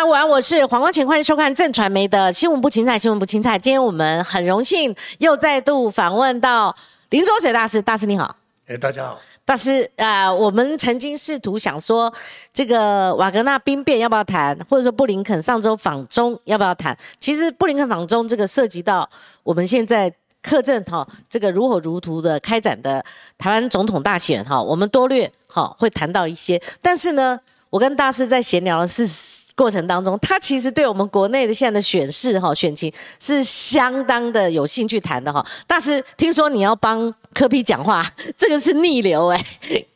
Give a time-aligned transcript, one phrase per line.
[0.00, 3.58] 家午安，我是黄光晴，欢迎收看正传媒的新闻不青菜，新闻不青菜。
[3.58, 6.74] 今天我们很荣幸又再度访问到
[7.10, 8.34] 林卓水大师，大师你好。
[8.66, 9.20] 哎，大家好。
[9.44, 12.10] 大师，呃，我们曾经试图想说，
[12.50, 16.96] 这个瓦格纳兵变要不要谈，或者说布林肯上周访中要不要谈？
[17.20, 19.06] 其实布林肯访中这个涉及到
[19.42, 20.10] 我们现在
[20.40, 23.04] 客政哈，这个如火如荼的开展的
[23.36, 27.38] 台湾总统大选哈，我们多略哈会谈到一些，但是呢。
[27.70, 29.06] 我跟大师在闲聊的是
[29.54, 35.44] 过程当中，他其实对我们国内的现在的选事哈选情是相当的有兴趣谈的哈。
[35.66, 38.04] 大师，听说你要帮科比讲话，
[38.36, 39.46] 这个是逆流哎。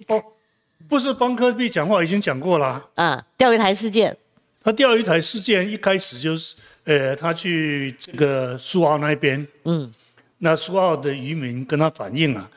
[0.07, 0.23] 哦，
[0.89, 2.81] 不是帮科比讲话，已经讲过了。
[2.95, 4.17] 嗯，钓鱼台事件。
[4.63, 6.55] 他钓鱼台事件一开始就是，
[6.85, 9.93] 呃，他去这个苏澳那边，嗯，
[10.39, 12.49] 那苏澳的渔民跟他反映啊。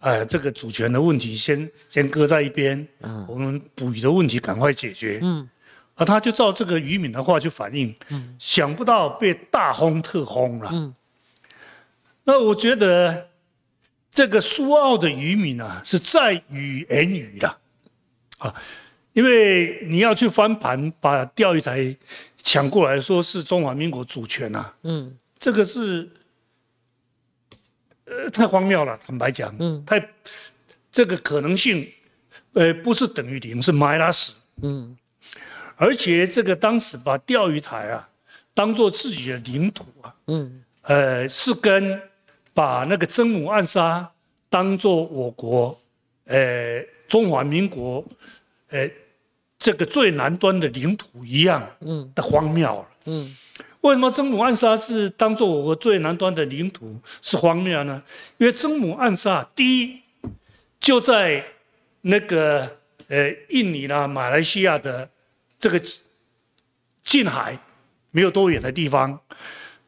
[0.00, 5.48] 哎，这个主权的问题先先搁在一边，嗯，我们捕鱼的问题赶快解决，嗯，
[5.96, 10.94] 而他就照这个渔民的话去反映，嗯，想不到被大轰特轰了，嗯，
[12.22, 13.28] 那我觉得
[14.10, 17.58] 这个苏澳的渔民啊是在语言语了，
[18.38, 18.54] 啊，
[19.14, 21.96] 因为你要去翻盘把钓鱼台
[22.36, 26.08] 抢过来说是中华民国主权呐，嗯，这个是。
[28.10, 30.08] 呃，太荒谬了，坦白讲，嗯，太
[30.90, 31.86] 这个可能性，
[32.54, 34.96] 呃，不是等于零，是埋拉死，嗯，
[35.76, 38.08] 而且这个当时把钓鱼台啊
[38.54, 42.00] 当做自己的领土啊，嗯，呃，是跟
[42.54, 44.10] 把那个真武暗杀
[44.48, 45.78] 当做我国，
[46.24, 48.04] 呃，中华民国，
[48.70, 48.88] 呃，
[49.58, 53.36] 这个最南端的领土一样，嗯，的荒谬了，嗯。
[53.82, 58.02] 为什么曾母暗沙是当做我国最南端的领土是荒谬呢？
[58.38, 60.00] 因为曾母暗沙第一
[60.80, 61.44] 就在
[62.00, 62.76] 那个
[63.06, 65.08] 呃印尼啦、马来西亚的
[65.60, 65.80] 这个
[67.04, 67.56] 近海
[68.10, 69.20] 没有多远的地方，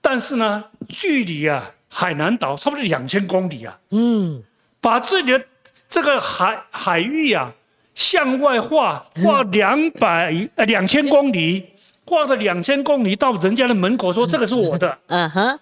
[0.00, 3.80] 但是呢，距离啊海南岛差不多两千公里啊。
[3.90, 4.44] 嗯，
[4.80, 5.44] 把自己的
[5.88, 7.52] 这个海海域啊
[7.96, 11.66] 向外画画两百呃两千公里。
[12.10, 14.98] 挂了两千公里到人家的门口，说这个是我的。
[15.06, 15.60] 嗯哼，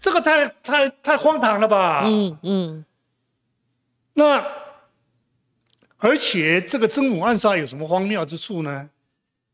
[0.00, 2.04] 这个太太太荒唐了吧？
[2.06, 2.84] 嗯嗯。
[4.14, 4.46] 那
[5.96, 8.88] 而且这个真母暗杀有什么荒谬之处呢？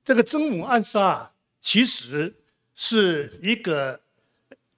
[0.04, 1.30] 这个真母暗杀
[1.62, 2.34] 其实
[2.74, 3.98] 是一个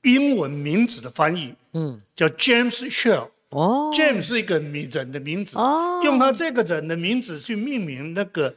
[0.03, 3.31] 英文名字的翻译，嗯，叫 James Shell。
[3.51, 8.55] 哦，James 是一个名人的名字，哦，用他这个人的名字去命名那个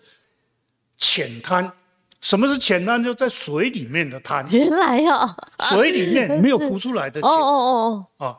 [0.98, 1.72] 浅滩。
[2.22, 3.04] 什么是浅滩？
[3.04, 4.48] 就在水里面的滩。
[4.50, 5.36] 原来呀，
[5.70, 7.30] 水里面没有浮出来的浅。
[7.30, 8.26] 哦哦哦哦。
[8.26, 8.38] 啊，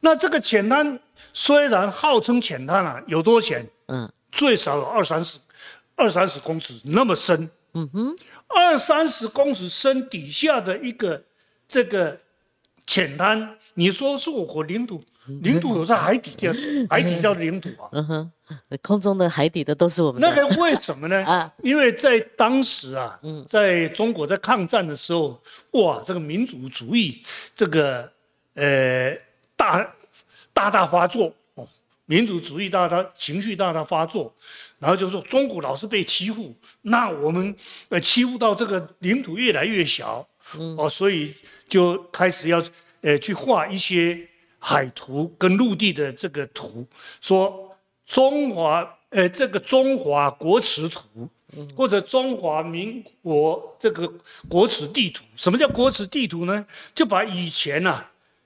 [0.00, 1.00] 那这个浅滩
[1.32, 3.66] 虽然号称浅滩啊，有多浅？
[3.86, 5.38] 嗯，最少有二三十、
[5.96, 7.48] 二三十公尺那么深。
[7.74, 8.16] 嗯哼，
[8.48, 11.22] 二三十公尺深底下的一个
[11.66, 12.18] 这个。
[12.92, 15.00] 浅滩，你说是我国领土，
[15.40, 16.52] 领土有在海底叫
[16.90, 17.88] 海底叫领土啊。
[17.92, 18.30] 嗯哼，
[18.82, 20.20] 空中的、海底的都是我们。
[20.20, 21.16] 那个为什么呢？
[21.24, 27.22] 啊，因为在当时啊，在中国在抗战的时候，哇，这个民族主义
[27.56, 28.12] 这个
[28.52, 29.16] 呃
[29.56, 29.90] 大
[30.52, 31.66] 大大发作哦，
[32.04, 34.30] 民族主义大大情绪大大发作，
[34.78, 37.56] 然后就说中国老是被欺负，那我们
[37.88, 40.28] 呃欺负到这个领土越来越小，
[40.76, 41.34] 哦，所以。
[41.68, 42.62] 就开始要，
[43.00, 46.86] 呃，去画一些海图跟陆地的这个图，
[47.22, 47.74] 说
[48.04, 51.26] 中华，呃，这个中华国耻图，
[51.74, 54.06] 或者中华民国这个
[54.50, 55.24] 国耻地图。
[55.34, 56.66] 什么叫国耻地图呢？
[56.94, 58.04] 就把以前呐，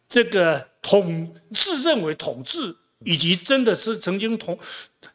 [0.09, 2.73] 这个统自认为统治，
[3.05, 4.57] 以及真的是曾经统，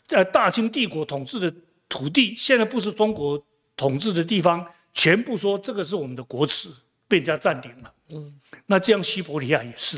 [0.06, 1.54] 在大清帝国统治的
[1.88, 3.42] 土地，现在不是中国
[3.78, 6.70] 统治的地方，全部说这个是我们的国耻。
[7.08, 8.34] 被人家占领了，嗯，
[8.68, 9.98] 那这样西伯利亚也是，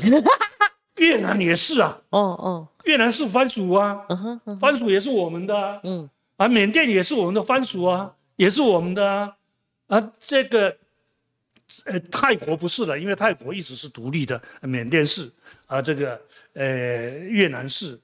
[0.98, 4.00] 越南也是啊，哦哦，越南是番薯啊，
[4.60, 9.36] 番薯也是我们的，嗯，啊，缅甸也是我们的番薯啊，也是我们的啊，
[9.86, 10.76] 啊，这个，
[11.84, 15.30] 呃，泰国不是的，因为泰国一直是独立的，缅甸是，
[15.66, 16.20] 啊，这个，
[16.54, 16.64] 呃，
[17.10, 17.96] 越南是，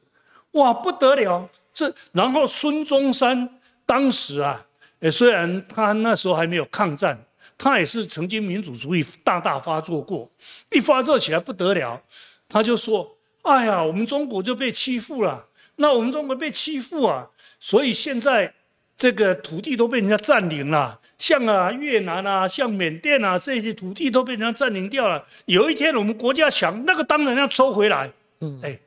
[0.53, 4.64] 哇，不得了，这，然后孙中山当时啊，
[5.00, 7.26] 呃，虽然他那时候还没有抗战。
[7.62, 10.31] 他也是曾经民主主义大大发作过，
[10.70, 12.00] 一发作起来不得了，
[12.49, 15.44] 他就说：“哎呀，我们中国就被欺负了。
[15.76, 18.55] 那我们中国被欺负啊，所以现在
[18.97, 25.23] 这个土地都被人家占领了，像啊越南啊，像缅甸啊这些土地都被人家占领掉了。
[25.44, 28.11] 有一天我们国家强，那个当然要收回来。
[28.41, 28.81] 嗯，哎，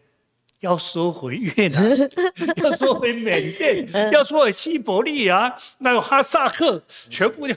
[0.64, 1.92] 要收回越南，
[2.64, 7.56] 要收回缅甸， 要收回西伯利亚，那个哈萨克，全部要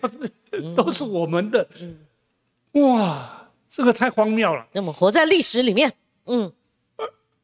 [0.75, 1.69] 都是我们的。
[2.73, 4.67] 哇，这个太荒谬了。
[4.73, 5.93] 那么活在历史里面，
[6.25, 6.53] 嗯，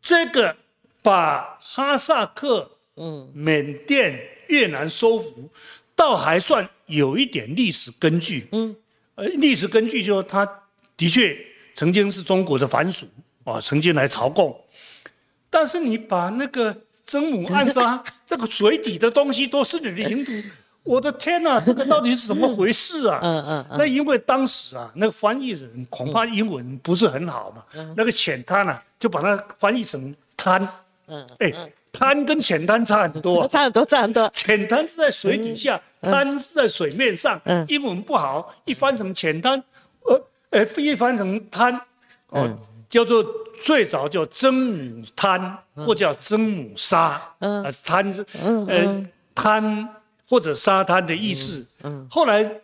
[0.00, 0.56] 这个
[1.00, 5.48] 把哈萨克、嗯，缅甸、越南收服，
[5.94, 8.48] 倒还算有一点历史根据。
[8.50, 8.74] 嗯，
[9.14, 10.44] 呃，历史根据就是他
[10.96, 11.38] 的确
[11.72, 13.06] 曾经是中国的藩属
[13.44, 14.58] 啊，曾经来朝贡。
[15.52, 20.32] 但是你把那个真母暗沙 这个水底的东西都是你的领土，
[20.82, 23.20] 我的天哪，这个到底是怎么回事啊？
[23.22, 23.66] 嗯嗯。
[23.78, 27.62] 那因为当时啊，那个翻译人恐怕英文不是很好嘛，
[27.94, 30.66] 那个浅滩啊，就把它翻译成滩。
[31.06, 31.26] 嗯。
[31.40, 31.52] 哎，
[31.92, 33.46] 滩跟浅滩差很多。
[33.46, 34.30] 差很多，差很多。
[34.32, 37.38] 浅滩是在水底下，滩是在水面上。
[37.44, 37.62] 嗯。
[37.68, 39.62] 英文不好，一翻成浅滩，
[40.06, 40.18] 呃，
[40.50, 41.78] 哎，一翻成滩，
[42.28, 42.48] 哦，
[42.88, 43.22] 叫做。
[43.62, 49.88] 最早叫真母滩，或叫真母沙，呃，滩是呃滩
[50.28, 51.64] 或者沙滩的意思。
[52.10, 52.60] 后来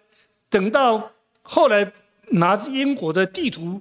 [0.51, 1.11] 等到
[1.43, 1.91] 后来
[2.31, 3.81] 拿英国的地图，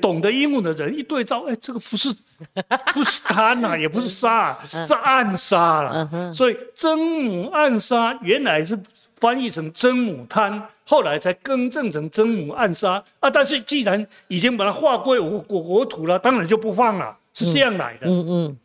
[0.00, 2.12] 懂得英文的人一对照，哎，这个不是
[2.94, 6.32] 不是滩呐，也不是沙，是暗沙了。
[6.32, 8.78] 所以真母暗沙原来是
[9.20, 10.68] 翻译成真母滩。
[10.90, 13.28] 后来才更正成真母暗杀啊！
[13.28, 18.06] 但是既然已经把它划归我国国土了，当然就不放了，是这样来的。
[18.06, 18.58] 嗯嗯。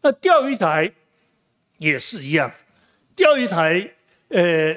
[0.00, 0.92] 那钓鱼台
[1.78, 2.48] 也是一样，
[3.16, 3.90] 钓鱼台
[4.28, 4.72] 呃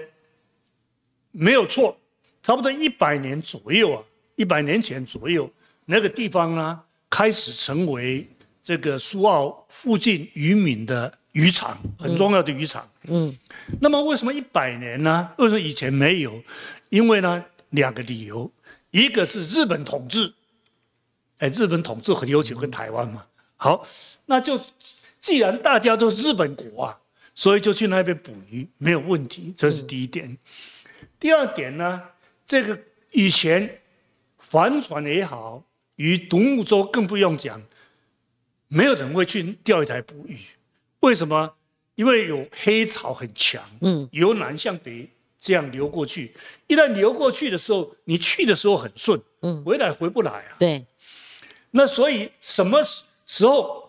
[1.29, 1.95] 没有错，
[2.41, 4.01] 差不多一百年左右啊，
[4.35, 5.47] 一百年前左右
[5.85, 6.81] 那个地方呢，
[7.11, 8.27] 开始成为
[8.63, 12.89] 这个苏澳附近渔民的渔场，很重要的渔场。
[13.03, 13.37] 嗯。
[13.79, 15.31] 那么为什么一百年呢？
[15.37, 16.43] 为什么以前没有？
[16.89, 18.51] 因为呢，两个理由，
[18.91, 20.33] 一个是日本统治，
[21.37, 23.25] 哎，日本统治很悠久，跟台湾嘛。
[23.55, 23.87] 好，
[24.25, 24.59] 那就
[25.19, 26.99] 既然大家都日本国啊，
[27.33, 30.37] 所以就去那边捕鱼没有问题，这是第一点。
[31.19, 32.01] 第二点呢，
[32.45, 32.77] 这个
[33.11, 33.79] 以前
[34.37, 35.63] 帆船也好，
[35.95, 37.61] 与独木舟更不用讲，
[38.67, 40.37] 没有人会去钓鱼台捕鱼，
[40.99, 41.53] 为什么？
[42.01, 45.07] 因为有黑潮很强，嗯，由南向北
[45.39, 46.33] 这样流过去，
[46.65, 50.57] 一旦流过去的时候，你去的时候很顺，嗯，回来回不来啊。
[50.57, 50.83] 对，
[51.69, 52.81] 那所以什么
[53.27, 53.87] 时候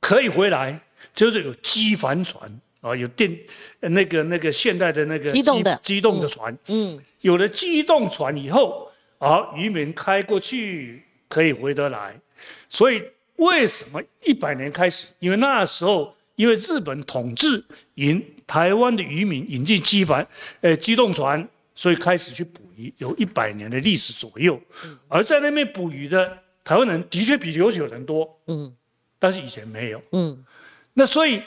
[0.00, 0.80] 可以回来？
[1.14, 2.50] 就是有机帆船
[2.80, 3.38] 啊，有电
[3.78, 12.20] 那个那个现代的那个机动的机动的船，嗯，有了机动船以后，啊，渔民开过去可以回得来。
[12.68, 13.00] 所以
[13.36, 15.06] 为什么一百年开始？
[15.20, 16.12] 因为那时候。
[16.36, 20.26] 因为日本统治引台湾的渔民引进机帆，
[20.60, 24.60] 呃，机动船，所以开始去捕鱼，有一百年的历史左右。
[25.08, 28.72] 而在那边捕鱼的台湾人的确比琉球人多，嗯，
[29.18, 30.44] 但是以前没有，嗯，
[30.92, 31.42] 那所以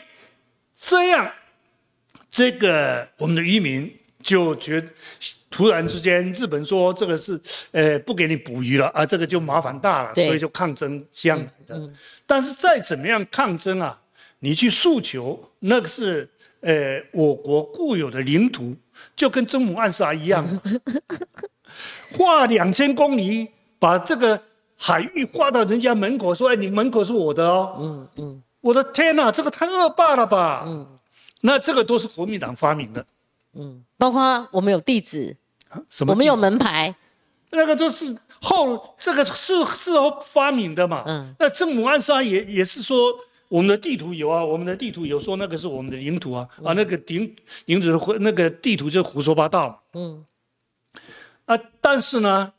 [0.75, 1.31] 这样，
[2.29, 4.83] 这个我们的渔民就觉，
[5.51, 7.39] 突然之间日本说这个是，
[7.71, 11.89] 呃，不给你捕鱼了啊，这个就麻烦大了，所以就抗争这样的。
[12.25, 14.01] 但是再怎么样抗争啊。
[14.39, 16.29] 你去诉求，那个是
[16.61, 18.75] 呃我国固有的领土，
[19.15, 20.47] 就跟真母暗沙一样，
[22.17, 24.41] 画两千公里，把这个
[24.77, 30.87] 海域划到人家门口，说哎你门口是我的哦，嗯嗯，我的天哪，这个太恶霸了吧，嗯，
[31.41, 33.05] 那这个都是国民党发明的，
[33.55, 35.35] 嗯，包括我们有地址，
[35.89, 36.13] 什么？
[36.13, 36.95] 我们有门牌，
[37.51, 43.13] 那个都是后这个是事后发明的嘛，嗯，那真母暗沙也也是说。
[43.49, 49.83] 我们的地图有啊，我们的地图有说那个是我们的领土啊，啊，那个领领土的那个地图就胡说八道。
[49.93, 50.23] 嗯，
[51.45, 52.53] 啊，但是呢，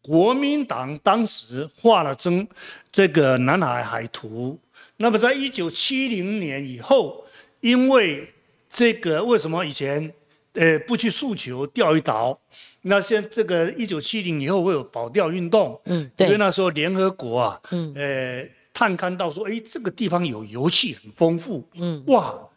[0.00, 2.48] 国民党当时画了真
[2.90, 4.58] 这个南海海图，
[4.96, 7.26] 那么在一九七零年以后，
[7.60, 8.32] 因为
[8.70, 10.10] 这个为什么以前
[10.54, 12.40] 呃不去诉求钓鱼岛，
[12.82, 15.78] 那现这个一九七零以后会有保钓运动？
[15.84, 18.48] 嗯，对，因为那时候联合国啊，嗯，呃。
[18.80, 22.48] 探勘到说，哎，这个地方有油气很丰富，嗯，哇，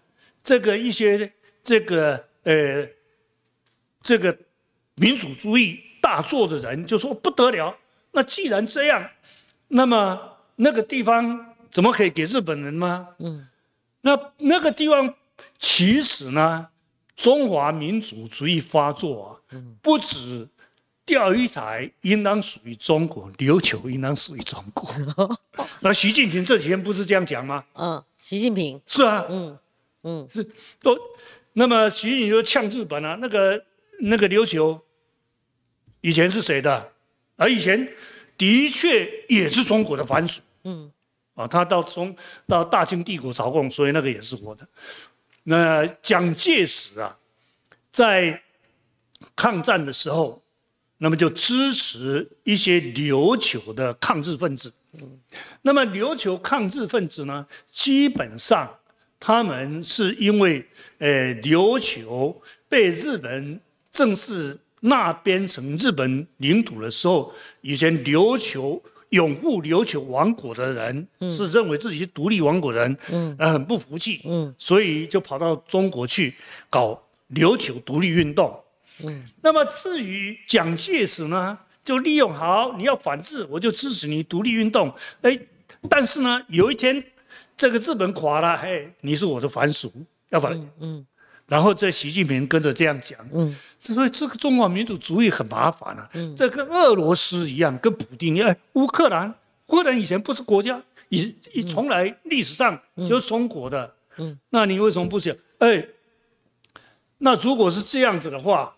[0.42, 2.88] 这个一些这个呃，
[4.02, 4.34] 这个
[4.96, 7.76] 民主主义大作的人就说不得了，
[8.14, 9.10] 那既然这样，
[9.68, 13.10] 那么那个地方怎么可以给日本人吗？
[13.20, 13.46] 嗯，
[14.00, 15.14] 那那个地方
[15.60, 16.70] 其实呢，
[17.18, 20.48] 中华民主主义发作啊，嗯，不止。
[21.06, 24.90] 钓鱼台应当属于中国，琉球应当属于中国。
[25.82, 27.64] 那习近平这几天不是这样讲吗？
[27.74, 29.58] 嗯，习近平是啊，嗯
[30.04, 30.48] 嗯是
[30.82, 30.98] 都。
[31.54, 33.64] 那么习近平就呛日本啊，那个
[34.00, 34.80] 那个琉球
[36.02, 36.92] 以前是谁的？
[37.36, 37.92] 而以前
[38.38, 40.42] 的确也是中国的藩属。
[40.64, 40.92] 嗯，
[41.36, 42.16] 啊，他到中
[42.48, 44.68] 到大清帝国朝贡，所以那个也是我的。
[45.44, 47.18] 那蒋介石啊，
[47.92, 48.42] 在
[49.36, 50.43] 抗战的时候，
[51.04, 54.72] 那么就支持一些琉球的抗日分子。
[55.64, 58.74] 那么琉球抗日分子呢，基本上
[59.20, 60.66] 他们是因为
[61.00, 63.60] 呃琉球被日本
[63.92, 68.82] 正式纳编成日本领土的时候，以前琉球。
[69.14, 76.34] 拥护琉球王国的人是认为自己是独立王国人，嗯，呃，很不服气，嗯，所以就跑到中国去
[76.68, 77.00] 搞
[77.36, 78.60] 琉球独立运动，
[79.04, 79.24] 嗯。
[79.42, 85.40] 那么至于蒋介石呢，就利用好你要反制，我就支持你独立运动，哎，
[85.90, 87.04] 但是呢，有一天
[87.56, 89.92] 这个日本垮了，嘿，你是我的藩属，
[90.30, 91.06] 要不然，嗯。
[91.46, 99.30] 然后这习近平跟着这样讲，嗯，所以这个中华民族主义很麻烦啊，嗯，这跟俄罗斯一样，跟普京一样，乌克兰，
[99.68, 105.36] 乌克兰以前不是国家，以以从来历史上就是中国的，嗯，那你为什么不讲？
[105.60, 105.86] 哎，
[107.18, 108.74] 那如果是这样子的话，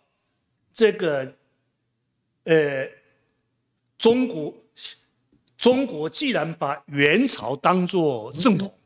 [0.76, 1.34] 这个，
[2.44, 2.86] 呃，
[3.98, 4.54] 中国，
[5.58, 8.78] 中国既然把元朝当做正统，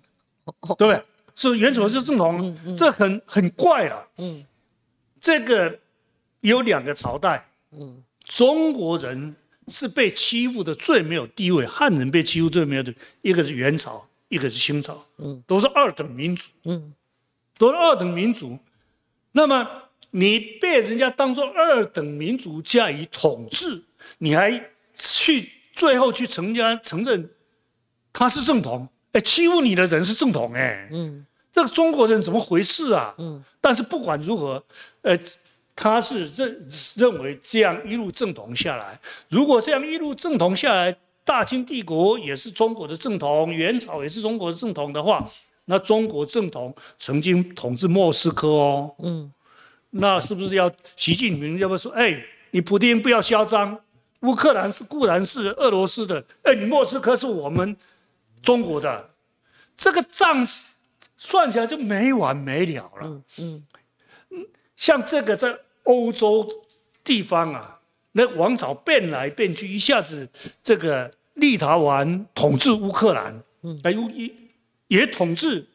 [0.77, 1.03] 对不对？
[1.33, 4.07] 是元朝是正统，这很很怪了。
[4.17, 4.45] 嗯，
[5.19, 5.79] 这个
[6.41, 7.43] 有两个朝代。
[7.71, 9.35] 嗯，中国人
[9.67, 12.93] 是被欺负的最没有地位，汉人被欺负最没有的，
[13.23, 15.03] 一个是元朝，一个是清朝。
[15.17, 16.51] 嗯，都是二等民族。
[16.65, 16.93] 嗯，
[17.57, 18.59] 都是二等民族。
[19.31, 23.83] 那么你被人家当做二等民族加以统治，
[24.19, 24.51] 你还
[24.93, 27.29] 去最后去承家承认
[28.11, 28.87] 他是正统？
[29.11, 30.53] 哎，欺负你的人是正统？
[30.53, 31.25] 哎，嗯。
[31.51, 33.13] 这个中国人怎么回事啊？
[33.17, 34.63] 嗯，但是不管如何，
[35.01, 35.17] 呃，
[35.75, 38.99] 他是认认为这样一路正统下来，
[39.29, 45.27] 如果这样一路正统下来，大清帝国也是中国的正统，元朝也是中国的正统的话，
[45.65, 49.33] 那中国正统曾经统治莫斯科哦，嗯，
[49.91, 53.79] 那是不是要习近平要不说，哎，你普京不要嚣张，
[54.21, 57.75] 乌克兰是固然是俄罗斯的，哎，你莫斯科是我们
[58.41, 59.09] 中国的，
[59.75, 60.45] 这个账。
[61.21, 63.21] 算起来就没完没了了。
[63.39, 63.61] 嗯
[64.31, 65.53] 嗯，像这个在
[65.83, 66.49] 欧洲
[67.03, 67.81] 地方啊，
[68.13, 70.29] 那王朝变来变去，一下子
[70.63, 75.67] 这个立陶宛统治乌克兰，嗯，哎，也也统治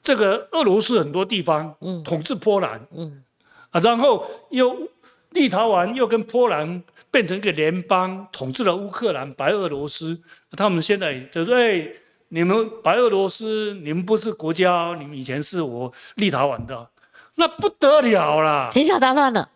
[0.00, 3.24] 这个俄罗斯很多地方，嗯，统治波兰，嗯，
[3.76, 4.88] 啊，然后又
[5.30, 10.20] 立陶宛又跟波兰变成一个联邦，统治了乌克兰、白俄罗斯，
[10.56, 11.88] 他们现在就说，哎。
[12.30, 16.90] 你们白俄罗斯，你们不是国家，你们以前是我立陶宛的，
[17.36, 19.48] 那不得了啦，天下大乱了。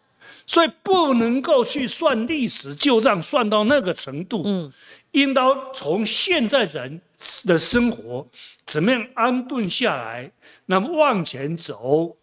[0.47, 4.43] 所以不能够去算历史旧账，算到那个程度。
[4.47, 4.73] 嗯，
[5.11, 7.03] 应当从现在人
[7.45, 8.25] 的生活
[8.65, 10.31] 怎么样安顿下来，
[10.67, 12.17] 那么往前走，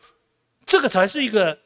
[0.66, 1.58] 这个才是一个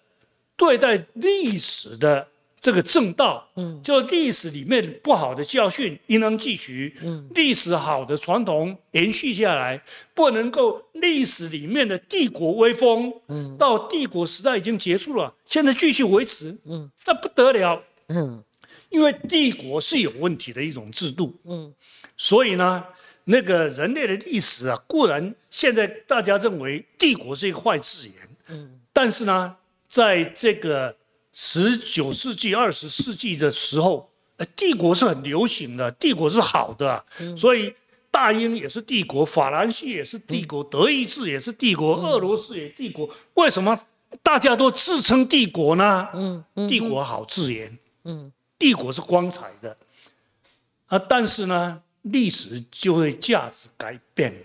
[0.62, 2.28] 对待历史的。
[2.62, 9.82] 这个正道，嗯，就历史里面不好的教训应当继续，嗯，历史好的传统延续下来，
[10.14, 18.44] 不能够历史里面的帝国威风，嗯，到帝国时代已经结束了，现在继续维持，嗯，那不得了，嗯，
[18.92, 21.74] 因为帝国是有问题的一种制度，嗯，
[22.16, 22.84] 所以呢，
[23.24, 28.16] 那个人类的历史啊，固然现在大家认为帝国是一个坏字眼，
[28.50, 29.56] 嗯，但是呢，
[29.92, 30.96] 在这个。
[31.34, 34.12] 十九世纪、二十世纪的时候，
[34.54, 37.06] 帝国是很流行的，帝国是好的，
[37.38, 37.74] 所以
[38.12, 43.10] 大英也是帝国，法兰西也是帝国，德意志也是帝国，俄罗斯也帝国。
[43.36, 43.82] 为什么
[44.22, 46.10] 大家都自称帝国呢？
[46.14, 48.30] 嗯，帝国好自言，嗯，
[48.60, 49.78] 帝国是光彩的，
[50.88, 54.36] 啊，但是呢，历史就会价值改变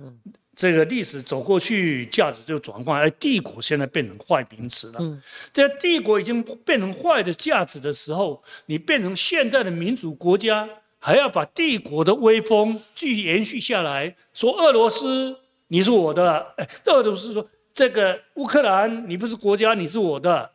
[0.00, 0.20] 嗯。
[0.56, 4.98] 这个历史走过去，价值就转换，而帝国现在变成坏名词了。
[5.00, 5.22] 嗯，
[5.52, 10.66] 这帝国已经变成坏的价值的时候，你变成现代的民主国家，
[10.98, 15.36] 还要把帝国的威风继续延续下来，说俄罗斯
[15.68, 20.52] 你是我的，哎，俄罗斯说这个乌克兰你不是国家，你是我的。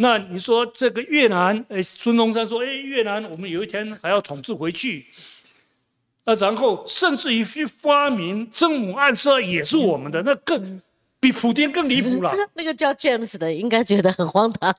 [0.00, 5.06] 那你说这个越南，哎，孙中山说，哎，越南我们有一天还要统治回去。
[6.28, 10.78] 那然后甚至于去发明真母暗射也是我们的，那更
[11.18, 12.34] 比普京更离谱了。
[12.52, 14.74] 那个叫 James 的应该觉得很荒唐，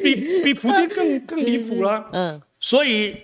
[0.00, 2.08] 比比普京更更离谱了。
[2.12, 3.22] 嗯，所以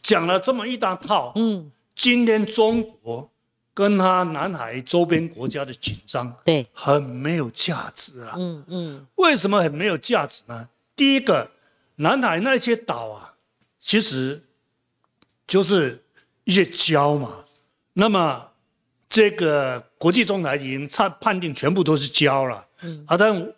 [0.00, 1.32] 讲了这么一大套。
[1.34, 3.28] 嗯，今天中国
[3.74, 8.34] 跟他南海周边国家的紧张，对，很没有价值啊。
[8.38, 10.68] 嗯嗯，为什么很没有价值呢？
[10.94, 11.50] 第一个，
[11.96, 13.34] 南海那些岛啊，
[13.80, 14.44] 其实
[15.44, 16.04] 就是。
[16.46, 17.38] 一些礁嘛，
[17.92, 18.48] 那么
[19.08, 23.52] 这个国际仲裁庭判判定全部都是交了，嗯，啊，但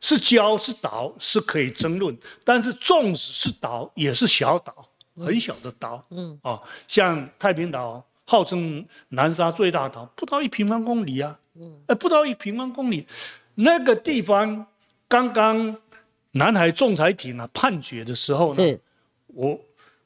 [0.00, 13.06] 是交是岛是可以争论，但是纵使是岛也是小岛，很小的岛，嗯，哦，像太平岛号称南沙最大岛，不到一平方公里啊，嗯，呃，不到一平方公里，
[13.56, 14.66] 那个地方
[15.08, 15.76] 刚刚
[16.32, 18.78] 南海仲裁庭啊判决的时候呢，
[19.26, 19.58] 我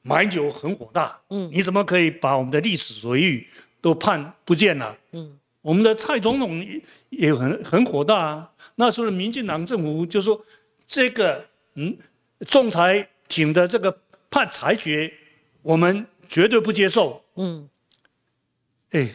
[0.06, 3.46] 马英九很火大，嗯，你怎么可以把我们的历史所遇
[3.80, 4.94] 都判不见了？
[5.12, 6.62] 嗯，我们的蔡总统
[7.08, 8.52] 也很很火大啊。
[8.74, 10.44] 那时候的民进党政府就说，
[10.86, 11.46] 这个
[11.76, 11.96] 嗯，
[12.46, 15.10] 仲裁庭的这个判裁决，
[15.62, 17.24] 我们绝对不接受。
[17.36, 17.66] 嗯，
[18.90, 19.08] 哎，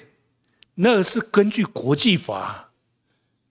[0.74, 2.72] 那是根据国际法，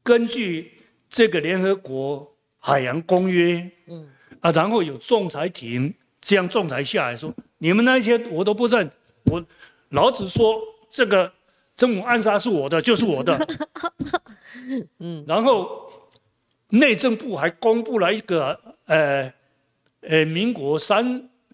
[0.03, 0.73] 根据
[1.09, 5.95] 这个联合国海洋公约，嗯，啊，然后有仲裁庭
[6.29, 8.91] 这样仲裁下来说，你们那些我都不认，
[9.31, 9.43] 我
[9.89, 11.33] 老子说这个
[11.75, 13.33] 真武暗杀是我的，就是我的。
[15.01, 15.89] 嗯，然后。
[16.71, 19.33] 内政部还公布了一个，呃，
[20.03, 21.03] 呃，民国三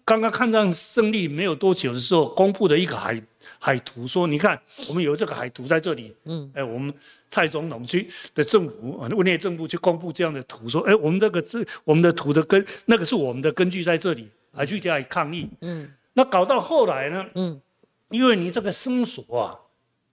[0.03, 3.23] 刚刚抗战胜利没有多久的时候，公布的一个海
[3.57, 6.93] 海图，说你看，我们有这个海图在这里，嗯，哎，我们
[7.29, 17.61] 蔡总统去的政府啊，内政部去公布这样的图，说，哎，我们这个这我们的图的根，那个是我们的根据在这里，还去加以抗议，嗯，那搞到后来呢，嗯，
[18.09, 19.59] 因为你这个申索啊，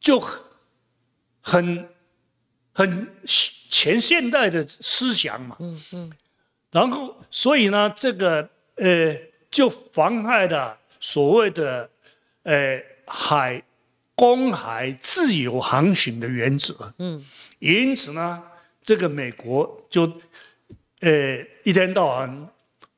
[0.00, 0.42] 就很
[1.40, 1.88] 很
[2.72, 3.08] 很。
[3.72, 6.12] 前现代的思想嘛，嗯嗯，
[6.70, 9.16] 然后所以呢，这个呃
[9.50, 11.88] 就妨害了所谓的
[12.42, 13.62] 呃海
[14.14, 17.24] 公海自由航行的原则，嗯，
[17.60, 18.42] 因此呢，
[18.82, 20.20] 这个美国就
[21.00, 22.48] 呃一天到晚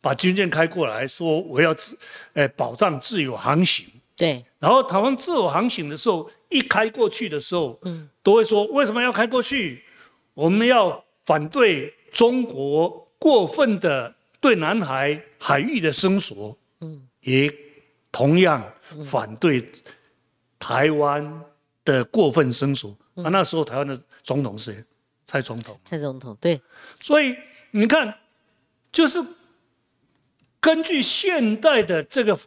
[0.04, 1.98] 把军舰开过来说我要自
[2.34, 9.82] 呃保障自由航行，对，然后台湾自由航行的时候一开过去的时候，嗯，都会说为什么要开过去？
[10.34, 17.50] 我们要反对中国过分的对南海海域的伸索，嗯，也
[18.12, 18.62] 同样
[19.06, 19.66] 反对
[20.58, 21.42] 台湾
[21.82, 22.94] 的过分伸索。
[23.14, 24.84] 啊，那时候台湾的总统是谁？
[25.24, 25.74] 蔡总统。
[25.82, 26.60] 蔡总统对。
[27.00, 27.34] 所以
[27.70, 28.18] 你看，
[28.92, 29.18] 就是
[30.64, 32.38] 根据现代的这个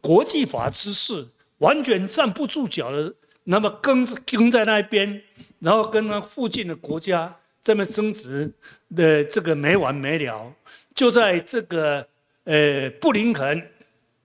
[0.00, 1.26] 国际法知识，
[1.58, 5.20] 完全站不住脚的，那么跟跟在那边。
[5.58, 8.52] 然后跟那附近的国家这么争执
[8.94, 10.52] 的这个没完没了，
[10.94, 12.06] 就在这个
[12.44, 13.70] 呃布林肯，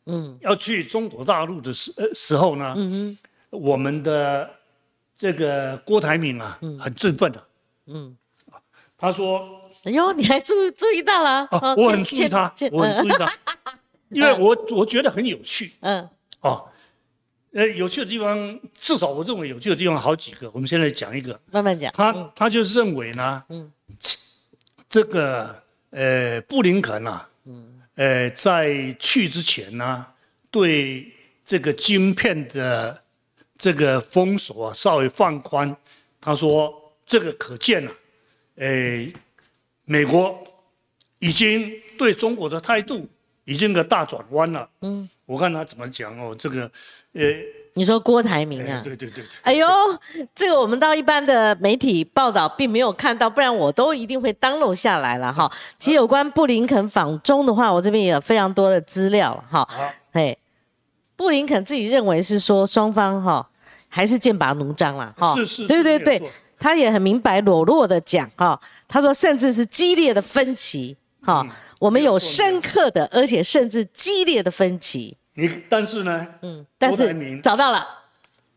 [0.05, 3.17] 嗯，要去中国大陆的时时候呢，嗯
[3.51, 4.49] 我们的
[5.17, 7.47] 这个郭台铭啊，很振奋的，
[7.87, 8.15] 嗯，
[8.97, 11.47] 他说，哎呦，你还注注意到了？
[11.77, 13.31] 我很注意他，我很注意他，
[14.09, 16.09] 因为我我觉得很有趣，嗯，
[16.41, 16.65] 哦。
[17.51, 20.47] 呃，有趣的地方，至少我认为有趣的地方好几个。
[20.53, 21.91] 我们现在讲一个，慢慢讲。
[21.93, 23.71] 他他就认为呢，嗯，
[24.87, 30.05] 这个呃布林肯啊，嗯，呃在去之前呢，
[30.51, 31.11] 对
[31.43, 33.01] 这个晶片的
[33.57, 35.75] 这个封锁啊稍微放宽。
[36.21, 36.71] 他说
[37.03, 37.91] 这个可见啊，
[38.57, 39.07] 呃，
[39.89, 40.39] 美国
[41.17, 43.07] 已经对中国的态度
[43.45, 44.69] 已经个大转弯了。
[44.81, 45.09] 嗯。
[45.25, 46.61] 我看他怎么讲哦，这个，
[47.13, 47.21] 呃，
[47.73, 48.81] 你说郭台铭啊？
[48.83, 49.23] 对对对。
[49.41, 49.67] 哎呦，
[50.35, 55.51] 这个我们到一般的媒体报道并没有看到，不然我都一定会登录下来了哈。
[55.79, 59.67] 其实有关布林肯访中的话，我这边也有非常多的资料哈。
[59.69, 59.91] 好。
[60.11, 60.37] 嘿，
[61.15, 63.47] 布林肯自己认为是说双方哈
[63.87, 65.35] 还是剑拔弩张了哈。
[65.35, 65.67] 是是。
[65.67, 66.21] 对对对，
[66.59, 71.45] 他也很明白裸露的讲哈，他说甚至是激烈的分歧哈，
[71.79, 75.17] 我们有深刻的而且甚至激烈的分歧。
[75.35, 76.27] 你但是呢？
[76.41, 77.87] 嗯，但是找到了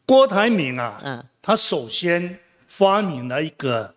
[0.04, 3.94] 郭台铭啊，嗯，他首先发明了一个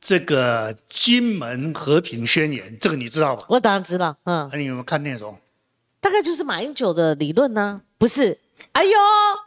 [0.00, 3.46] 这个金门和平宣言，这个你知道吧？
[3.48, 4.48] 我当然知道，嗯。
[4.52, 5.34] 那你有没有看内容？
[5.98, 7.80] 大概就是马英九的理论呢？
[7.96, 8.38] 不是？
[8.76, 8.98] 哎呦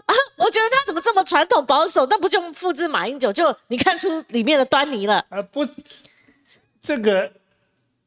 [0.08, 2.04] 啊，我觉得他怎么这么传统保守？
[2.10, 3.32] 那不就复制马英九？
[3.32, 5.24] 就你看出里面的端倪了？
[5.30, 5.64] 啊，不，
[6.82, 7.32] 这个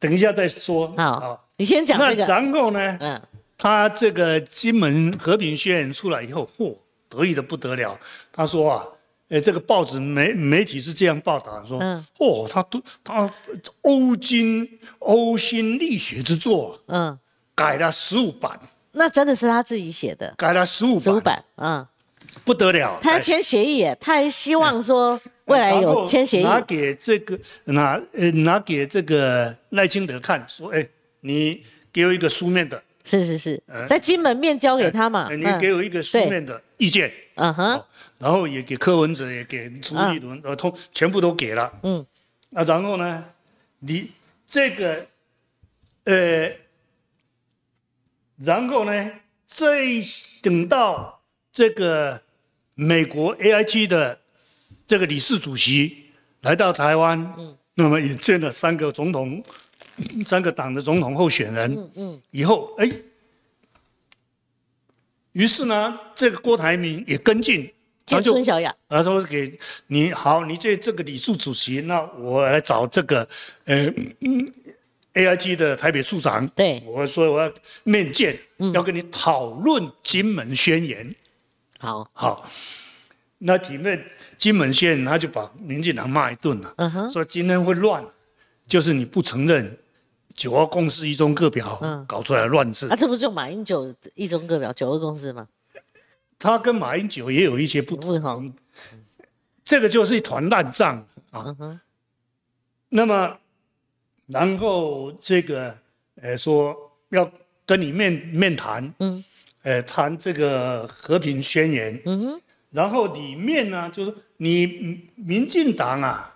[0.01, 0.93] 等一下再说。
[0.97, 2.27] 好，你先讲这个。
[2.27, 2.99] 然后呢？
[3.01, 3.23] 嗯。
[3.57, 6.77] 他这个金门和平宣言出来以后，嚯，
[7.09, 7.97] 得意的不得了。
[8.33, 8.85] 他说啊，
[9.29, 13.31] 呃，这个报纸媒媒体是这样报道说，嗯嚯，他都他
[13.83, 17.17] 呕心呕心沥血之作，嗯，
[17.55, 18.59] 改了十五版。
[18.93, 20.35] 那真的是他自己写的？
[20.37, 21.87] 改了十五十五版，嗯，
[22.45, 22.99] 不得了。
[23.03, 26.45] 他要签协议，他还希望说未来有签协议。
[26.45, 30.87] 拿给这个拿呃拿给这个赖清德看，说，哎，
[31.21, 32.83] 你给我一个书面的。
[33.05, 35.29] 是是是，在金门面交给他嘛？
[35.35, 37.13] 你给我一个书面的意见。
[37.35, 37.83] 嗯哼，
[38.19, 41.73] 然后也给柯文哲，也给朱立伦，呃，通全部都给了。
[41.83, 42.07] 嗯，
[42.51, 43.25] 那然后呢，
[43.81, 44.13] 你
[44.47, 45.05] 这个，
[46.05, 46.49] 呃，
[48.45, 49.11] 然后呢，
[49.45, 49.83] 再
[50.41, 51.21] 等到
[51.53, 52.21] 这个
[52.75, 54.19] 美国 AIT 的
[54.87, 59.43] 这个理事主席来到台湾，嗯，那么也见了三个总统，
[60.27, 62.91] 三个党的总统候选人，嗯嗯，以后哎。
[65.33, 67.73] 于是呢，这个郭台铭也跟进，
[68.05, 73.27] 见孙小雅，他说给你好，你这这个理事主席，那我来找这个
[73.65, 73.91] 呃
[75.15, 77.53] A I T 的台北处长，对，我说我要
[77.85, 78.39] 面见，
[78.73, 81.15] 要跟你讨论金门宣言。
[81.79, 82.51] 好，好，
[83.39, 84.05] 那体面
[84.39, 86.75] 金门宣言，他就把民进党骂一顿了，
[87.13, 88.05] 说今天会乱，
[88.67, 89.79] 就是你不承认。
[90.35, 92.89] 九二共识一中各表，嗯，搞出来乱字。
[92.89, 95.47] 啊，这不是就马英九一中各表九二共识吗？
[96.39, 98.51] 他跟马英九也有一些不同，
[99.63, 101.55] 这个就是一团烂账啊。
[102.89, 103.37] 那么，
[104.27, 105.77] 然后这个，
[106.17, 106.77] 呃，说
[107.11, 107.31] 要
[107.67, 109.25] 跟你面面谈，嗯，
[109.63, 116.29] 呃，谈这个和平宣言，嗯哼，然后里面呢，就是你民进党啊。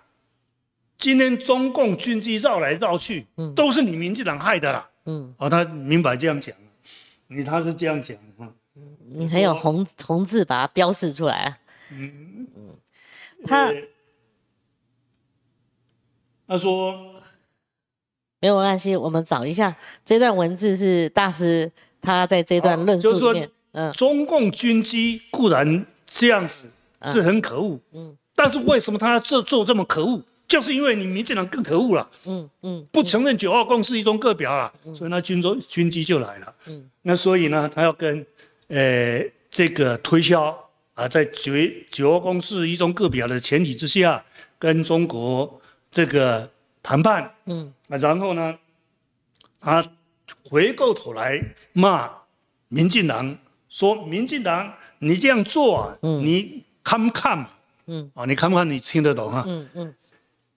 [0.99, 6.55] 今天中共军机绕来绕去，嗯，都是你民进党害的啦，嗯，哦，他明白这样讲，
[7.27, 8.51] 你他是这样讲哈，
[9.05, 11.59] 你很有红红字把它标示出来，
[11.91, 12.47] 嗯。
[12.55, 12.75] 嗯，
[13.45, 13.71] 他
[16.47, 17.16] 他说
[18.39, 21.71] 没有关系，我们找一下这段文字是大师
[22.01, 26.69] 他在这段论述里面，嗯，中共军机固然这样子
[27.05, 30.21] 是很可恶，嗯，但是为什么他这做做这么可恶？
[30.47, 38.25] 就是因为你民进党更可恶了，嗯嗯，不承认九二共识一中各表啊，所以那军中军机就来了，嗯，那所以呢，他要跟，
[38.69, 40.57] 呃，这个推销
[40.93, 41.51] 啊，在九
[41.91, 44.23] 九二共识一中各表的前提之下，
[44.57, 45.59] 跟中国
[45.91, 46.49] 这个
[46.87, 48.57] 谈判，嗯，啊，然后呢，
[49.59, 49.85] 他
[50.49, 51.37] 回过头来
[51.73, 52.09] 骂
[52.69, 57.49] 民进党，说民进党你这样做啊，你看不看嘛？
[57.87, 58.69] 嗯，啊，你看不看？
[58.69, 59.43] 你听得懂啊？
[59.45, 59.93] 嗯嗯。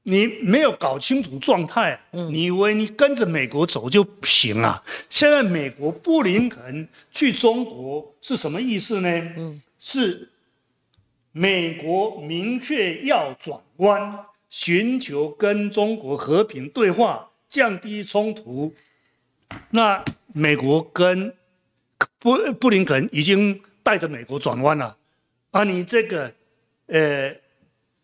[0.05, 4.81] 你没有搞清楚状态，你以为你跟着美国走就行啊？
[5.09, 9.61] 现在美国布林肯去中国是什么意思呢？
[9.81, 10.31] 是
[11.33, 18.75] 美国明确要转弯，寻求跟中国和平对话，降低冲突。
[19.71, 21.35] 那美国跟
[22.19, 24.99] 布布林肯已经带着美国转弯了，
[25.53, 26.35] 啊你这个，
[26.89, 27.35] 呃。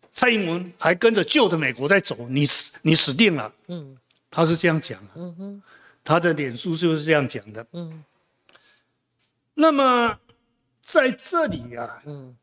[0.09, 3.53] 蔡英文还跟着旧的美国在走，你死你死定了。
[3.67, 3.95] 嗯，
[4.31, 5.11] 他是这样讲的。
[5.13, 5.61] 嗯哼，
[6.03, 7.63] 他的脸书就是这样讲的。
[7.73, 8.03] 嗯，
[9.53, 10.17] 那么
[10.81, 12.35] 在这里啊，嗯，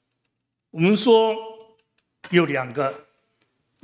[0.70, 1.34] 我们说
[2.30, 3.06] 有两个，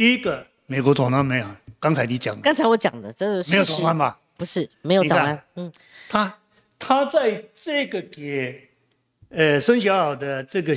[0.01, 1.47] 第一个美国转弯没有？
[1.79, 4.19] 刚才你讲，刚才我讲的这是没有转弯吧？
[4.39, 5.45] 不是，没有转弯。
[5.57, 5.71] 嗯，
[6.09, 6.39] 他
[6.79, 8.71] 他在这个给
[9.29, 10.73] 呃孙小小的这个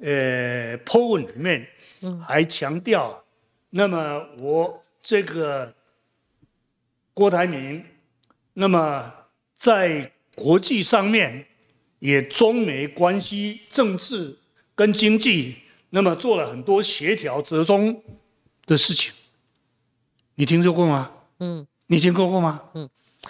[0.00, 1.68] 呃 po 文里面。
[2.00, 3.22] 嗯还强调，
[3.68, 5.74] 那么我这个
[7.12, 7.84] 郭台铭，
[8.54, 9.12] 那么
[9.56, 11.46] 在国际上面
[11.98, 14.38] 也中美关系、政治
[14.74, 15.56] 跟经济，
[15.90, 18.02] 那么做了很多协调折中
[18.66, 19.12] 的事情。
[20.34, 21.10] 你听说过吗？
[21.40, 22.60] 嗯，你听说过吗？
[22.74, 22.88] 嗯，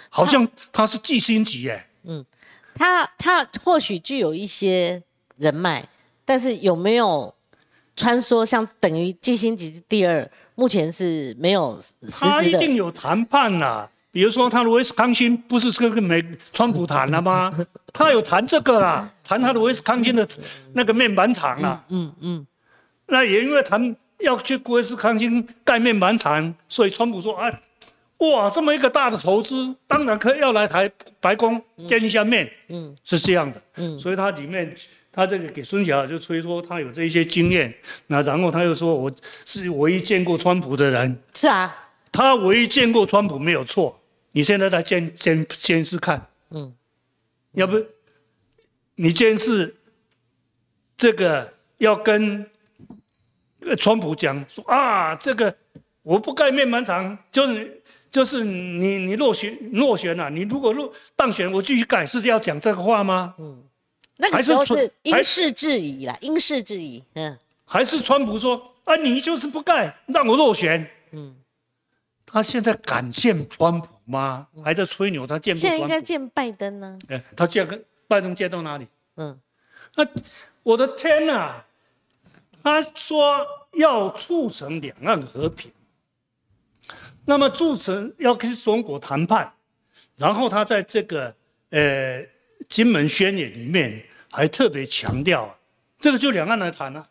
[0.09, 1.85] 好像他是季星级耶。
[2.03, 2.25] 嗯，
[2.73, 5.03] 他他或许具有一些
[5.37, 5.87] 人脉，
[6.23, 7.33] 但是有没有？
[7.97, 11.79] 穿梭像等于巨星级第二，目前是没有
[12.19, 16.21] 他一定有谈判啦，比如说他的威斯康星不是跟美
[16.51, 17.49] 川普谈了吗？
[17.93, 20.27] 他有谈这个啦，谈他的威斯康星的
[20.73, 21.85] 那个面板厂啦。
[21.87, 22.45] 嗯嗯。
[23.05, 23.95] 那也因为谈
[24.25, 27.49] 要去威斯康星盖面板厂，所以川普说啊，
[28.17, 32.51] 哇，这么一个大的投资，当然可以要来台白宫见一下面。
[32.67, 33.61] 嗯，是这样的。
[33.77, 34.75] 嗯，所以他里面。
[35.17, 37.73] 他这个给孙小就吹说他有这些经验，
[38.07, 39.09] 那然后他又说我
[39.45, 41.17] 是唯一见过川普的人。
[41.33, 41.73] 是啊，
[42.11, 43.97] 他唯一见过川普没有错。
[44.33, 46.75] 你现在在监监监视看，嗯，
[47.53, 47.81] 要不
[48.95, 49.77] 你监视
[50.97, 52.45] 这个要跟
[53.77, 55.55] 川普讲说啊，这个
[56.03, 63.35] 我不盖面板厂，就是就是你你落选落选了，你如果落当选，我继续盖，是要讲这个话吗？
[63.39, 63.63] 嗯。
[64.17, 71.35] 那个时候是因事制宜啦，因事制宜，嗯，还是川普说啊，你就是不盖，让我落选，嗯，
[72.25, 74.47] 他现在敢见川普吗？
[74.63, 75.59] 还在吹牛，他见不？
[75.59, 76.97] 现在应该见拜登呢。
[77.09, 78.87] 哎，他见跟拜登见到哪里？
[79.17, 79.37] 嗯，
[79.95, 80.07] 那
[80.63, 81.61] 我的天呐！
[82.65, 85.71] 他说要促成两岸和平，
[87.25, 89.53] 那么促成要跟中国谈判，
[90.17, 91.35] 然后他在这个
[91.69, 92.25] 呃
[92.67, 95.59] 金门宣言里面还特别强调，
[95.99, 97.05] 这个就两岸来谈啊，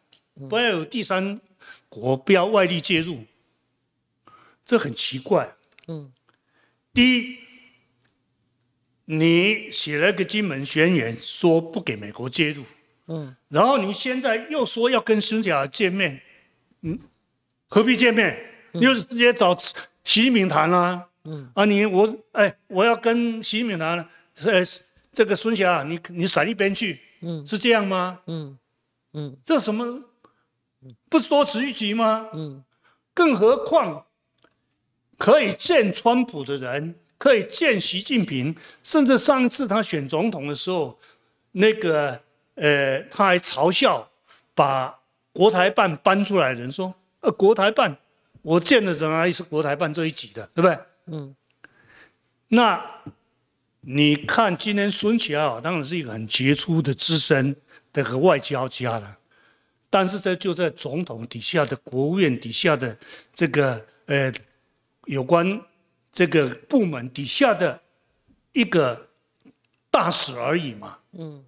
[0.51, 1.41] 不要有第三
[1.89, 3.21] 国，不要外力介入，
[4.65, 5.55] 这很奇怪。
[5.87, 6.13] 嗯，
[6.93, 7.39] 第一。
[9.07, 12.65] 你写了个金门宣言，说不给美国介入，
[13.07, 16.21] 嗯，然后你现在又说要跟孙家见面，
[16.83, 16.99] 嗯，
[17.69, 18.37] 何必见面？
[18.73, 19.57] 你就直接找
[20.05, 23.99] 习近平谈啦，嗯，啊，你我哎，我要跟习近平谈，
[24.45, 24.63] 呃，
[25.13, 28.21] 这个孙霞，你你闪一边去，嗯，是这样吗？
[28.27, 28.59] 嗯
[29.13, 30.03] 嗯，这什么？
[31.09, 32.29] 不是多此一举吗？
[32.33, 32.65] 嗯，
[33.13, 34.07] 更何况
[35.17, 36.97] 可以见川普的人。
[37.17, 40.99] 可以见习近平，甚至上一次他选总统的时候，
[41.53, 42.21] 那个
[42.55, 44.11] 呃，他还嘲笑
[44.55, 44.99] 把
[45.33, 47.97] 国台办搬出来的人说：“呃，国台办，
[48.43, 51.35] 我见的人还，是国台办这一级的，对不对？”嗯。
[52.49, 52.85] 那
[53.81, 57.55] 你看，今天孙启啊，当然是一个很杰出的资深
[57.93, 59.17] 的个外交家了，
[59.91, 62.97] 但是这就在总统底下的国务院底下的
[63.33, 64.33] 这个呃
[65.05, 65.61] 有关。
[66.17, 67.81] 这个部门底下的
[68.53, 69.09] 一个
[69.91, 70.97] 大使而已嘛。
[71.11, 71.45] 嗯嗯，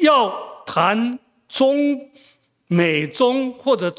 [0.00, 2.10] 要谈中
[2.66, 3.94] 美中或者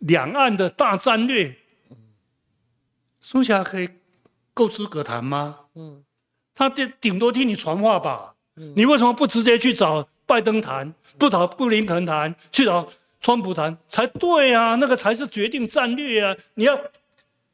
[0.00, 1.56] 两岸的大战略，
[3.20, 3.88] 苏霞可以
[4.52, 5.60] 够资格谈吗？
[5.74, 6.04] 嗯，
[6.54, 8.34] 他顶顶多替你传话吧。
[8.56, 12.88] 嗯，你为什么不直接去找拜登谈，不找布林肯谈，去找
[13.20, 14.74] 川普谈才对啊？
[14.76, 16.36] 那个才是决定战略啊！
[16.54, 16.78] 你要。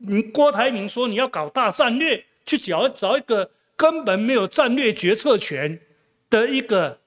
[0.05, 5.78] 你郭台铭说你要搞大战略，去找找一个根本没有战略决策权
[6.32, 6.98] 的一个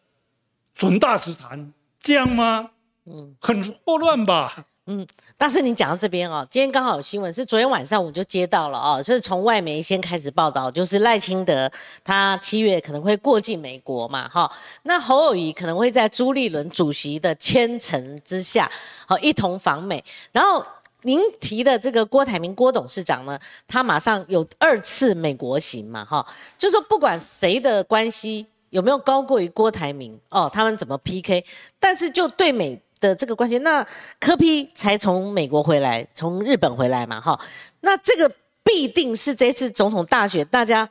[0.75, 2.69] 准大使团，这样吗？
[3.05, 4.67] 嗯，很混乱吧？
[4.85, 11.71] 嗯，但是你讲到这边哦，今天刚好有新闻，是昨天晚上我就接到了哦，是从外媒先开始报道，就是赖清德
[12.03, 14.51] 他七月可能会过境美国嘛，哈，
[14.83, 18.69] 那侯友谊可能会在朱立伦主席的牵程之下，
[19.07, 20.63] 好一同访美，然后。
[21.01, 26.25] 您提的这个郭台铭郭董事长呢，他马上有二次美国行嘛，哈，
[26.57, 31.45] 就说不管谁的关系有没有高过于郭台铭哦，他们怎么 PK，
[31.80, 33.86] 但是就对美的这个关系，那
[34.19, 37.39] 柯批才从美国回来，从日本回来嘛，哈，
[37.82, 38.32] 那这个
[38.63, 40.89] 必定是这次总统大选大家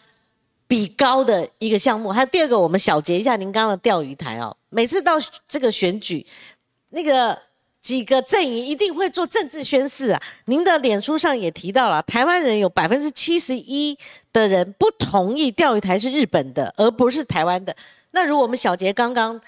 [0.67, 2.11] 比高的一个项目。
[2.11, 5.15] 还有第二个，我们小结一下您刚刚的钓鱼台哦，每次到
[5.49, 6.27] 这个选举，
[6.91, 7.39] 那个。
[7.85, 10.23] 几个阵营一定会做政治宣誓啊！
[10.47, 13.95] 您的脸书上也提到了，台湾人有百分之七十一
[14.33, 17.77] 的人不同意钓鱼台是日本的，而不是台湾的。
[18.13, 19.39] 那如果我们小杰刚刚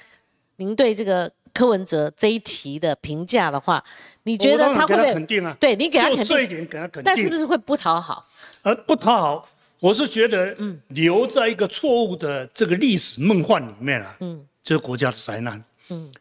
[0.57, 3.83] 您对这个柯文哲这一题的评价的话，
[4.25, 5.57] 你觉得他会不会肯定啊？
[5.59, 8.23] 对你给他肯定，这一点给他肯定，但是不是会不讨好？
[8.65, 9.49] 呃，不讨好，
[9.81, 16.13] 我是觉得，嗯，留在一个错误的这个历史梦幻里面啊，嗯，这是国家的灾难，嗯。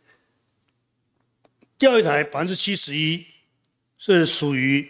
[1.78, 3.26] 钓鱼台百分之七十一
[3.98, 4.88] 是属于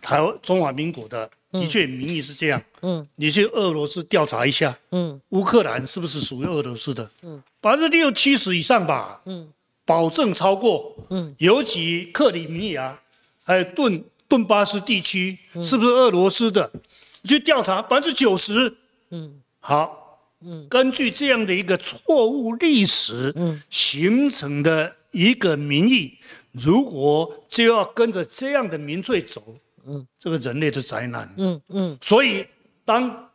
[0.00, 2.62] 台湾中华民国的，的确名义是这样。
[2.80, 4.78] 嗯，你去俄罗斯调查一下。
[4.92, 7.10] 嗯，乌克兰是不是属于俄罗斯的？
[7.22, 9.20] 嗯，百分之六七十以上吧。
[9.26, 9.52] 嗯，
[9.84, 10.96] 保证超过。
[11.10, 12.98] 嗯，尤其克里米亚
[13.44, 16.70] 还有顿顿巴斯地区是不是俄罗斯的？
[17.20, 18.74] 你去调查百分之九十。
[19.10, 19.98] 嗯，好。
[20.42, 24.96] 嗯，根据这样的一个错误历史，嗯，形成的。
[25.12, 26.18] 一个民意，
[26.52, 29.54] 如果就要跟着这样的民粹走，
[29.86, 32.46] 嗯，这个人类的灾难，嗯嗯，所以
[32.84, 33.30] 当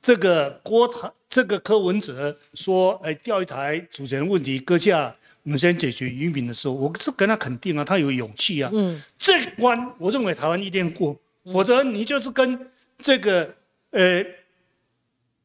[0.00, 11.18] 这个郭台这个柯文哲说，哎，钓鱼台主权问题搁下，我们先解决渔民的时候，我是跟他肯定啊，他有勇气啊，嗯，这关我认为台湾一定过，
[11.52, 13.54] 否则你就是跟这个
[13.90, 14.24] 呃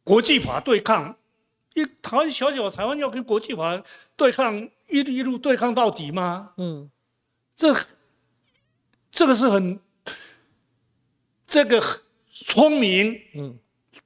[0.04, 1.16] 国际法对抗，
[1.74, 3.82] 一台湾小小台湾要跟国际法
[4.16, 4.70] 对抗。
[4.90, 6.52] 一路一路对抗到底吗？
[6.58, 6.90] 嗯，
[7.56, 7.76] 这
[9.12, 9.80] 这个是很
[11.46, 11.84] 这个
[12.46, 13.58] 聪明，嗯，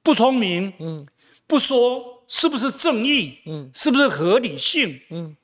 [0.02, 1.06] 不聪明，嗯，
[1.46, 5.36] 不说是不是正义，嗯，是不是合理性，嗯，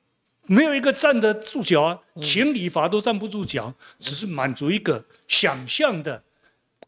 [0.45, 6.21] 没有一个站得住脚啊，情理法都站不住脚，只是满足一个想象的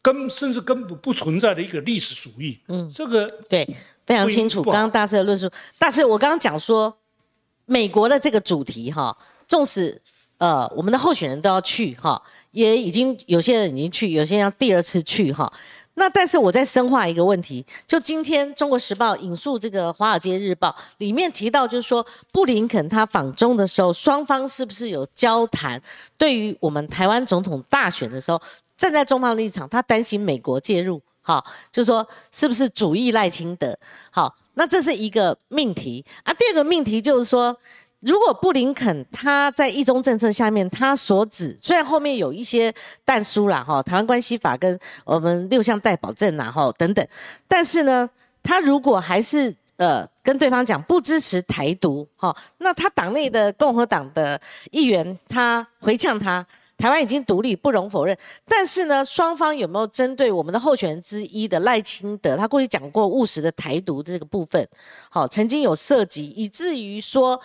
[0.02, 3.66] 根，甚至根本不存在的一个历史主义，嗯，这个对
[4.04, 4.62] 非常清楚。
[4.62, 6.98] 刚刚大师的论述，大师我刚刚讲说。
[7.72, 9.16] 美国的这个主题哈，
[9.48, 9.98] 纵使
[10.36, 15.50] 呃我们的候选人都要去哈，也已经有些人已经去，有些人要第二次去哈。
[15.94, 25.80] 那但是我再深化一个问题，就今天《中国时报》引述这个《华尔街日报》里面提到，就是说布林肯他访中的时候，双方是不是有交谈？
[26.18, 28.38] 对于我们台湾总统大选的时候，
[28.76, 33.78] 站在中方立场，他担心美国介入，好，就说是不是主义赖清德？
[34.10, 36.34] 好，那这是一个命题啊。
[36.34, 37.56] 第二个命题就是说。
[38.04, 47.06] 如果布林肯他在一中政策下面，他所指虽然后面有一些弹书啦，哈，台湾关系法跟我们六项代保证啦，哈，等等，
[47.46, 48.10] 但是呢，
[48.42, 54.40] 他如果还是呃跟对方讲不支持台独，哈，那他党内的共和党的
[54.72, 56.44] 议员他回呛他，
[56.78, 64.68] 台湾已经独立不容否认，但是呢，双方有没有针对我们的候选人之一的赖清德，他过去讲过务实的台独这个部分，
[65.10, 67.40] 好，曾经有涉及，以至于说。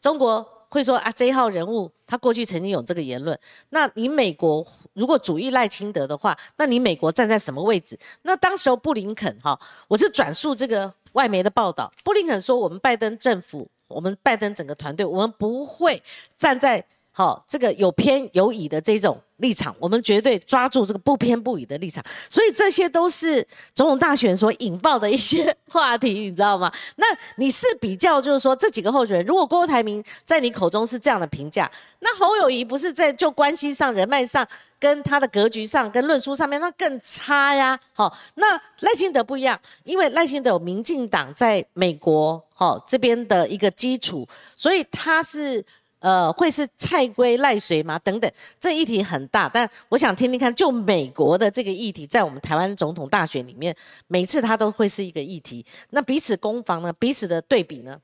[0.00, 3.36] 中国会说啊，这一号人物他过去曾经有这个言论。
[3.70, 7.98] 那你美国如果主义赖清德的话，那你美国站在什么位置？
[8.22, 16.00] 那当时候布林肯哈，我是转述这个外媒的报道，布林肯说我们拜登政府，我们拜登整个团队，我们不会
[16.36, 16.86] 站在。
[17.18, 22.00] 好，这个有偏有倚的这种立场，我们绝对抓住这个不偏不倚的立场。
[22.30, 26.72] 所以这些都是总统大选所引爆的一些话题，你知道吗？
[26.94, 34.46] 那你是比较，就是说这几个候选人，如果郭台铭在你口中是这样的评价，那侯友谊不是在就关系上、人脉上、
[34.78, 37.76] 跟他的格局上、跟论述上面，那更差呀。
[37.92, 45.66] 好，那赖清德不一样，因为赖清德有民进党在美国好这边的一个基础，所以他是。
[46.00, 47.98] 呃，会是蔡归赖谁吗？
[47.98, 48.30] 等等，
[48.60, 53.74] 这议题很大，但我想听听看，就美国的这个议题，在我们台湾总统大选里面，
[54.06, 55.66] 每次它都会是一个议题。
[55.90, 56.92] 那彼此攻防呢？
[56.92, 58.00] 彼此的对比呢？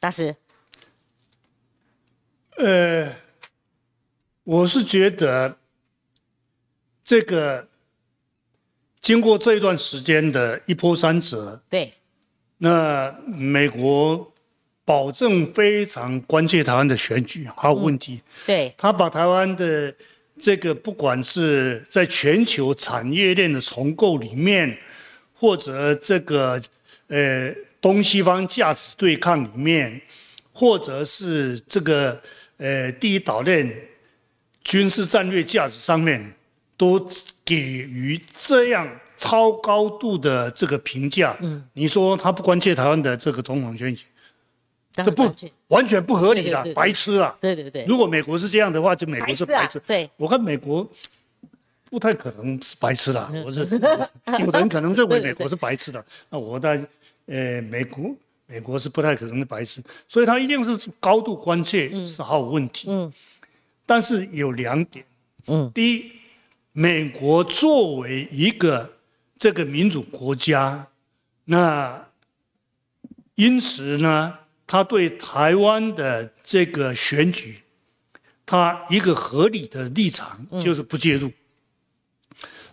[0.00, 0.34] 大师，
[2.56, 3.14] 呃，
[4.42, 5.56] 我是觉得
[7.04, 7.68] 这个
[9.00, 11.94] 经过这一段时间的一波三折，对，
[12.58, 14.32] 那美国。
[14.86, 18.20] 保证非常关切台湾的选举，还有问题。
[18.46, 19.92] 对，他把台湾的
[20.38, 24.78] 这个，不管是在全球产业链的重构里面，
[25.34, 26.62] 或者这个
[27.08, 30.00] 呃东西方价值对抗里面，
[30.52, 32.20] 或者是这个
[32.58, 33.68] 呃第一岛链
[34.62, 36.32] 军事战略价值上面，
[36.76, 37.04] 都
[37.44, 41.36] 给予这样超高度的这个评价。
[41.40, 44.04] 嗯，你说他不关切台湾的这个总统选举？
[45.04, 45.30] 这不
[45.68, 47.36] 完全不合理的，白痴啊！
[47.38, 49.78] 对对对，如果美国是这样的话，就美国是白痴。
[49.86, 50.88] 对，我看美国
[51.90, 53.30] 不太可能是白痴了。
[53.44, 53.60] 我是
[54.40, 56.82] 有人可能认为美国是白痴的， 那我在
[57.26, 58.10] 呃，美国
[58.46, 62.86] 美国是不太可能的白痴，所以他一定是高度关切，是毫无问题。
[62.88, 63.12] 嗯，
[63.84, 65.04] 但是有两点。
[65.48, 66.10] 嗯，第一，
[66.72, 68.90] 美国作为一个
[69.36, 70.86] 这个民主国家，
[71.44, 72.06] 那
[73.34, 74.38] 因此呢？
[74.66, 77.60] 他对台湾的这个选举，
[78.44, 81.30] 他一个合理的立场就是不介入。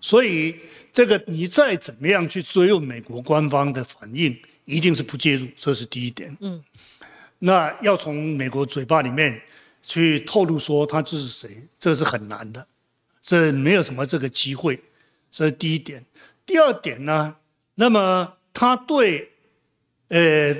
[0.01, 0.55] 所以，
[0.91, 6.35] 这个你再怎么样去追问美国官方的反应，一定是不介入，这是第一点。
[6.41, 6.63] 嗯，
[7.39, 9.39] 那要从美国嘴巴里面
[9.83, 12.65] 去透露说他支持谁，这是很难的，
[13.21, 14.79] 这没有什么这个机会，
[15.29, 16.03] 这是第一点。
[16.43, 17.35] 第二点呢，
[17.75, 19.29] 那么他对，
[20.07, 20.55] 呃。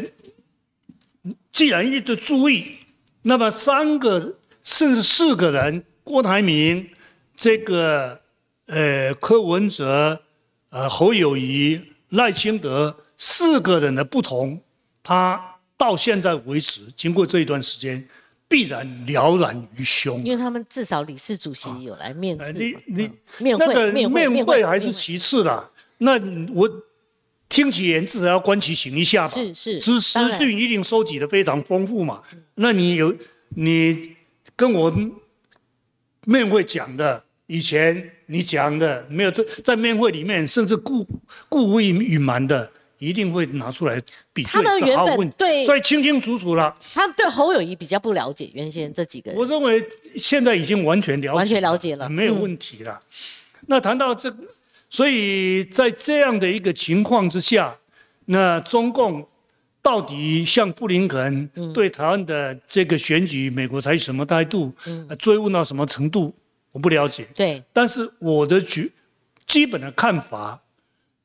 [1.51, 2.79] 既然一直注意，
[3.21, 6.89] 那么三个甚至四个人，郭台铭、
[7.35, 8.19] 这个
[8.65, 10.21] 呃柯文哲、
[10.69, 14.59] 呃侯友谊、赖清德四个人的不同，
[15.01, 18.05] 他到现在为止，经过这一段时间，
[18.49, 20.21] 必然了然于胸。
[20.23, 23.09] 因为他们至少理事主席有来面试，你你
[23.39, 25.69] 面会面会还是其次的。
[25.99, 26.19] 那
[26.53, 26.69] 我。
[27.53, 29.33] 听其言，至少要观其行一下吧。
[29.35, 32.19] 是是，资资讯一定收集的非常丰富嘛。
[32.55, 33.15] 那你有
[33.49, 34.15] 你
[34.55, 34.91] 跟我
[36.25, 41.07] 面会讲的，以前你讲的没有在在面会里面，甚至故
[41.47, 44.01] 故意隐瞒的，一定会拿出来
[44.33, 44.51] 比对。
[44.51, 46.75] 他们原本对，所以清清楚楚了。
[46.91, 49.39] 他们对侯友谊比较不了解，原先这几个人。
[49.39, 49.79] 我认为
[50.15, 52.99] 现在已经完全了解，完全了解了，没有问题了。
[53.67, 54.37] 那谈到这个。
[54.93, 57.75] 所以在这样的一个情况之下，
[58.25, 59.27] 那中共
[59.81, 64.71] 到底向布林肯对台湾的这个选举，美国采取什么态度？
[65.17, 66.31] 追问到什么程度？
[66.71, 67.27] 我不了解。
[67.33, 68.91] 对，但是我的举
[69.47, 70.61] 基本的看法，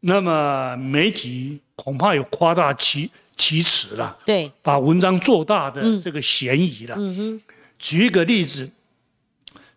[0.00, 4.16] 那么媒体恐怕有夸大其其词了。
[4.24, 6.94] 对，把文章做大的这个嫌疑了。
[6.98, 7.42] 嗯哼。
[7.78, 8.70] 举一个例子，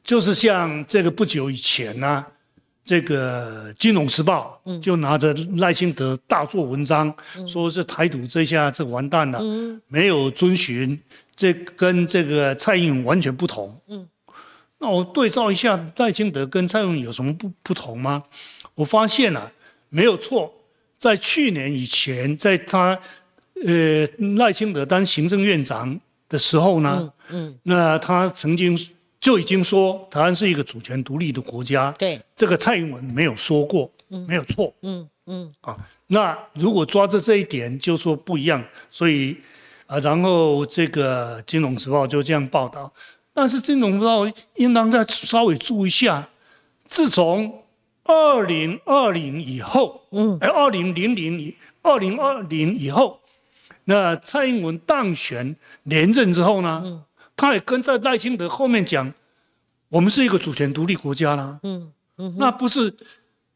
[0.01, 2.25] 就是像这个不久以前呢。
[2.84, 7.13] 这个《金融时报》就拿着赖清德大做文章，
[7.47, 9.39] 说是台独这下这完蛋了，
[9.88, 10.99] 没有遵循，
[11.36, 13.75] 这跟这个蔡英文完全不同。
[13.88, 14.07] 嗯，
[14.79, 18.23] 那我对照一下赖清德跟蔡英文有什么不不同吗？
[18.73, 19.51] 我发现啊，
[19.89, 20.51] 没有错，
[20.97, 22.99] 在去年以前，在他
[23.63, 24.07] 呃
[24.38, 28.77] 赖清德当行政院长的时候呢，嗯，那他曾经。
[29.22, 32.19] 就已经说台湾是一个主权独立的国家，对。
[32.36, 33.89] 这个蔡英文没有说过，
[34.28, 35.53] 没有错，嗯嗯。
[35.61, 39.38] 啊，那如果抓着这一点就说不一样，所以
[39.86, 42.91] 啊，然后这个《金融时报》就这样报道，
[43.32, 46.28] 但是《金融时报》应当再稍微注意一下，
[46.88, 47.63] 自从
[48.05, 53.19] 二零二零以后，嗯，哎，二零零零以二零二零以后，
[53.84, 56.82] 那蔡英文当选连任之后呢？
[56.84, 57.03] 嗯。
[57.41, 59.11] 他也跟在赖清德后面讲，
[59.89, 61.59] 我们是一个主权独立国家啦。
[61.63, 62.95] 嗯嗯，那不是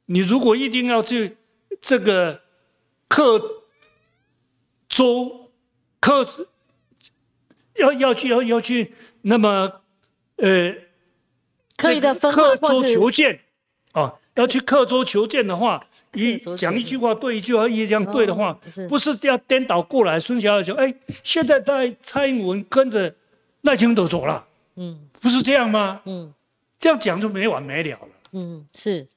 [0.07, 1.37] 你如果一定要去
[1.79, 2.41] 这个
[3.07, 3.39] 克
[4.89, 5.51] 州
[5.99, 6.27] 克
[7.75, 9.81] 要要去要要去那么
[10.37, 10.73] 呃
[11.77, 13.41] 刻意的分刻州求见
[13.91, 15.79] 啊，要去刻舟求剑的话，
[16.13, 18.59] 一讲一句话对一句话，一讲对的话，
[18.89, 20.19] 不是要颠倒过来。
[20.19, 23.13] 孙小姐说：“哎，现在在蔡英文跟着。”
[23.65, 24.45] 赖清德走了，
[24.75, 26.01] 嗯，不是这样吗？
[26.05, 26.31] 嗯，
[26.79, 28.07] 这样讲就没完没了了。
[28.31, 29.07] 嗯，是。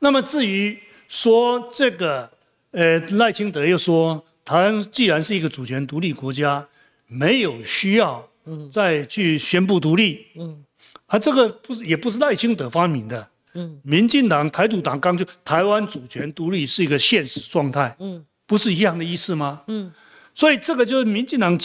[0.00, 0.78] 那么至于
[1.08, 2.30] 说这个，
[2.70, 6.66] 呃，赖清德又说，台湾既然是一个主权独立国家，
[7.06, 10.64] 没有需要，嗯，再去宣布独立，嗯，
[11.06, 19.62] 而这个不是也不是赖清德发明的，嗯，民进党台独党刚就台湾主权独立是一个现实状态，嗯，不是一样的意思吗？
[19.68, 19.90] 嗯，
[20.34, 21.58] 所以这个就是民进党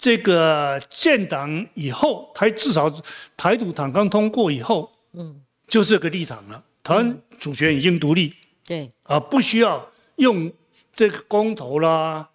[0.00, 2.90] 这个建党以后，台至少
[3.36, 6.64] 台独党纲通过以后，嗯，就这个立场了。
[6.82, 8.32] 台湾主权已经独立，
[8.66, 9.86] 对，啊，不需要
[10.16, 10.50] 用
[10.94, 12.26] 这个公投啦，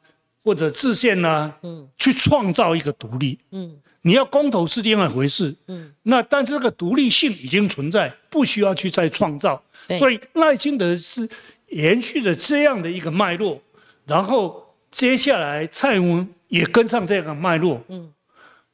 [0.44, 9.60] 或者制宪啦，嗯，去创造一个独立，嗯，你要公投是另外一回事，嗯，那但是这个独立性已经存在，不需要去再创造。
[9.98, 11.28] 所以赖清德是
[11.70, 13.60] 延续了这样的一个脉络，
[14.06, 16.30] 然后接下来蔡英文。
[16.56, 18.14] 也跟上这个脉络，嗯，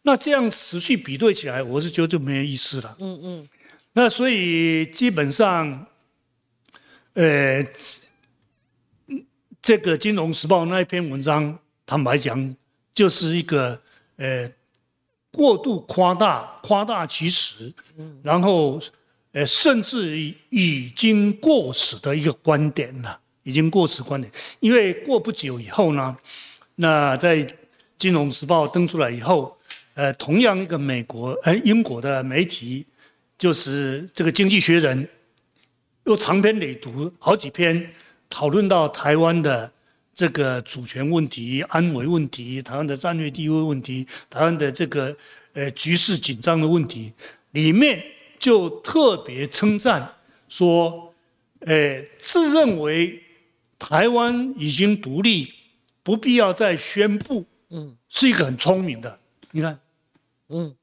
[0.04, 3.50] 那这样持续比对起来，我是觉得就没有意思了，嗯嗯，
[3.94, 5.88] 那所以基本上，
[7.14, 7.66] 呃，
[9.60, 11.58] 这个《金融时报》那一篇文章，
[11.88, 12.56] 坦白讲，
[12.94, 13.82] 就是一个
[14.18, 14.48] 呃
[15.32, 18.80] 过度夸大、夸大其词，嗯，然后
[19.32, 20.20] 呃甚至
[20.52, 26.16] 已经过时的一个观点了，已经过时观点，因为过不久以后呢，
[26.76, 27.38] 那在
[28.02, 29.56] 《金融时报》登出来以后，
[29.94, 32.84] 呃，同样一个美国、呃英国的媒体，
[33.38, 35.06] 就是这个《经济学人》，
[36.06, 37.92] 又长篇累牍好几篇，
[38.28, 39.72] 讨论到台湾的
[40.16, 45.16] 这个主权问题、安危问题、台湾的战略地位问题、台湾的这个
[45.54, 47.14] 呃局势紧张的问题，
[47.52, 48.04] 里面
[48.40, 50.12] 就特别称赞
[50.50, 51.14] 说，
[51.60, 53.22] 呃，自认为
[53.78, 55.54] 台湾已经独立，
[56.02, 57.46] 不必要再宣布。
[57.72, 59.18] 嗯，是一个很聪明的，
[59.52, 59.80] 你看，
[60.50, 60.76] 嗯，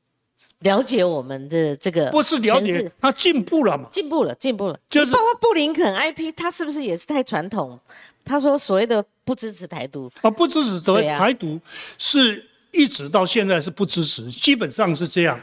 [0.61, 3.86] 了解我们的这个不是了解，他进步了嘛？
[3.91, 4.80] 进步了，进步了。
[4.89, 7.78] 就是包括布林肯 IP，他是不是也是太传统？
[8.24, 11.61] 他说所谓的不支持台独啊，不支持所谓台独，
[11.99, 15.41] 是一直到现在是不支持，基本上是这样。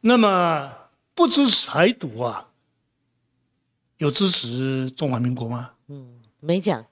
[0.00, 0.72] 那么
[1.14, 2.48] 不支持台独啊，
[3.98, 5.72] 有支持中华民国吗？
[5.88, 6.86] 嗯，没讲。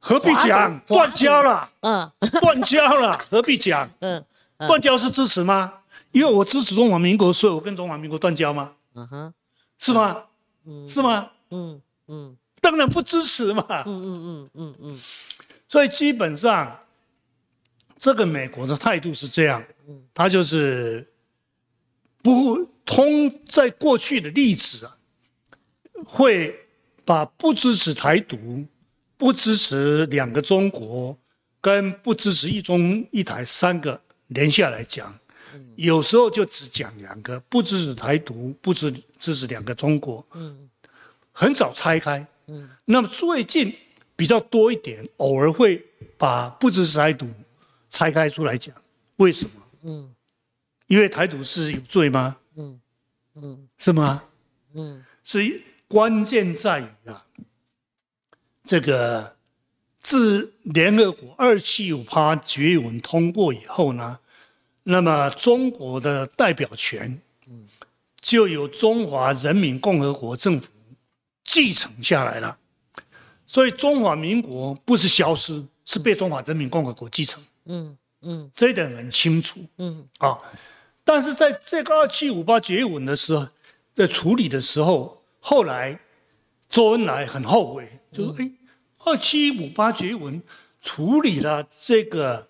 [0.00, 1.70] 何必讲断交了？
[1.80, 3.88] 嗯，断交了， 何必讲？
[4.00, 4.24] 嗯，
[4.58, 5.74] 断交是支持吗？
[6.12, 8.72] 因为我支持中华民国，所以我跟中华民国断交吗？
[8.94, 9.34] 嗯哼，
[9.78, 10.24] 是吗？
[10.64, 11.30] 嗯，是吗？
[11.50, 13.64] 嗯嗯，当然不支持嘛。
[13.68, 15.00] 嗯嗯嗯嗯嗯，
[15.68, 16.80] 所以基本上，
[17.98, 19.62] 这个美国的态度是这样，
[20.14, 21.06] 他就是
[22.22, 24.96] 不通在过去的例子啊，
[26.06, 26.66] 会
[27.04, 28.66] 把不支持台独。
[29.20, 31.14] 不支持两个中国，
[31.60, 35.14] 跟不支持一中一台三个连下来讲，
[35.76, 40.70] 有时候就只讲两个，不支持台独，不支支持两个中国，嗯，
[41.32, 43.76] 很少拆开，嗯，那么最近
[44.16, 45.84] 比较多一点，偶尔会
[46.16, 47.28] 把不支持台独
[47.90, 48.74] 拆开出来讲，
[49.16, 49.50] 为什么？
[49.82, 50.14] 嗯，
[50.86, 52.38] 因为台独是有罪吗？
[52.56, 52.80] 嗯
[53.34, 54.22] 嗯，是吗？
[54.72, 57.26] 嗯，是关键在于啊。
[58.70, 59.34] 这个
[59.98, 64.20] 自联合国二七五八决议文通过以后呢，
[64.84, 67.20] 那么中国的代表权，
[68.20, 70.68] 就由中华人民共和国政府
[71.42, 72.56] 继承下来了。
[73.44, 77.42] 所以中华民国不是消失，是被中华人民共和国继承。
[77.64, 79.58] 嗯嗯，这一点很清楚。
[79.78, 80.38] 嗯啊，
[81.02, 83.48] 但是在这个二七五八决议文的时候，
[83.96, 85.98] 在处理的时候，后来
[86.68, 88.48] 周恩来很后悔，就说：“哎，
[89.10, 90.40] 二七五八决议文
[90.80, 92.48] 处理了这个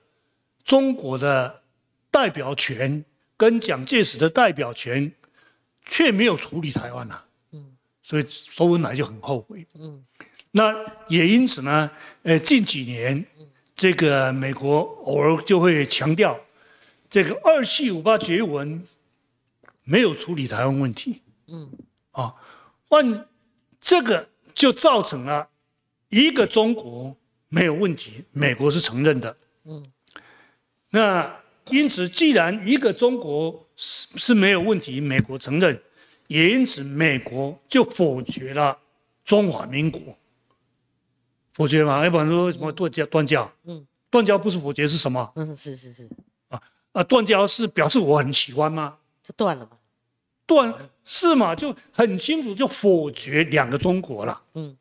[0.63, 1.63] 中国的
[2.11, 3.03] 代表权
[3.35, 5.11] 跟蒋介石的代表权，
[5.87, 7.65] 却没有处理台湾呐。”嗯，
[8.03, 9.67] 所以周恩来就很后悔。
[9.79, 10.05] 嗯。
[10.51, 10.75] 那
[11.09, 11.91] 也因此呢，
[12.25, 13.25] 呃，近几年，
[13.75, 16.39] 这个美国偶尔就会强调，
[17.09, 18.85] 这个二七五八决议文
[19.85, 21.71] 没有处理台湾问题，嗯，
[22.11, 22.35] 啊，
[22.89, 23.27] 万
[23.81, 25.49] 这个就造成了
[26.11, 27.17] 一个中国
[27.49, 29.85] 没有问题，美国是承认的，嗯，
[30.91, 31.41] 那
[31.71, 35.81] 因此既然一个中国是是没有问题，美国承认，
[36.27, 38.77] 也因此美国就否决了
[39.25, 40.01] 中华民国。
[41.53, 42.03] 否决嘛？
[42.05, 43.05] 要不然说什么断交？
[43.07, 43.53] 断交？
[43.65, 45.33] 嗯，断交不是否决是什么？
[45.37, 46.09] 嗯，是是是。
[46.49, 46.61] 啊
[46.93, 48.97] 啊，断交是表示我很喜欢吗？
[49.23, 49.73] 就断了嘛。
[50.47, 51.55] 断是嘛？
[51.55, 54.43] 就很清楚，就否决两个中国了。
[54.55, 54.77] 嗯。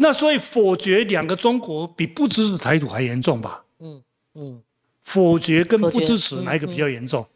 [0.00, 3.64] 那所以否决两个中国比不支持台独还严重吧？
[3.80, 4.02] 嗯
[4.34, 4.62] 嗯。
[5.02, 7.26] 否决跟不支持哪一个比较严重？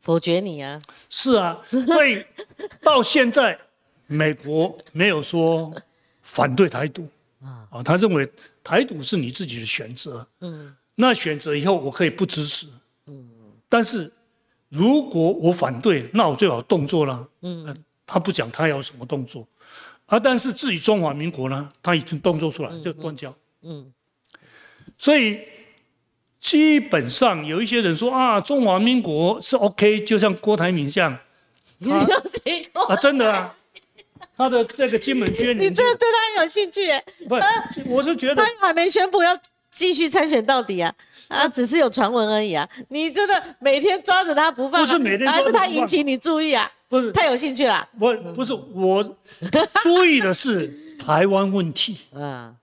[0.00, 0.80] 否决你啊。
[1.08, 2.24] 是啊，所以
[2.82, 3.58] 到现在
[4.06, 5.72] 美国没有说。
[6.26, 7.06] 反对台独
[7.42, 7.82] 啊啊！
[7.82, 8.26] 他认为
[8.64, 12.66] 台独是你自己的选择，嗯，那选择以后我可以不支持，
[13.06, 13.28] 嗯，
[13.68, 14.10] 但是
[14.70, 19.46] 如果我反对，那我最好动作了，嗯，他不讲他要什么动作，
[20.06, 23.92] 啊，但是至于中华民国呢，他已经动作出来就断交，嗯，
[24.98, 25.40] 所以
[26.40, 31.18] 基本上有一些人说啊，中华民国是 OK，就像郭台铭这样，
[32.88, 33.56] 啊，真的啊。
[34.36, 37.04] 他的这个金门捐，你真的对他很有兴趣耶？
[37.28, 37.36] 不，
[37.88, 39.38] 我是觉得他还没宣布要
[39.70, 40.92] 继续参选到底啊，
[41.28, 42.68] 啊，只是有传闻而已啊。
[42.88, 46.70] 你真的每天抓着他不放，不是每天，还是他引起你注意啊？
[46.88, 47.88] 不是，太有兴趣了。
[47.98, 49.02] 不，不是我
[49.82, 51.98] 注意的是台湾问题。
[52.14, 52.54] 嗯，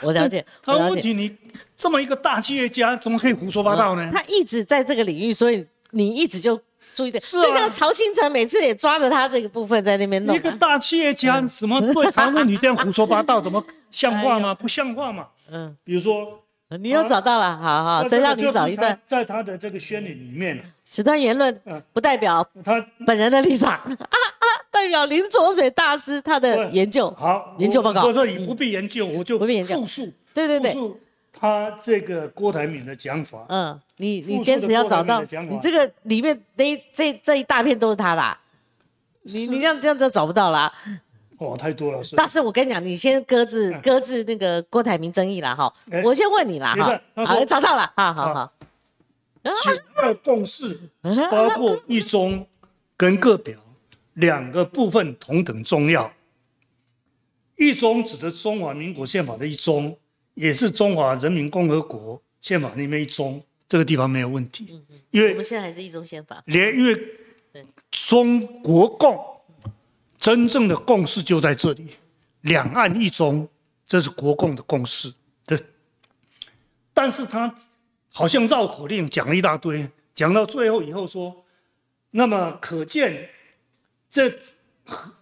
[0.00, 0.44] 我了解。
[0.62, 1.36] 台湾问题，你
[1.76, 4.10] 这么一个大企业家，怎么可以胡说八道呢？
[4.12, 6.60] 他一直在这个领域，所以你一直就。
[6.94, 10.34] 注意点，就像曹新成每次也抓着他这个部分在那边弄。
[10.34, 14.52] 一个大企业家，什么对台湾问题这样胡说八道， 怎么像话吗？
[14.52, 15.28] 不像话嘛。
[15.48, 16.42] 嗯，比如说，
[16.76, 21.60] 你又找到了，好好，再让你找一段，在他的这个宣言里面，此段言论
[21.92, 27.10] 不代表他本人的立场啊啊，代表林卓水大师他的研究。
[27.12, 28.04] 好，研究报告。
[28.04, 30.12] 我说你不必研究，我就不必研究复述。
[30.34, 30.76] 对对对。
[31.40, 38.36] 他这个郭台铭的讲法，嗯，你你坚持要找到，你这个里面那这这一大片都是他的，
[39.22, 40.72] 你你这样这样就找不到了。
[41.38, 42.00] 哦，太多了。
[42.16, 45.72] 但是我跟你讲，你先搁置搁置那个郭台铭争议啦哈。
[46.04, 47.24] 我先问你啦哈。
[47.24, 48.52] 好，找到了，好好好。
[49.42, 49.52] 九
[49.96, 50.78] 二共识
[51.30, 52.46] 包括一中
[52.96, 53.58] 跟个表
[54.14, 56.12] 两个部分同等重要。
[57.56, 59.96] 一中指的中华民国宪法的一中。
[60.34, 64.68] 也是中华人民共和国宪法里面一中，这个地方没有问题。
[64.70, 66.40] 嗯嗯，因为我们现在还是一中宪法。
[66.46, 66.96] 连因为
[67.90, 69.18] 中国共
[70.28, 71.86] 真正的共识就在这里，
[72.42, 73.48] 两岸一中，
[73.86, 75.10] 这是国共的共识。
[75.46, 75.58] 对，
[76.92, 77.54] 但是他
[78.12, 81.46] 好像绕口令讲了一大堆，讲到最后以后说，
[82.10, 83.30] 那么可见
[84.10, 84.30] 这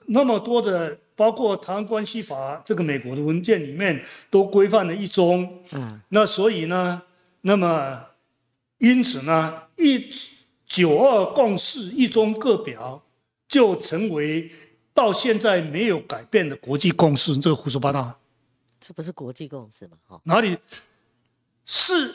[0.07, 0.99] 那么多的。
[1.19, 7.01] 包括《台湾关系法》这个美国的文件里面都规范了一中，嗯，那所以呢，
[7.41, 8.05] 那么
[8.77, 10.13] 因此呢，一
[10.67, 13.03] 九二共识一中各表
[13.49, 14.51] 就成为
[14.97, 18.19] 到现在没有改变的国际共识，这个胡说八道。
[18.81, 19.97] 这不是国际共识吗？
[20.09, 20.59] 哈，哪里
[21.65, 22.13] 是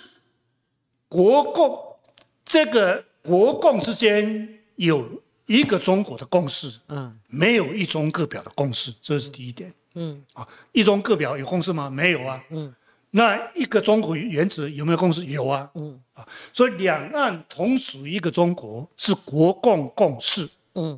[1.08, 1.96] 国共？
[2.44, 5.22] 这个国共之间有。
[5.48, 11.90] 一个中国的共识，嗯，没有一中各表的共识，这是第一点，嗯，啊，一中各表有共识吗？
[11.90, 12.74] 没有啊，嗯，
[13.10, 15.26] 那一个中国原则有没有共识？
[15.26, 20.98] 有啊，嗯，啊，所以两岸同属一个中国是国共共识，嗯，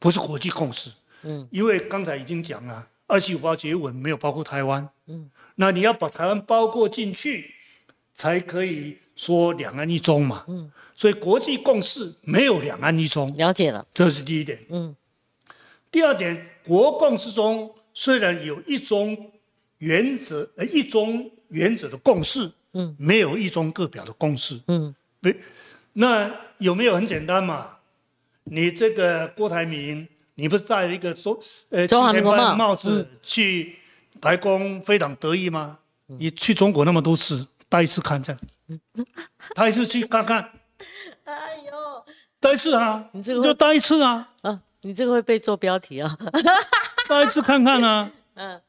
[0.00, 0.90] 不是国际共识，
[1.26, 7.52] 嗯，因为刚才已经讲了，二七五八结文没有包括台湾，嗯，那你要把台湾包括进去，
[8.14, 10.70] 才可以说两岸一中嘛，嗯。
[10.98, 14.58] 所以国际共识没有两岸一中，了解了，这是第一点。
[14.70, 14.96] 嗯，
[15.90, 19.30] 第二点，国共之中虽然有一中
[19.76, 25.36] 原则，呃，一中原则的共识，嗯，没有一中各表的共识，嗯，对，
[25.92, 27.76] 那有没有很简单嘛？
[28.44, 31.38] 你这个郭台铭，你不是戴了一个中
[31.70, 33.76] 呃中华民国帽帽子去
[34.20, 35.78] 白宫，非常得意吗？
[36.06, 38.38] 你去中国那么多次，戴一次看看，
[39.54, 40.50] 戴一次去看看。
[41.24, 42.04] 哎呦，
[42.38, 44.32] 戴一次啊，你这个就戴一次啊。
[44.42, 46.16] 啊，你这个会被做标题啊。
[47.08, 48.10] 戴一次看看啊。
[48.34, 48.60] 嗯。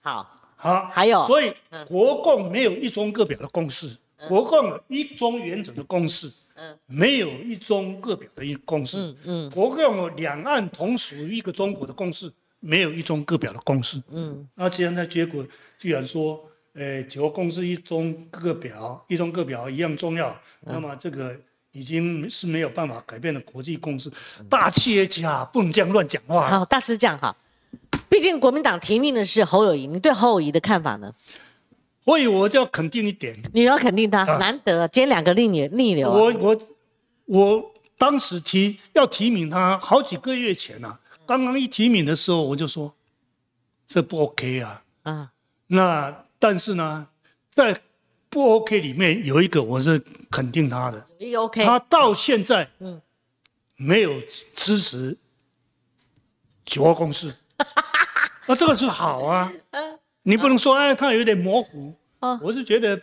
[0.00, 0.36] 好。
[0.56, 0.88] 好。
[0.92, 1.24] 还有。
[1.26, 1.54] 所以
[1.86, 3.96] 国共没有一中各表的共识，
[4.28, 6.30] 国共一中原则的共识。
[6.54, 6.76] 嗯。
[6.86, 8.98] 没有一中各表的一共识。
[8.98, 9.50] 嗯嗯。
[9.50, 12.32] 国共两岸同属于一个中国的共识。
[12.64, 15.44] 没有一中各表的共识，嗯，那既然的结果
[15.80, 16.40] 居然说，
[16.74, 21.34] 呃，九个共识一中各表，一中各表一样重要，那么这个
[21.72, 24.08] 已经是没有办法改变的国际共识。
[24.48, 26.48] 大企业家不能这样乱讲话。
[26.48, 27.34] 好，大师讲哈，
[28.08, 31.12] 毕竟国民党提名的是侯友谊，你对侯友谊的看法呢？
[32.04, 36.10] 所以我就要肯定一点，你要肯定他，难得，今天两个逆逆逆流。
[36.10, 36.62] 我我
[37.26, 40.98] 我当时提要提名他，好几个月前呐。
[41.24, 42.92] 刚刚一提名的时候，我就说
[43.86, 44.82] 这不 OK 啊。
[45.04, 45.32] 啊，
[45.68, 47.06] 那但是呢，
[47.50, 47.80] 在
[48.28, 51.06] 不 OK 里面有一个我是肯定他的。
[51.38, 51.64] OK。
[51.64, 53.00] 他到现在嗯
[53.76, 54.20] 没有
[54.52, 55.16] 支持
[56.64, 57.32] 九二共识，
[58.46, 59.52] 那 这个是好啊。
[60.24, 60.32] 嗯。
[60.32, 61.94] 你不能说哎，他有点模糊。
[62.20, 62.38] 哦。
[62.42, 63.00] 我是觉得，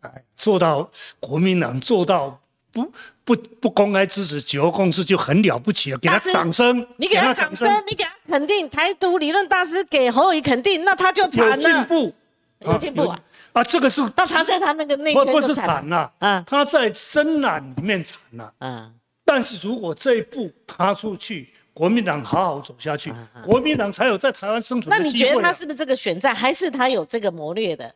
[0.00, 0.90] 哎，做到
[1.20, 2.38] 国民党做到。
[2.74, 2.90] 不
[3.22, 11.54] 不不公开支持九二共识就很了不起了，给他掌声，你给他掌声，你给他肯定，台独理论大师给侯友谊肯定，那他就惨了。
[11.54, 12.14] 有进步，
[12.60, 13.20] 有进步啊！
[13.52, 23.12] 啊，这个是，那他在他那个内圈不是惨了，嗯，他在深蓝里面惨了，嗯，但是如果这一步踏出去，国民党好好走下去，
[23.44, 27.94] 国民党才有在台湾生存那你觉得他是不是这个选战，还是他有这个谋略的？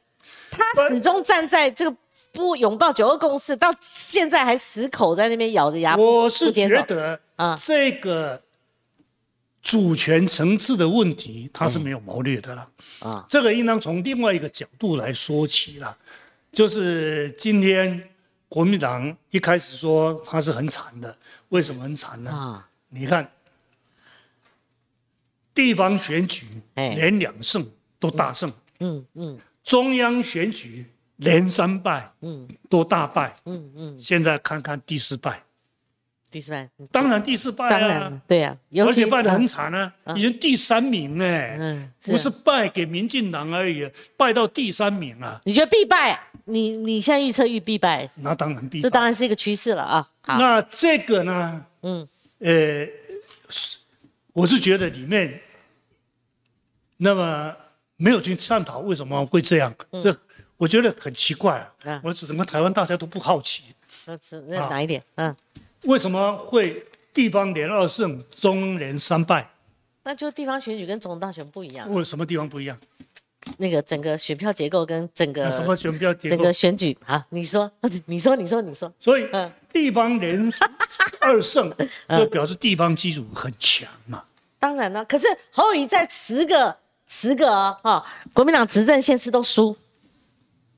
[0.51, 1.97] 他始终站在这个。
[2.33, 8.43] 不拥抱九二共识，到现在还死口在那边咬着牙我是觉得啊，这个
[9.63, 12.69] 主权层次的问题，他是没有谋略的了
[12.99, 13.25] 啊。
[13.27, 15.97] 这个应当从另外一个角度来说起了，
[16.53, 18.07] 就是今天
[18.51, 21.17] 国民党一开始说他是很惨的，
[21.49, 22.31] 为什么很惨呢？
[22.31, 23.27] 啊，你看
[25.57, 26.47] 地方选举
[26.77, 27.67] 连两胜
[27.99, 30.87] 都大胜，嗯嗯，中央选举。
[31.21, 35.43] 连三败，嗯，都大败，嗯嗯，现在看看第四败，
[36.31, 38.55] 第四败，当然第四败啊，当然，对呀，
[38.85, 45.41] 而且败得很惨啊，已经第三名哎，嗯，不是败给民进党而已，败到第三名啊。
[45.47, 46.21] 你觉得必败？
[46.45, 48.07] 你你现在预测预必败？
[48.17, 50.07] 那当然必，这当然是一个趋势了啊。
[50.27, 51.65] 那这个呢？
[51.81, 52.07] 嗯，
[52.41, 52.87] 呃，
[54.35, 55.41] 我是觉得里面，
[56.99, 57.55] 那么
[57.97, 60.17] 没有去探讨为什么会这样，这。
[60.59, 62.01] 我觉得很奇怪啊！
[62.03, 63.65] 我整个台湾大家都不好奇。
[64.07, 65.03] 那是那哪一点？
[65.17, 65.37] 嗯，
[65.83, 66.83] 为什么会
[67.13, 69.51] 地方连二胜，中连三败？
[70.05, 71.93] 那就地方选举跟总统大选不一样。
[71.93, 72.79] 为什么地方不一样？
[73.59, 76.37] 那个整个选票结构跟整个什么选票结构？
[76.37, 77.27] 整个选举啊？
[77.29, 77.71] 你说，
[78.07, 78.91] 你说，你说，你说。
[78.99, 79.29] 所以，
[79.71, 80.51] 地方连
[81.21, 81.71] 二胜，
[82.17, 84.25] 就表示地方基础很强嘛。
[84.59, 86.75] 当然了，可是侯友宜在十个
[87.07, 87.51] 十个
[87.83, 89.77] 啊，国民党执政县市都输。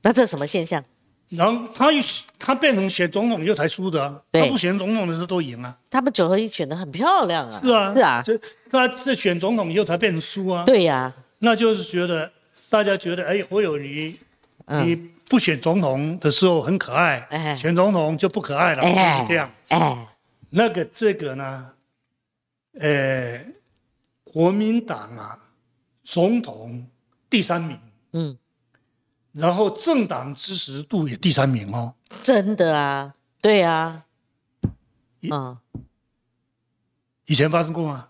[0.01, 0.83] 那这是什么现象？
[1.29, 2.01] 然后他一
[2.39, 5.77] 他变成选总统以后才输的，他不选总统的时候都赢啊。
[5.89, 7.61] 他们九合一选的很漂亮啊。
[7.63, 10.63] 是啊，是啊，就他是选总统以后才变成输啊。
[10.65, 12.31] 对呀，那就是觉得
[12.69, 14.17] 大家觉得，哎，侯友宜，
[14.65, 14.95] 你
[15.27, 19.51] 不选总统的时候很可爱，选总统就不可爱了，就是这样。
[19.67, 20.07] 哎，
[20.49, 21.67] 那个这个呢，
[22.79, 23.39] 呃，
[24.23, 25.37] 国民党啊，
[26.11, 26.87] 总统
[27.29, 27.79] 第三名，
[28.13, 28.35] 嗯。
[29.31, 31.93] 然后政党支持度也第三名哦，
[32.23, 34.05] 真的啊，对啊，
[35.29, 35.57] 啊，
[37.25, 38.07] 以前发生过吗？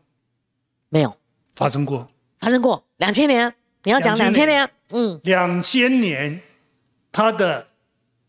[0.87, 1.13] 没有，
[1.55, 2.07] 发生过，
[2.39, 2.81] 发生过。
[2.97, 6.41] 两千年，你要讲两千年，嗯，两千年
[7.11, 7.67] 他的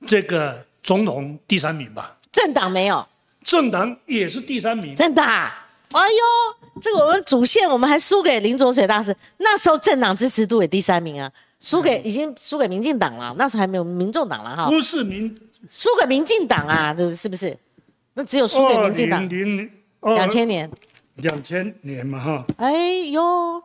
[0.04, 2.18] 这个总统第三名吧？
[2.32, 3.06] 政党没有，
[3.44, 5.22] 政党也是第三名，真的？
[5.22, 5.54] 哎
[5.92, 11.30] 呦，这个我们主线我们还输给林卓水大师，那时候政党支持度也第三名啊。
[11.60, 14.70] 输给已经输给民进党了，那时候还没有民众党了哈。
[14.70, 15.28] 不是民，
[15.68, 17.54] 输给民进党啊，就是是不是？
[18.14, 19.28] 那只有输给民进党。
[19.28, 19.70] 零
[20.00, 20.70] 两千年。
[21.16, 22.46] 两千年嘛哈。
[22.56, 22.72] 哎
[23.10, 23.62] 呦，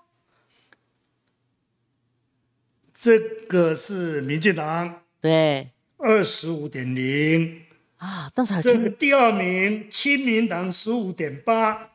[2.93, 4.93] 这个是民进党。
[5.21, 5.69] 对。
[5.95, 7.61] 二十五点零。
[7.95, 11.91] 啊，但是这个第二名亲民党十五点八，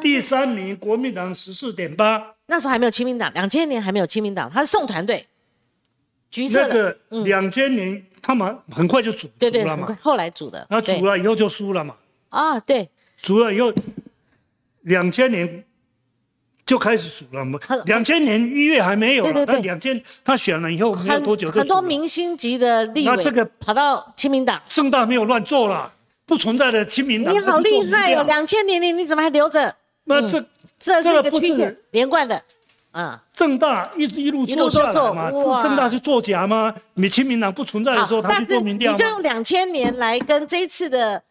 [0.00, 2.34] 第三名国民党十四点八。
[2.46, 5.24] 那时候还没有亲民党，两千年还没有亲民党，他是送团队，
[6.30, 6.96] 橘色的。
[7.24, 10.66] 两千年他们很快就组，对对，很快后来组的。
[10.68, 11.94] 那组了以后就输了嘛。
[12.30, 13.72] 啊，对，组了以后，
[14.80, 15.64] 两千年
[16.66, 17.56] 就开始组了嘛。
[17.86, 25.92] 两千年一月还没有了，那两千他选了以后没有多久，很多明星级的立委，那这个跑到亲民党，正大没有乱做了，
[26.26, 27.32] 不存在的亲民党。
[27.32, 29.76] 你好厉害哦，两千年你你怎么还留着？
[30.10, 30.44] 那这
[30.78, 32.42] 这是一个曲线连贯的。
[32.92, 35.30] 啊，正大一一路做下来嘛，
[35.62, 36.74] 正大是作假吗？
[36.94, 41.22] 你亲民党不存在的时候，他去做民调你就用两千年来跟这一次的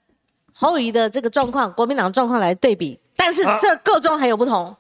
[0.54, 4.74] 侯友的这个状况，国民党状况来对比，但是这个中还有不同。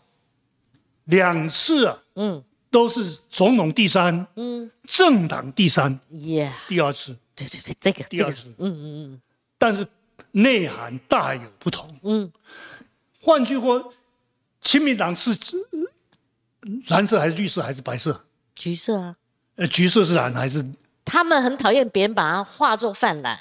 [1.04, 2.42] 两次啊，嗯，
[2.72, 8.04] 都是总统第三，嗯，政党第三，耶，第二次，对对对，这个。
[8.06, 8.82] 第二次，嗯嗯
[9.12, 9.22] 嗯，
[9.58, 9.86] 但是
[10.32, 12.32] 内涵大有不同，嗯，
[13.22, 13.84] 换句话，
[14.62, 15.38] 亲民党是。
[16.90, 18.26] 蓝色还是绿色还是白色？
[18.54, 19.16] 橘色啊。
[19.56, 20.64] 呃，橘色是蓝还是？
[21.06, 23.40] 他们很讨厌别人把它化作泛蓝。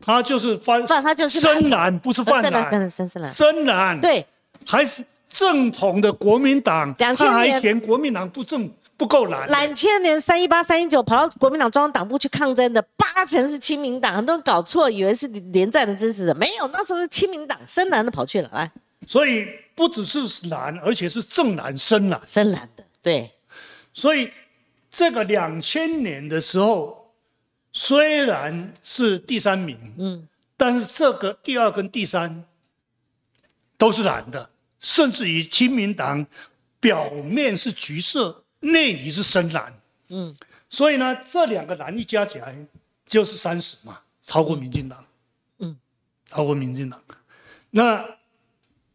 [0.00, 2.64] 他就是泛，他就是深蓝，不是泛蓝。
[2.64, 3.34] 深蓝，深深蓝。
[3.34, 4.00] 深蓝。
[4.00, 4.26] 对。
[4.66, 6.92] 还是正统的国民党。
[6.98, 7.54] 两千年。
[7.54, 9.46] 还嫌国民党不正不够蓝。
[9.46, 18.70] 两千年三一八三一九跑到国民党中央党部去抗争的八成是亲民党，很多人搞错，以为是连战的支持者，没有，那时候是亲民党深蓝的跑去了，来。
[19.08, 19.48] 所以。
[19.78, 22.84] 不只是蓝，而且是正蓝、深蓝、深蓝的。
[23.00, 23.30] 对，
[23.94, 24.28] 所以
[24.90, 27.14] 这个两千年的时候，
[27.72, 32.44] 虽然是第三名，嗯，但是这个第二跟第三
[33.76, 34.50] 都是蓝的，
[34.80, 36.26] 甚至于亲民党
[36.80, 39.72] 表面是橘色，内里是深蓝，
[40.08, 40.34] 嗯，
[40.68, 42.52] 所以呢，这两个蓝一加起来
[43.06, 45.06] 就是三十嘛，超过民进党，
[45.60, 45.78] 嗯，
[46.26, 47.00] 超过民进党，
[47.70, 48.17] 那。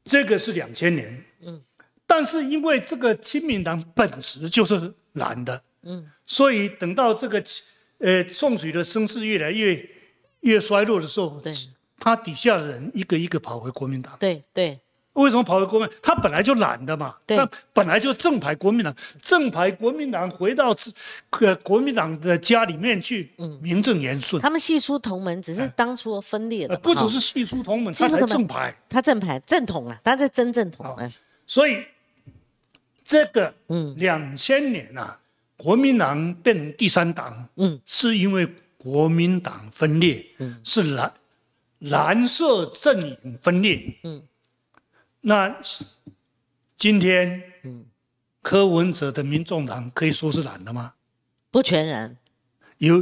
[0.04, 1.62] 这个是两千年，嗯，
[2.06, 7.44] 但是因为这个亲民党本质就是蓝的，嗯，所以等到这个，
[8.00, 9.90] 呃，宋水的声势越来越
[10.42, 11.54] 越衰弱的时候，对，
[12.00, 14.80] 他底下的人一个一个跑回国民党，对对，
[15.14, 15.88] 为什么跑到国民？
[16.02, 20.92] 他本来就懒的嘛，他，本来就正牌国民党，正牌国民党回到自，
[21.40, 24.42] 呃，国民党的家里面去，嗯，名正言顺。
[24.42, 31.12] 他们系出同门，只是当初分裂的，不只是系出同门，他才正牌，他正牌正统啊，他是真正统啊。
[31.46, 31.86] 所以
[33.04, 35.20] 这个，嗯，两千年啊，
[35.58, 38.48] 国民党变成第三党，嗯，是因为
[38.80, 41.14] 国民党分裂，嗯，是蓝
[41.78, 44.20] 蓝色阵营分裂，嗯。
[45.26, 45.56] 那
[46.78, 47.86] 今天，嗯，
[48.42, 50.94] 柯文哲的民众党可以说是蓝的吗？
[51.50, 52.18] 不全然，
[52.80, 53.02] 有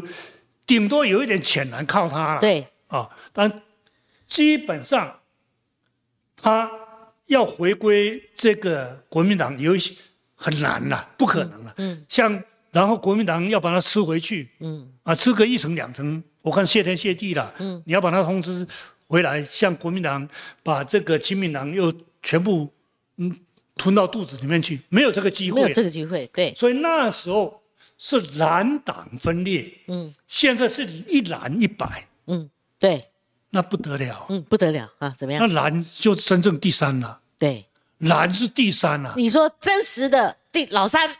[0.67, 2.39] 顶多有一点浅蓝靠他了。
[2.39, 3.63] 对，啊，但
[4.27, 5.21] 基本上
[6.37, 6.69] 他
[7.25, 9.95] 要回归这个国民党有一些
[10.35, 11.73] 很难了，不可能了。
[11.77, 17.51] 嗯，像然后国民党要把它吃回去，嗯，啊，吃个一层两层，我看谢天谢地了。
[17.57, 18.67] 嗯，你要把它通知
[19.07, 20.29] 回来，向国民党
[20.61, 21.91] 把这个亲民党又。
[22.21, 22.71] 全部，
[23.17, 23.35] 嗯，
[23.75, 26.53] 吞到肚子里面去，没有这个机会，没有这个机会，对。
[26.55, 27.63] 所以那时候
[27.97, 33.09] 是蓝党分裂，嗯，现在是一蓝一白，嗯，对，
[33.49, 35.47] 那不得了，嗯，不得了啊，怎么样？
[35.47, 37.65] 那蓝就真正第三了，对，
[37.97, 39.13] 蓝是第三了。
[39.17, 41.15] 你说真实的第老三，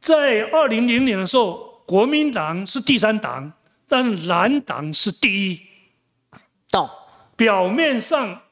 [0.00, 3.52] 在二零零年的时候，国民党是第三党，
[3.88, 5.60] 但蓝党是第一，
[6.70, 6.88] 懂？
[7.36, 8.42] 表面上。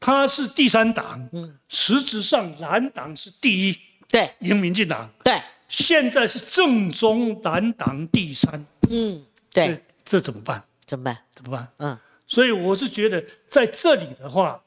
[0.00, 3.76] 他是第三党，嗯，实质上蓝党是第一，
[4.08, 10.62] 对，赢民进党，对，现在是正宗蓝党第三，嗯，对，这怎么办？
[10.86, 11.18] 怎么办？
[11.34, 11.68] 怎么办？
[11.78, 14.62] 嗯，所以我是觉得在这里的话，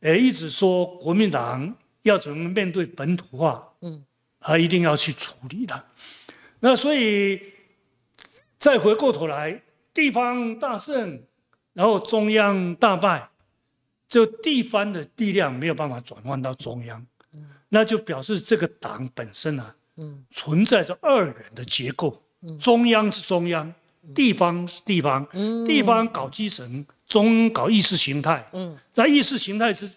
[0.00, 4.04] 呃，一直说国民党要怎么面对本土化，嗯，
[4.40, 5.82] 啊，一定要去处理它。
[6.60, 7.40] 那所以
[8.58, 9.62] 再回过头来，
[9.94, 11.22] 地方大胜，
[11.72, 13.28] 然后中央大败。
[14.12, 17.02] 就地方的力量没有办法转换到中央，
[17.70, 19.74] 那就表示这个党本身啊，
[20.30, 22.22] 存在着二元的结构。
[22.60, 23.72] 中央是中央，
[24.14, 25.26] 地方是地方，
[25.66, 28.46] 地方搞基层，中搞意识形态。
[28.96, 29.90] 那意识形态是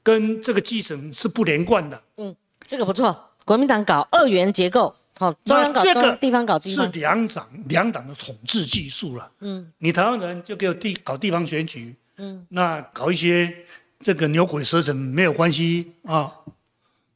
[0.00, 2.00] 跟这个基层是不连贯的。
[2.18, 2.32] 嗯，
[2.68, 3.32] 这个不错。
[3.44, 6.86] 国民党搞二元结构，好，中央搞中，地方搞地方。
[6.86, 9.28] 是两党两党的统治技术了。
[9.40, 11.96] 嗯，你台湾人就给我地搞地方选举。
[12.20, 13.64] 嗯，那搞一些
[13.98, 16.30] 这个牛鬼蛇神没有关系啊，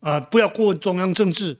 [0.00, 1.58] 啊，不要过问中央政治。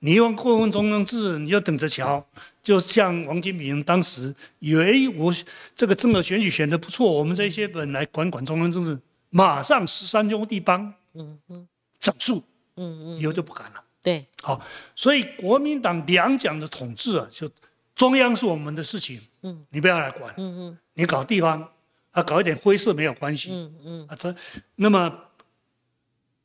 [0.00, 2.24] 你要过问中央政治，你就等着瞧。
[2.62, 5.34] 就像王金平当时以为我
[5.74, 8.98] 这个政治选举选的不错，我们这些本来管管中央政治，
[9.30, 11.66] 马上十三兄弟帮，嗯嗯，
[11.98, 12.42] 整肃，
[12.76, 13.82] 嗯嗯，以后就不敢了。
[14.02, 14.60] 对，好，
[14.94, 17.48] 所以国民党两蒋的统治啊，就
[17.94, 21.68] 中央是我们的事情，嗯，你不要来管，嗯嗯，你搞地方。
[22.16, 23.50] 啊，搞一点灰色没有关系。
[23.52, 24.06] 嗯嗯。
[24.08, 24.34] 啊，这
[24.76, 25.28] 那么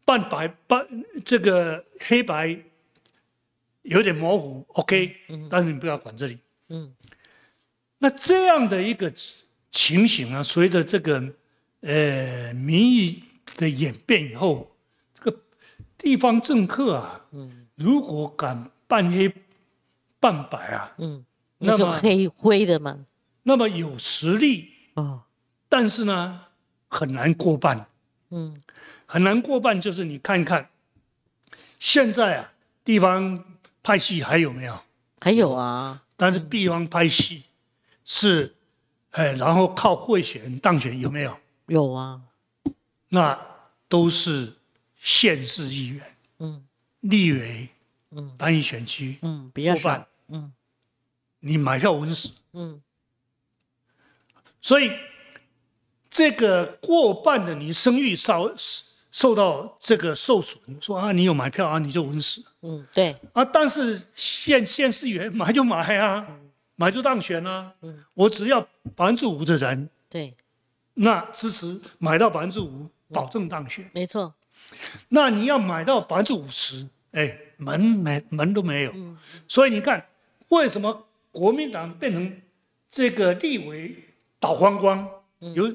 [0.03, 0.85] 半白半
[1.23, 2.59] 这个黑白
[3.83, 5.15] 有点模糊，OK。
[5.29, 5.47] 嗯。
[5.49, 6.37] 但是你不要管这里。
[6.67, 6.93] 嗯。
[7.99, 9.13] 那这样的一个
[9.69, 11.23] 情形啊，随着这个
[11.79, 13.23] 呃民意
[13.55, 14.75] 的演变以后，
[15.13, 15.39] 这个
[15.97, 19.33] 地方政客啊，嗯，如果敢半黑
[20.19, 21.23] 半白啊，嗯，
[21.59, 23.05] 那就黑灰的嘛。
[23.43, 25.21] 那么有实力哦，
[25.71, 26.47] 但是呢，
[26.89, 27.87] 很难过半。
[28.31, 28.61] 嗯，
[29.05, 30.69] 很难过半，就是你看看，
[31.79, 32.51] 现在啊，
[32.83, 33.41] 地方
[33.81, 34.77] 拍戏还有没有？
[35.21, 37.43] 还有啊，但是地方拍戏。
[38.03, 38.53] 是，
[39.11, 41.37] 哎，然后靠贿选当选有没有？
[41.67, 42.19] 有啊，
[43.07, 43.39] 那
[43.87, 44.51] 都是
[44.97, 46.65] 县市议员，嗯，
[46.99, 47.69] 立委，
[48.09, 50.51] 嗯，单一选区，嗯，比较少，嗯，
[51.39, 52.81] 你买票稳死，嗯，
[54.61, 54.91] 所以
[56.11, 58.53] 这个过半的你声誉受
[59.09, 66.27] 受到这个受损，说啊，你有买票啊，你就稳死，嗯，对，啊，但是县县市议员买就买啊。
[66.77, 67.71] 买就当选啊！
[67.81, 68.59] 嗯，我只要
[68.95, 70.33] 百分之五的人，对，
[70.95, 73.87] 那支持买到百分之五，保证当选。
[73.93, 74.33] 没错。
[75.09, 78.91] 那你要买到百分之五十，哎，门没门都没有。
[78.95, 79.15] 嗯。
[79.47, 80.07] 所以你看，
[80.47, 82.41] 为什么国民党变成
[82.89, 83.95] 这个立委
[84.39, 85.07] 倒光光？
[85.53, 85.71] 有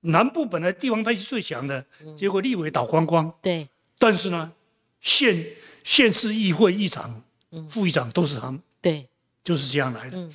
[0.00, 1.84] 南部本来地方派系最强的，
[2.16, 3.32] 结果立委倒光光。
[3.42, 3.68] 对。
[3.98, 4.52] 但是呢，
[5.00, 5.46] 县
[5.84, 7.22] 县市议会议长、
[7.68, 8.60] 副议长都是他们。
[8.80, 9.08] 对。
[9.42, 10.28] 就是这样来的。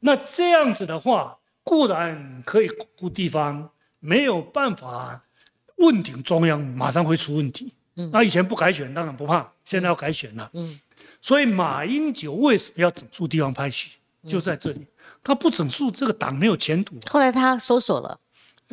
[0.00, 2.68] 那这样子的话，固然可以
[2.98, 3.70] 固地方，
[4.00, 5.24] 没有办法
[5.76, 7.72] 问鼎中央，马上会出问题。
[8.12, 10.50] 那以前不改选，当然不怕，现在要改选了。
[10.52, 10.78] 嗯，
[11.20, 13.92] 所以马英九为什么要整肃地方派系？
[14.26, 14.86] 就在这里，
[15.22, 16.96] 他不整肃，这个党没有前途。
[17.08, 18.18] 后来他收手了，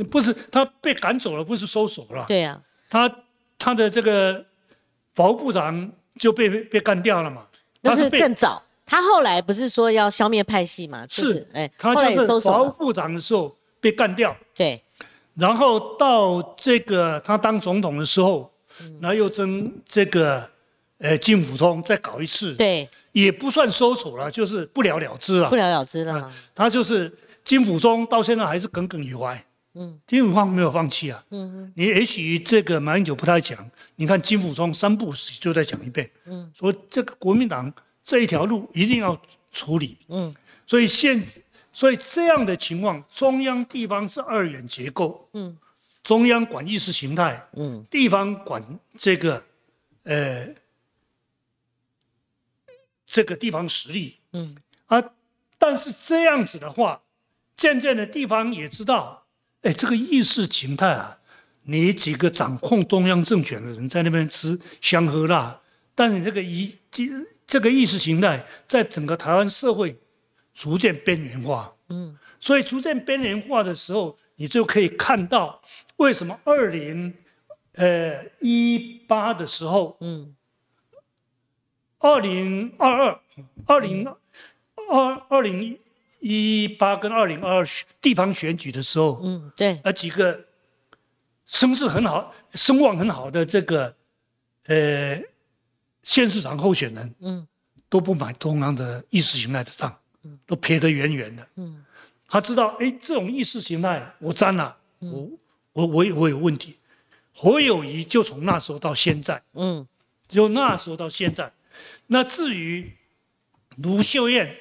[0.09, 2.25] 不是他被赶走了，不是收手了。
[2.27, 3.09] 对呀，他
[3.57, 4.45] 他的这个
[5.15, 7.47] 法务部长就被被干掉了嘛？
[7.81, 8.61] 那是更早。
[8.85, 11.05] 他后来不是说要消灭派系嘛？
[11.09, 14.83] 是，哎，他就是法务部长的时候被干掉，对，
[15.35, 18.51] 然后到这个他当总统的时候，
[18.99, 20.45] 然后又争这个，
[20.97, 26.29] 呃，金溥聪再搞一次，对，也不算收手了，就是不了了之了，不了了之了。
[26.53, 29.41] 他就是金溥聪到现在还是耿耿于怀，
[29.73, 37.73] 嗯，金辅中没有放弃啊，嗯嗯，你也许这个马英九不太讲，你看金辅中三部曲就再讲一遍，嗯，说这个国民党。
[38.03, 39.15] 这一条路一定要
[39.51, 40.33] 处理，嗯，
[40.65, 41.23] 所以现，
[41.71, 45.55] 所以这样的情况，中央地方是二元结构，嗯，
[46.03, 48.59] 中央管意识形态，嗯，地方管
[48.97, 49.43] 这个，
[50.01, 50.47] 呃，
[53.05, 54.55] 这个地方实力，嗯，
[54.87, 54.99] 啊，
[55.59, 57.03] 但是这样子的话，
[57.55, 59.20] 渐渐的地方也知道，
[59.61, 61.17] 哎，这个意识形态啊，
[61.63, 65.61] 你几个掌控中央政权的人在那边吃香喝辣，
[65.95, 66.77] 但是这个一。
[67.47, 69.99] 这个意识形态在整个台湾社会
[70.53, 75.61] 逐渐边缘化，嗯，所以逐渐边缘化的时候，你就可以看到
[75.97, 77.13] 为什么二零
[77.73, 80.33] 呃一八的时候，嗯，
[81.99, 83.19] 二零二二、
[83.65, 84.07] 二零
[84.89, 85.77] 二二零
[86.21, 87.65] 一八跟二零二二
[88.01, 90.45] 地方选举的时候，嗯，对，呃几个
[91.45, 93.93] 声势很好、声望很好的这个
[94.67, 95.21] 呃。
[96.03, 97.47] 县市长候选人，嗯，
[97.87, 101.85] 都不买中央的意识形态的账，嗯，都撇得远远的，嗯，
[102.27, 105.29] 他知道，哎，这种意识形态我沾了，我
[105.73, 106.75] 我我我有问题。
[107.35, 109.87] 侯友谊就从那时候到现在，嗯，
[110.27, 111.53] 就那时候到现在，
[112.07, 112.91] 那至于
[113.77, 114.57] 卢秀燕，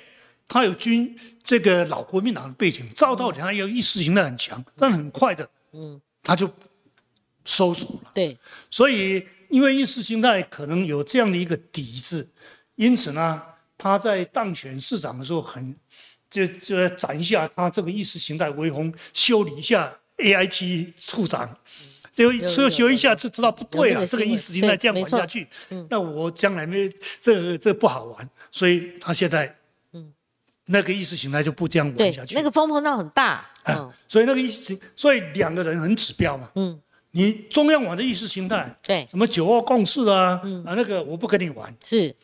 [0.51, 6.47] 她有军这个老国民党的背景，赵道理他有意识形态很强，但很快的，嗯，他就
[7.47, 8.37] 收手了，对，
[8.71, 9.27] 所以。
[9.51, 12.31] 因为意识形态可能有这样的一个底子，
[12.77, 13.43] 因此呢，
[13.77, 15.75] 他在当选市长的时候，很
[16.31, 21.59] 就就斩一下他这个意识形态威风，修理一下 A I T 处长，
[22.13, 25.49] 就修修一下就知道不对了，这个意识形态这样玩下去，
[25.89, 26.89] 那我将来没
[27.21, 29.57] 这这不好玩，所以他现在，嗯，
[30.71, 36.81] 那个意识形态就不这样玩下去，那个风波闹很大，嗯，所以那个意识，所以两个人很指标嘛，嗯。
[37.13, 41.75] 你中央玩的意识形态，对，什么九二共识啊，啊，那个我不跟你玩。
[41.83, 42.15] 是，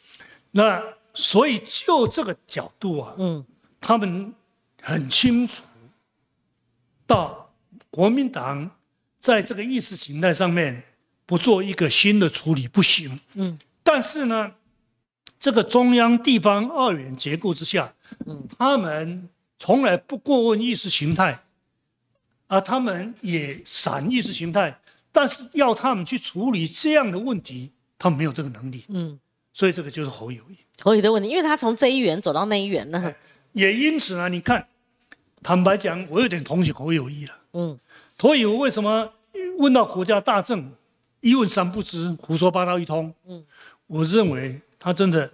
[0.53, 0.81] 那
[1.13, 3.45] 所以就这个角度啊，嗯，
[3.81, 4.33] 他们
[4.81, 5.65] 很清楚，
[7.05, 7.53] 到
[7.91, 8.71] 国民党
[9.19, 10.81] 在这个意识形态上面
[11.27, 13.19] 不做一个新的处理不行。
[13.35, 14.53] 嗯，但是呢，
[15.39, 17.95] 这个中央地方二元结构之下，
[18.27, 19.29] 嗯，他们
[19.59, 21.43] 从来不过问意识形态。
[22.49, 24.79] 而，他们也闪意识形态，
[25.11, 28.85] 但是要他们去处理这样的问题，他们没有这个能力。
[28.87, 29.19] 嗯，
[29.53, 30.57] 所以这个就是侯友谊。
[30.81, 33.13] 侯友谊的问题，因为他从这一元走到那一元呢。
[33.53, 34.65] 也因此呢，你看，
[35.43, 37.35] 坦白讲，我有点同情侯友谊了。
[37.55, 37.77] 嗯，
[38.17, 39.13] 侯友为什么
[39.59, 40.71] 问到国家大政，
[41.21, 43.13] 一问三不知，胡说八道一通？
[43.27, 43.45] 嗯，
[43.89, 45.29] 我认为他真的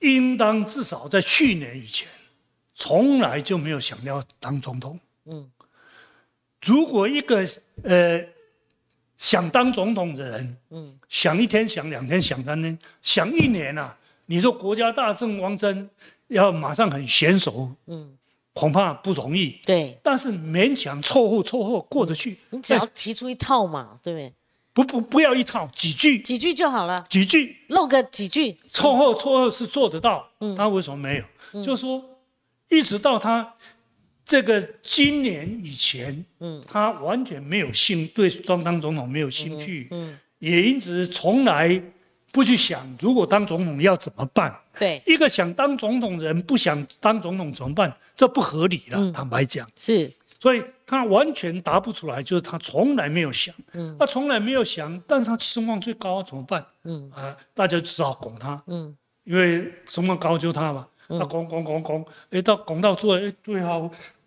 [0.00, 2.08] 应当至少在去年以前，
[2.74, 4.98] 从来就没有想要当总统。
[5.26, 5.48] 嗯，
[6.60, 7.48] 如果一个
[7.84, 8.20] 呃
[9.16, 13.96] 想当总统的人，嗯，想一天想两天想三天想一年啊，
[14.26, 15.88] 你说国家大政汪真？
[16.26, 18.18] 要马上很娴熟，嗯，
[18.52, 19.60] 恐怕不容易。
[19.64, 22.36] 对，但是勉强凑合凑合过得去。
[22.50, 24.34] 你只要提出一套嘛，对不对？
[24.72, 27.04] 不不不要一套，几句，几句就好了。
[27.08, 30.28] 几句，漏个几句，凑合凑合是做得到。
[30.40, 31.16] 嗯，他为什么没
[31.52, 31.62] 有？
[31.62, 32.02] 就说
[32.68, 33.54] 一直到他
[34.24, 41.82] 这个今年以前，嗯，他完全没有兴对当当总统没有兴趣，嗯，也因此从来
[42.30, 44.56] 不去想如果当总统要怎么办。
[44.78, 47.92] 对，一个想当总统的人不想当总统怎么办？
[48.14, 49.12] 这不合理了。
[49.12, 50.10] 坦白讲，是，
[50.40, 56.64] 所以他完全答不出来，就是他从来没有想，嗯，他从来没有想，但是他声望最高，怎么办？
[56.84, 57.10] 嗯。
[57.14, 63.78] 啊，大家只好拱他，嗯，因为声望高就他嘛，他拱拱拱拱，哎，到拱到最后，哎，对啊，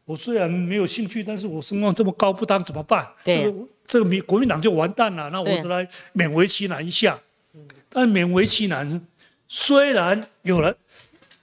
[0.06, 3.08] 我虽然没有兴趣，但是我声望这么高，不当怎么办？
[3.26, 3.52] 对，
[3.88, 7.20] 这个民国民党就完蛋了，那我只来勉为其难一下，
[7.54, 9.02] 嗯，但勉为其难。
[9.48, 10.76] 虽然有了，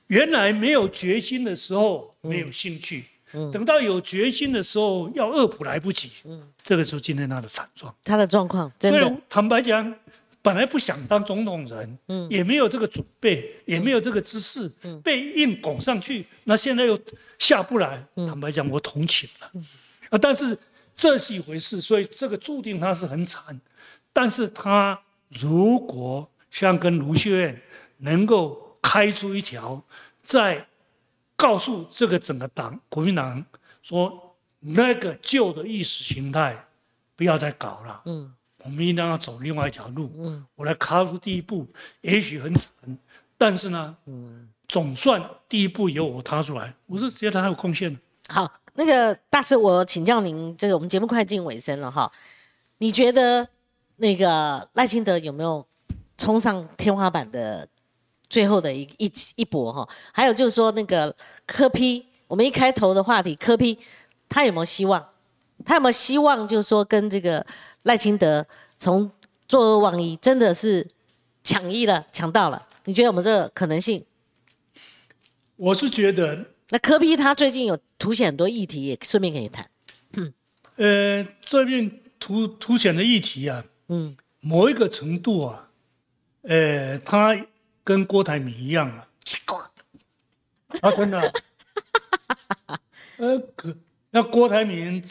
[0.09, 3.05] 原来没有决心的时候没有兴趣，
[3.53, 6.11] 等到有决心的时候要恶补来不及，
[6.63, 7.95] 这个就是今天他的惨状。
[8.05, 9.95] 他的状况，所以坦白讲，
[10.43, 14.71] 本来不想当总统人，也没有这个准备，也没有这个姿势，
[15.03, 16.99] 被硬拱上去，那现在又
[17.39, 18.05] 下不来。
[18.15, 19.63] 坦白讲，我同情了，
[20.11, 20.57] 啊，但是
[20.95, 23.61] 这是一回事，所以这个注定他是很惨。
[24.13, 27.61] 但是他如果像跟卢秀燕。
[28.03, 29.85] 能够开出一条，
[30.23, 30.67] 在
[31.41, 33.43] 告诉这个整个党国民党
[33.81, 36.67] 说，那个旧的意识形态
[37.17, 38.03] 不要再搞了。
[38.05, 40.13] 嗯，我们应当要走另外一条路。
[40.19, 41.67] 嗯，我来踏出第一步，
[42.03, 42.71] 也许很惨，
[43.39, 47.99] 但是呢，嗯，总算第一步由我踏出来，我是觉得他有贡献。
[48.29, 52.13] 好，那个大师，我请教您，这个我们节目快进尾声了哈，
[52.77, 53.49] 你觉得
[53.97, 55.67] 那个赖清德有没有
[56.19, 57.67] 冲上天花板的？
[58.31, 61.15] 最后的一一一搏哈，还有就是说那个
[61.47, 63.77] 科批，我们一开头的话题，科批
[64.29, 65.05] 他有没有希望？
[65.65, 66.47] 他有没有希望？
[66.47, 67.45] 就是说跟这个
[67.83, 68.47] 赖清德
[68.79, 69.11] 从
[69.49, 70.87] 作恶忘一，真的是
[71.43, 72.67] 抢一了，抢到了？
[72.85, 74.05] 你觉得有没有这个可能性？
[75.57, 79.69] 我是觉得，那科批他最近有凸显很多议题，也顺便可以谈。
[80.13, 80.33] 嗯，
[80.77, 85.69] 呃，最近凸凸显的议题啊，嗯，某一个程度啊，
[86.43, 87.37] 呃，他。
[87.91, 89.09] 跟郭台铭一样啊，
[90.81, 91.33] 啊，真的，
[93.17, 93.77] 呃，可
[94.13, 95.03] 那郭台铭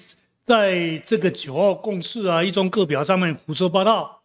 [0.46, 4.22] 在这个九号共识啊、一中各表上面胡说八道。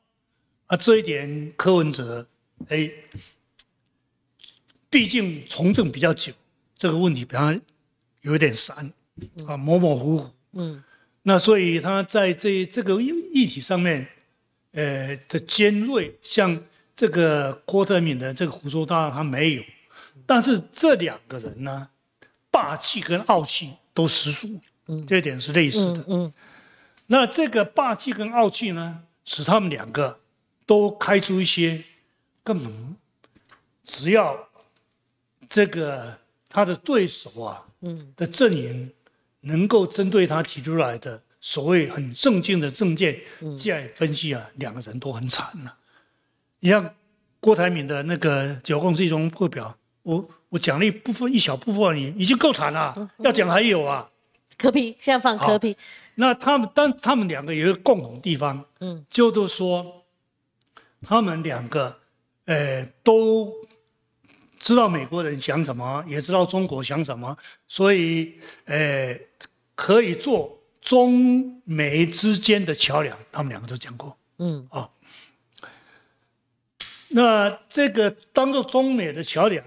[0.66, 2.28] 啊，这一点柯文哲，
[2.68, 2.88] 哎，
[4.88, 6.32] 毕竟从政比较久，
[6.76, 7.52] 这个问题比较
[8.20, 8.92] 有点散
[9.48, 10.84] 啊，模模糊糊，嗯，
[11.22, 14.06] 那所以他在这这个议题上面，
[14.70, 16.62] 呃的尖锐，像。
[16.96, 19.62] 这个郭德敏的这个胡说八道他没有，
[20.26, 21.88] 但是这两个人呢，
[22.50, 26.04] 霸气跟傲气都十足，嗯这一点是类似的。
[26.06, 26.32] 嗯，
[27.06, 30.20] 那这个霸气跟傲气呢，使他们两个
[30.66, 31.82] 都开出一些
[32.42, 32.96] 根本
[33.82, 34.48] 只要
[35.48, 36.16] 这个
[36.48, 38.92] 他的对手啊，嗯的阵营
[39.40, 43.20] 能够针对他提出来的所谓很正经的政见，
[43.58, 45.76] 再分析啊，两个人都很惨了。
[46.64, 46.94] 你像
[47.40, 52.94] 郭台铭的那个九公是一种课表，我我奖励部分一小部分而已，已经够惨了。
[53.18, 54.08] 要讲还有啊，
[54.56, 55.76] 科比现在放科比。
[56.14, 60.06] 那他们但他们两个有一个共同地方，嗯，就都说
[61.02, 61.98] 他们两个，
[62.46, 63.52] 呃，都
[64.58, 67.36] 知道美国人想什么，也知道中国想什么，
[67.68, 69.14] 所以呃，
[69.74, 73.14] 可以做中美之间的桥梁。
[73.30, 74.88] 他们两个都讲过，嗯啊。
[77.16, 79.64] 那这个当做中美的桥梁，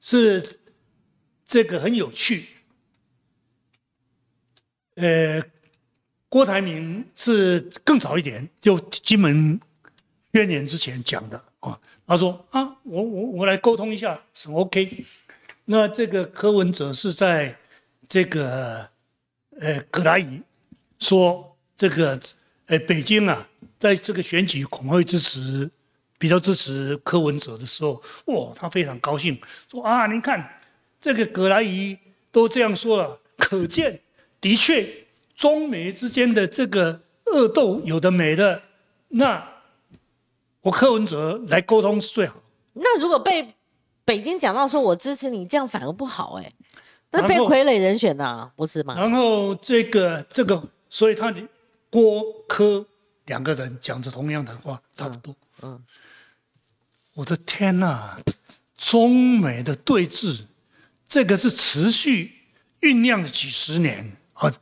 [0.00, 0.58] 是
[1.44, 2.46] 这个很有趣。
[4.94, 5.42] 呃，
[6.30, 9.60] 郭台铭是更早一点，就金门
[10.32, 11.78] 宣言之前讲的啊。
[12.06, 15.04] 他说啊，我我我来沟通一下是 OK。
[15.66, 17.54] 那这个柯文哲是在
[18.08, 18.88] 这个
[19.60, 20.40] 呃，葛达仪
[20.98, 22.18] 说这个，
[22.64, 23.46] 呃，北京啊，
[23.78, 25.70] 在这个选举恐怕会支持
[26.18, 29.40] 比较支持柯文哲的时候，哇，他非常高兴，
[29.70, 30.60] 说啊，您看
[31.00, 31.98] 这个葛莱仪
[32.30, 34.00] 都这样说了，可见
[34.40, 38.62] 的确中美之间的这个恶斗有的没的，
[39.08, 39.46] 那
[40.62, 42.36] 我柯文哲来沟通是最好。
[42.74, 43.54] 那如果被
[44.04, 46.52] 北京讲到说我支持你，这样反而不好哎。
[47.12, 48.94] 那被傀儡人选的不是吗？
[48.98, 51.40] 然后这个这个，所以他的
[51.88, 52.84] 郭柯
[53.26, 55.34] 两个人讲着同样的话，差不多。
[55.62, 55.80] 嗯，
[57.16, 58.18] 我的天哪，
[58.76, 60.42] 中美的对峙，
[61.08, 62.30] 这个是持续
[62.82, 64.52] 酝酿了几十年啊，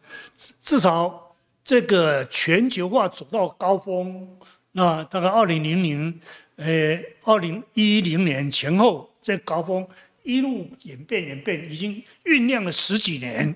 [0.61, 1.35] 至少
[1.65, 4.39] 这个全球化走到高峰，
[4.71, 6.21] 那大概二零零零，
[6.55, 9.85] 呃，二零一零年前后这高峰。
[10.23, 13.55] 一路演变演变，已经酝酿了十几年，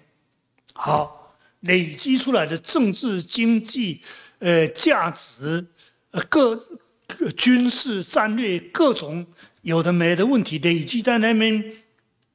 [0.75, 4.03] 好累积出来的政治经济，
[4.41, 5.65] 呃价值，
[6.11, 6.63] 呃各
[7.37, 9.27] 军事战略各种
[9.63, 11.77] 有的没的问题累积在那边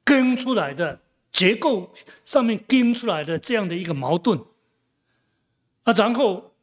[0.04, 1.00] 跟出来的
[1.32, 1.92] 结构
[2.24, 4.44] 上面跟出来的这样的一个矛盾，
[5.84, 6.54] 啊，然后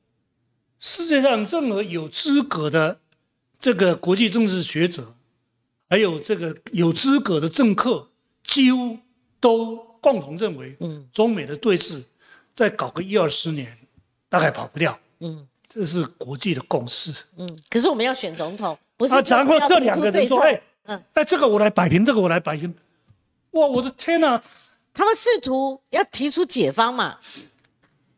[0.79, 2.99] 世界上任何有资格的
[3.59, 5.15] 这个国际政治学者。
[5.89, 8.11] 还有这个有资格的政客，
[8.45, 8.97] 几乎
[9.41, 12.05] 都共同认为，嗯，中美的对峙
[12.53, 13.77] 再搞个一二十年，
[14.29, 17.59] 大概跑不掉，嗯，这是国际的共识，嗯。
[17.69, 19.15] 可是我们要选总统，不是？
[19.15, 22.73] 啊，然后这两个人说，哎，嗯，哎，这个我来摆平，这个我来摆平，
[23.51, 24.41] 哇，我的天哪！
[24.93, 27.17] 他们试图要提出解方嘛，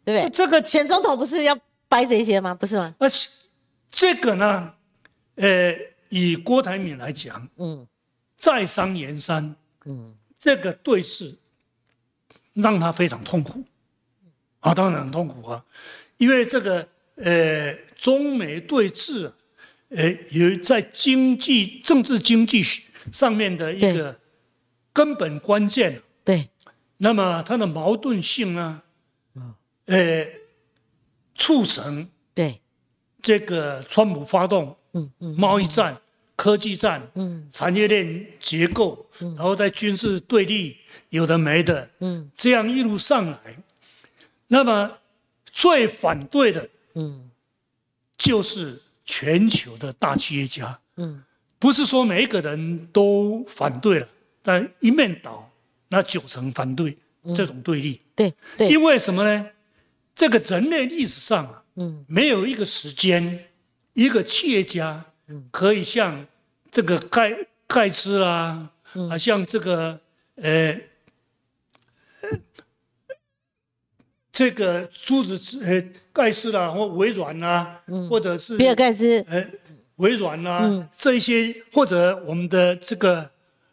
[0.04, 0.30] 对不对？
[0.30, 2.54] 这个选总统不是要掰这些吗？
[2.54, 2.94] 不是吗？
[3.00, 3.30] 而且
[3.90, 4.74] 这个呢，
[5.36, 5.76] 呃。
[6.16, 7.88] 以郭台铭来讲，嗯，
[8.38, 11.36] 在商言商，嗯，这个对视
[12.54, 13.64] 让他非常痛苦，
[14.60, 15.66] 啊，当然很痛苦啊，
[16.18, 19.32] 因为这个呃，中美对峙，
[19.90, 22.64] 呃，有在经济、政治、经济
[23.12, 24.20] 上面的一个
[24.92, 26.50] 根本关键，对，
[26.98, 28.82] 那么它的矛盾性呢，
[29.36, 29.54] 嗯，
[29.86, 30.28] 呃，
[31.36, 32.60] 促成对。
[33.22, 35.98] 这个川普发动，嗯嗯，贸易战。
[36.36, 40.76] 科技战，嗯，产业链结构，嗯，然后在军事对立，
[41.10, 43.38] 有的没的，嗯，这样一路上来，
[44.48, 44.98] 那么
[45.46, 47.30] 最反对的，嗯，
[48.18, 51.24] 就是全球的大企业家，嗯，
[51.60, 54.08] 不是说每一个人都反对了，
[54.42, 55.52] 但一面倒，
[55.90, 56.98] 那九成反对
[57.36, 59.50] 这种对立，对对，因为什么呢？
[60.16, 63.50] 这个人类历史上啊，嗯，没有一个时间，
[63.94, 65.06] 一个企业家。
[65.52, 66.28] 可以像
[66.70, 67.34] 这个盖
[67.66, 68.70] 盖茨啦，
[69.10, 70.00] 啊，像这个
[70.36, 70.78] 呃，
[74.34, 75.82] 这个珠子呃
[76.12, 77.80] 盖茨啦，或微软啦，
[78.10, 79.48] 或者是比尔盖茨，呃，
[79.96, 83.30] 微软啦，这一些或者我们的这个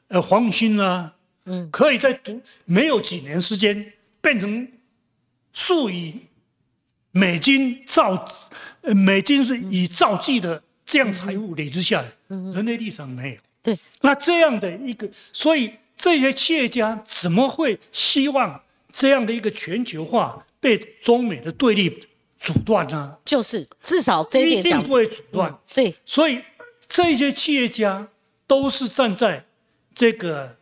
[0.06, 1.14] 呃黄永兴啦，
[1.46, 4.68] 嗯，可以在读没有几年时间变成
[5.52, 6.14] 数以
[7.10, 8.28] 美金造，
[8.82, 10.62] 呃美金是以造计的。
[10.86, 12.08] 这样财富累积下来，
[12.52, 13.36] 人类历史上没有。
[13.62, 18.60] 对，那这样的一个，所以这些企业家怎么会希望
[18.92, 22.00] 这样的一个全球化被中美的对立
[22.38, 23.16] 阻断呢？
[23.24, 25.58] 就是至少这一点一定不会阻断。
[25.74, 26.40] 对，所以
[26.86, 28.08] 这些企业家
[28.46, 29.44] 都是站在
[29.94, 30.56] 这个，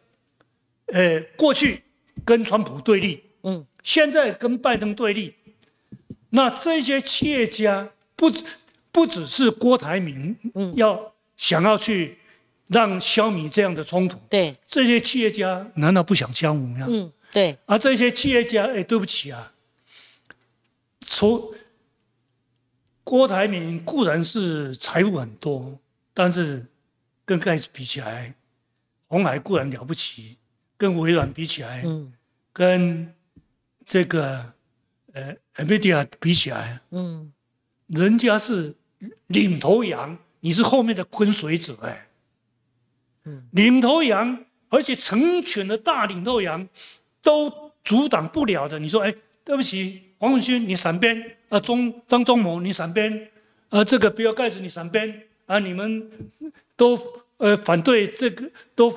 [0.87, 1.83] 呃，过去
[2.25, 5.35] 跟川普对立，嗯，现在跟拜登对立。
[6.31, 8.33] 那这些企业家不。
[8.91, 10.35] 不只是郭台铭
[10.75, 12.19] 要想要去
[12.69, 16.87] 让消弭这样的冲突，对这些企业家难道不想消弭吗？
[16.89, 17.57] 嗯，对。
[17.67, 19.53] 而这些企业家，哎，对不起啊，
[21.19, 21.53] 除
[23.03, 25.77] 郭台铭固然是财富很多，
[26.15, 26.65] 但是
[27.25, 28.33] 跟盖茨比起来，
[29.09, 30.37] 红海固然了不起，
[30.77, 32.13] 跟微软比起来，嗯，
[32.53, 33.13] 跟
[33.85, 34.53] 这个
[35.13, 37.33] 呃 NVIDIA 比起来，嗯，
[37.89, 38.77] 人家是。
[39.29, 42.09] 领头羊，你是后面的跟随者哎。
[43.25, 46.69] 嗯，领头羊，而且成群的大领头羊
[47.23, 48.81] 都阻挡不了的。
[48.81, 49.15] 你说，哎，
[49.45, 51.17] 对不起，黄永勋，你闪边；
[51.49, 53.13] 啊，中张忠谋，你闪边；
[53.71, 55.09] 啊，这个比尔盖茨，你闪边；
[55.47, 56.11] 啊，你们
[56.77, 56.99] 都
[57.37, 58.93] 呃反对这个，都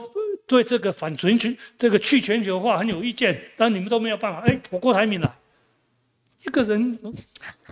[0.48, 4.42] 对这个反全球、这个去全球化很有意见，但你们都没有办法。
[4.48, 5.36] 哎，我郭台铭了。
[6.44, 6.98] 一个人，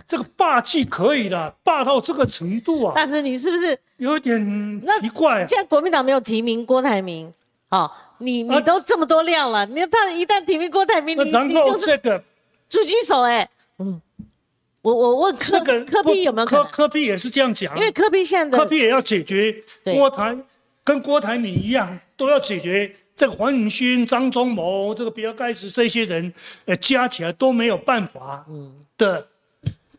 [0.06, 2.94] 这个霸气可以的，霸到这个程度啊！
[2.94, 5.44] 大师，你是不是有点奇怪？
[5.44, 7.34] 现在国民党没有提名郭台铭，
[7.70, 12.22] 哦，你你都这么多料了，你他一旦提名郭台铭，你然后这个
[12.70, 14.00] 狙击手哎，嗯，
[14.82, 20.38] 我我问柯柯批有没有柯柯批也是这样讲，因为柯批现在柯批也要解决郭台
[20.84, 26.32] 跟郭台铭一样，都要解决这个黄永勋、张忠谋、这个比尔盖茨这些人，
[26.64, 28.46] 呃，加起来都没有办法
[28.96, 29.26] 的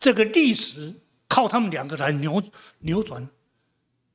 [0.00, 0.94] 这个历史，
[1.28, 2.42] 靠他们两个来扭
[2.80, 3.28] 扭转。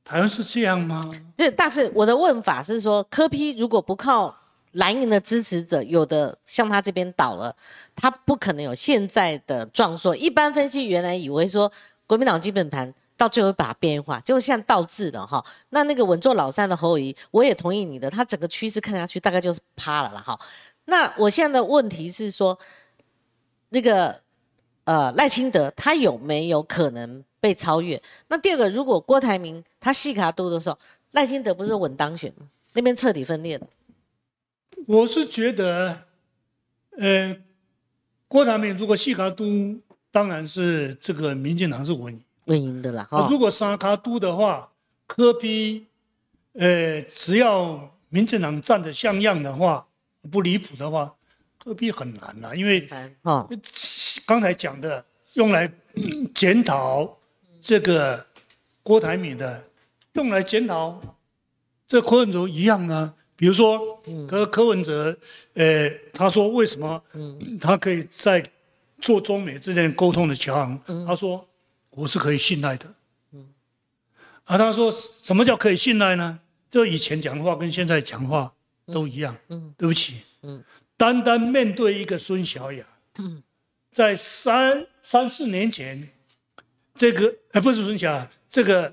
[0.04, 1.08] 台湾是这样吗？
[1.36, 4.34] 这但是我的问法是说，柯批如果不靠
[4.72, 7.54] 蓝营的支持者，有的像他这边倒了，
[7.94, 10.14] 他不可能有现在的壮硕。
[10.16, 11.70] 一般分析原来以为说
[12.06, 15.44] 国民党基本盘到最后把它变化，结果现在倒置了哈。
[15.70, 20.38] 那那个稳坐老三的侯友我也同意你的，他整个趋势看下去大概就是趴了了哈。
[20.84, 22.58] 那我现在的问题是说，
[23.70, 24.20] 那个
[24.84, 27.24] 呃赖清德他有没有可能？
[27.40, 28.02] 被超越。
[28.26, 30.76] 那第二个，如果郭台铭他细卡多的时候，
[31.12, 32.34] 赖清德不是稳当选？
[32.72, 33.66] 那边彻底分裂了。
[34.86, 36.04] 我是觉得，
[36.96, 37.36] 呃，
[38.26, 39.80] 郭台铭如果细卡都，
[40.10, 43.06] 当然是这个民进党是稳稳赢的啦。
[43.30, 44.70] 如果三卡都的话，
[45.06, 45.86] 科批，
[46.52, 49.86] 呃，只要民进党站得像样的话，
[50.30, 51.14] 不离谱的话，
[51.58, 52.88] 科批很难啦，因为
[53.22, 53.48] 啊，
[54.26, 55.70] 刚才讲的用来
[56.34, 57.16] 检讨。
[57.60, 58.24] 这个
[58.84, 59.64] 郭台铭的
[60.12, 60.98] 用来检讨
[61.88, 63.12] 这柯文哲一样呢？
[63.38, 65.16] 比如说，柯柯文哲，
[65.54, 67.00] 呃，他说为什么
[67.60, 68.44] 他可以在
[69.00, 71.06] 做中美之间沟通的桥梁？
[71.06, 71.48] 他说
[71.90, 72.92] 我是可以信赖的。
[74.42, 76.40] 啊，他说什么叫可以信赖呢？
[76.68, 78.52] 就以前讲话跟现在讲话
[78.86, 79.36] 都一样。
[79.76, 80.22] 对不起，
[80.96, 82.84] 单单面对一个孙小雅，
[83.92, 86.08] 在三三四年前。
[86.94, 88.92] 这个哎，不是孙小雅，这个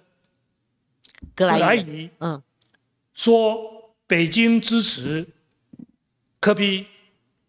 [1.33, 2.39] 格莱伊，嗯，
[3.15, 3.74] 说
[4.07, 5.27] 北京支持
[6.39, 6.85] 科比，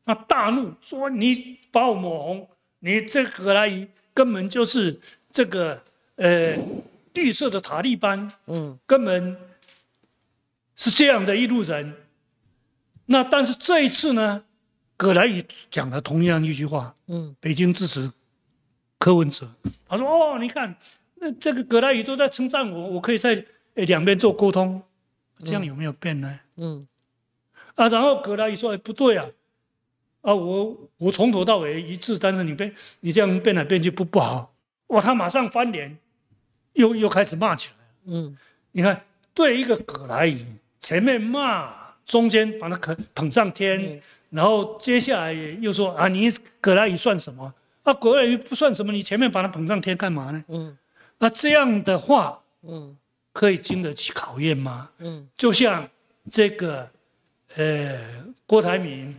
[0.05, 2.49] 那大怒说你把我抹红，
[2.81, 5.01] 你这格莱伊根本就是
[5.31, 5.83] 这个
[6.17, 6.57] 呃
[7.15, 9.37] 绿色的塔利班，嗯，根本
[10.75, 11.95] 是这样的一路人。
[13.07, 14.45] 那但是这一次呢，
[14.97, 18.11] 葛莱伊讲了同样一句话，嗯，北京支持。
[18.99, 19.47] 柯文哲，
[19.87, 20.75] 他说：“哦，你看，
[21.17, 24.83] 那这个葛莱宇都在称赞我，我可以在两边做沟通，
[25.45, 26.83] 这样有没有变呢？”嗯，
[27.75, 29.27] 啊，然后葛大宇说：“不对啊，
[30.23, 34.55] 啊，我我从头到尾一致，但是你变你这样变来变去不不好。”
[34.89, 35.99] 哇，他马上翻脸，
[36.75, 37.75] 又又开始骂起来
[38.07, 38.37] 嗯，
[38.73, 39.05] 你看，
[39.35, 40.45] 对一个葛莱伊，
[40.79, 41.75] 前面骂，
[42.07, 44.01] 中间把他捧捧上天，
[44.31, 47.53] 然后接下来又说：“啊，你葛莱伊算什么？”
[47.85, 50.45] 那国外不算什么，你前面把他捧上天干嘛呢？
[50.49, 50.77] 嗯，
[51.19, 52.97] 那这样的话，嗯，
[53.33, 54.91] 可以经得起考验吗？
[54.99, 55.89] 嗯，就像
[56.31, 56.91] 这个，
[57.55, 59.17] 呃，郭台铭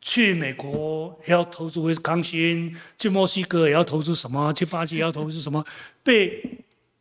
[0.00, 5.64] 去美国也要投资威斯康星，去墨西哥也要投资什么，去巴西也要投资什么，
[6.02, 6.42] 被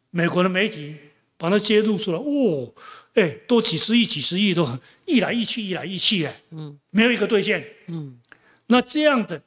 [0.09, 0.95] 美国的媒体
[1.37, 2.73] 把它揭露出来，哦，
[3.13, 8.19] 哎，都几十亿、几十亿都很一来一去，一来一去，哎，嗯，没有一个兑现，嗯，
[8.67, 9.41] 那这样的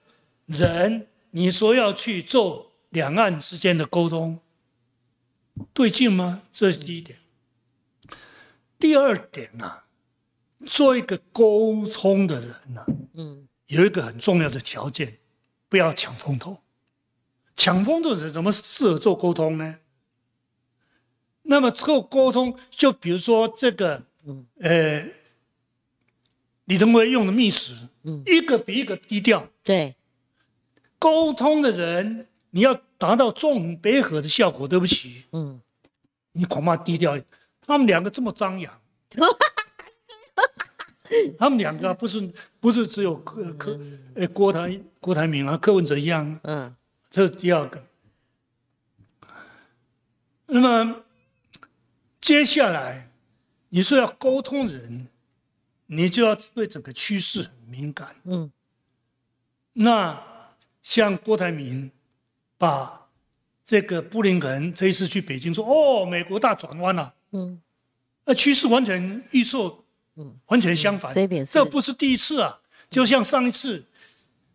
[0.46, 1.06] 人。
[1.32, 4.36] 你说要去做两岸之间的沟通，
[5.72, 6.42] 对劲吗？
[6.50, 7.16] 这是第一点。
[8.81, 9.82] 第二点呢，
[10.65, 15.19] 做一个沟通的人呢，嗯，有一个很重要的条件，
[15.69, 16.57] 不要抢风头。
[17.55, 19.77] 抢风头的人怎么适合做沟通呢？
[21.43, 24.02] 那么做沟通，就比如说这个，
[24.61, 25.07] 呃，
[26.65, 27.74] 李登辉用的密室，
[28.05, 29.94] 嗯，一个比一个低调，对。
[30.98, 35.61] 沟通的人，你要达到纵横捭阖的效果，对不起，嗯，
[36.32, 37.19] 你恐怕低调。
[37.70, 38.80] 他们两个这么张扬，
[41.38, 42.28] 他们两个不是
[42.59, 43.78] 不是只有柯柯
[44.16, 46.74] 呃郭台郭台铭啊柯文哲一样，嗯，
[47.09, 47.80] 这是第二个。
[50.47, 51.05] 那么
[52.20, 53.09] 接下来
[53.68, 55.06] 你说要沟通人，
[55.86, 58.51] 你就要对整个趋势很敏感，嗯，
[59.74, 60.20] 那。
[60.82, 61.90] 像郭台铭
[62.56, 63.06] 把
[63.62, 67.61] 这个布林肯这一次去北京说：“哦，美国大转弯了。”嗯，
[68.24, 69.74] 那趋势完全预测，
[70.16, 71.12] 嗯，完全相反。
[71.12, 72.59] 这一点这不是第一次啊！
[72.89, 73.85] 就像上一次，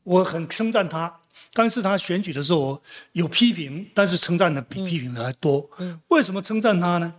[0.04, 1.22] 我很称赞他，
[1.54, 2.82] 但是他选举的时候
[3.14, 5.70] 有批评，但是称赞的比批评的还多。
[5.78, 7.14] 嗯，为什么称赞他呢？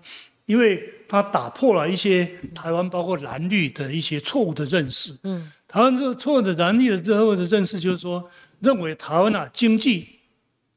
[0.46, 5.18] 因为他打破了一些台湾包括蓝绿的一些错误的认识。
[5.24, 8.28] 嗯，台湾这个错误的蓝绿的错误的认识就是说。
[8.58, 10.08] 认为台湾啊经济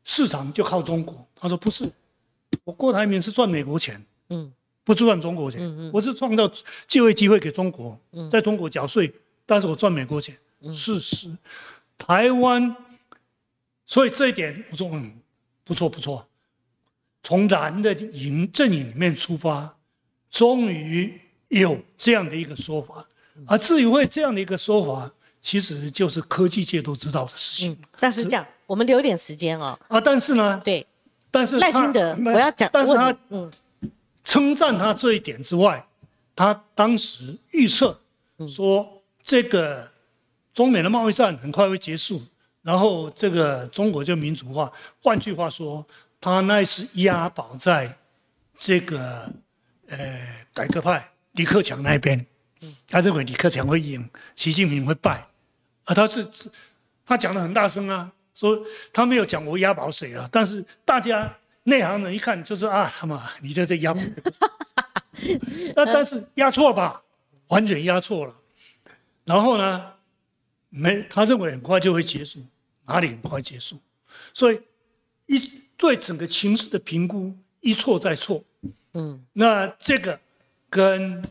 [0.03, 1.89] 市场就靠中国，他说不是，
[2.65, 4.51] 我郭台铭是赚美国钱，嗯，
[4.89, 6.51] 不是赚中国钱，嗯嗯，我是创造
[6.87, 9.13] 就业机会给中国，嗯，在中国缴税，
[9.45, 10.35] 但是我赚美国钱。
[10.73, 11.29] 事实，
[11.95, 12.75] 台湾
[13.85, 15.13] 所以这一点我说嗯，
[15.63, 16.25] 不错不错。
[17.21, 19.77] 从蓝的营阵营里面出发，
[20.31, 23.05] 终于有这样的一个说法。
[23.45, 27.77] 而至于会这样的一个说法，其实就是科技界都知道的事情。
[27.99, 29.77] 但是这样，我们留点时间哦。
[29.87, 30.83] 啊，但是呢，对，
[31.29, 33.51] 但是赖清德，我要讲，但是他嗯，
[34.30, 35.84] 称赞他这一点之外，
[36.35, 37.99] 他当时预测
[38.47, 39.89] 说，这个
[40.53, 42.22] 中美的贸易战很快会结束，
[42.61, 44.72] 然后这个中国就民主化。
[45.01, 45.84] 换句话说，
[46.22, 47.97] 他那是押宝在
[48.53, 49.27] 这个
[49.88, 52.23] 呃改革派李克强那边。
[52.88, 55.27] 他认为李克强会赢，习近平会败，
[55.85, 56.27] 啊，他是
[57.03, 63.99] 他讲的很大声啊，说他没有讲我押宝谁啊，但是大家内行人一看就是啊，他妈你在这押宝，
[65.76, 67.02] 那但是押错吧，
[67.48, 68.36] 完全押错了，
[69.26, 69.94] 然后呢，
[70.69, 72.45] 没他认为很快就会结束，
[72.86, 73.77] 哪里很快结束，
[74.34, 74.61] 所以
[75.27, 78.44] 一对整个情势的评估一错再错，
[78.94, 80.19] 嗯，那这个
[80.69, 81.23] 跟。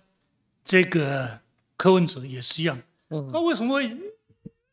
[0.71, 1.41] 这个
[1.79, 2.79] 柯文哲也是一样，
[3.09, 3.97] 嗯，他为什么会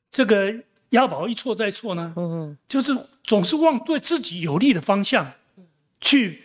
[0.10, 0.54] 这个
[0.90, 2.12] 押宝一错再错呢？
[2.18, 5.32] 嗯嗯，就是总是往对自己有利的方向
[6.02, 6.42] 去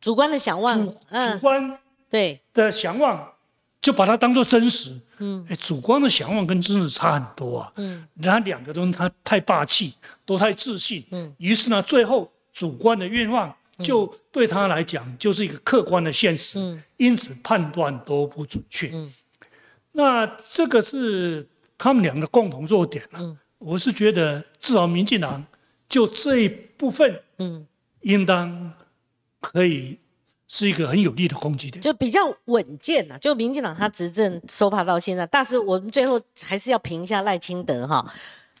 [0.00, 0.92] 主观的想望，主
[1.32, 3.32] 主观对的想望，
[3.80, 4.98] 就把它当做真实。
[5.18, 7.72] 嗯，哎，主观的想望跟真实差很多啊。
[7.76, 9.94] 嗯，他两个都他太霸气，
[10.24, 11.04] 都太自信。
[11.10, 13.54] 嗯，于是呢，最后主观的愿望。
[13.80, 18.90] 就对他来讲，就是一个客观的现实，嗯因此判断都不准确。
[18.92, 19.14] 嗯
[19.92, 21.46] 那这个是
[21.76, 23.36] 他们两个共同弱点了。
[23.58, 25.44] 我是觉得，至少民进党
[25.88, 27.64] 就这一部分，嗯，
[28.00, 28.72] 应当
[29.40, 29.98] 可以
[30.46, 33.16] 是一个很有利的攻击点，就比较稳健呐。
[33.18, 38.04] 就民进党他执政收发到现在，但是我们最后还是要评一下赖清德哈。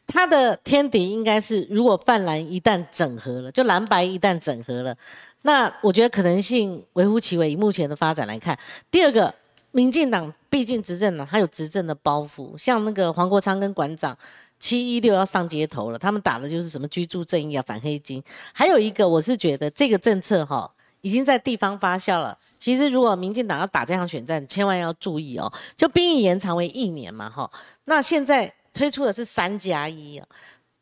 [0.06, 4.96] 他的天敌应该是，如果泛蓝一旦整合了，就蓝白一旦整合了，
[5.42, 7.50] 那我觉得可能性微乎其微。
[7.50, 8.58] 以目前的发展来看，
[8.90, 9.34] 第二个，
[9.72, 14.16] 民进党毕竟执政了，他有执政的包袱，像那个黄国昌跟馆长
[14.58, 18.22] 七一六要上街头了，他们打的就是什么居住正义啊、反黑金。
[18.52, 20.70] 还有一个，我是觉得这个政策哈
[21.00, 22.36] 已经在地方发酵了。
[22.58, 27.50] 其实如果民进党要打这场选战，千万要注意哦，就兵役延长为一年嘛哈。
[27.84, 28.52] 那现在。
[28.74, 30.28] 推出的是三加一啊，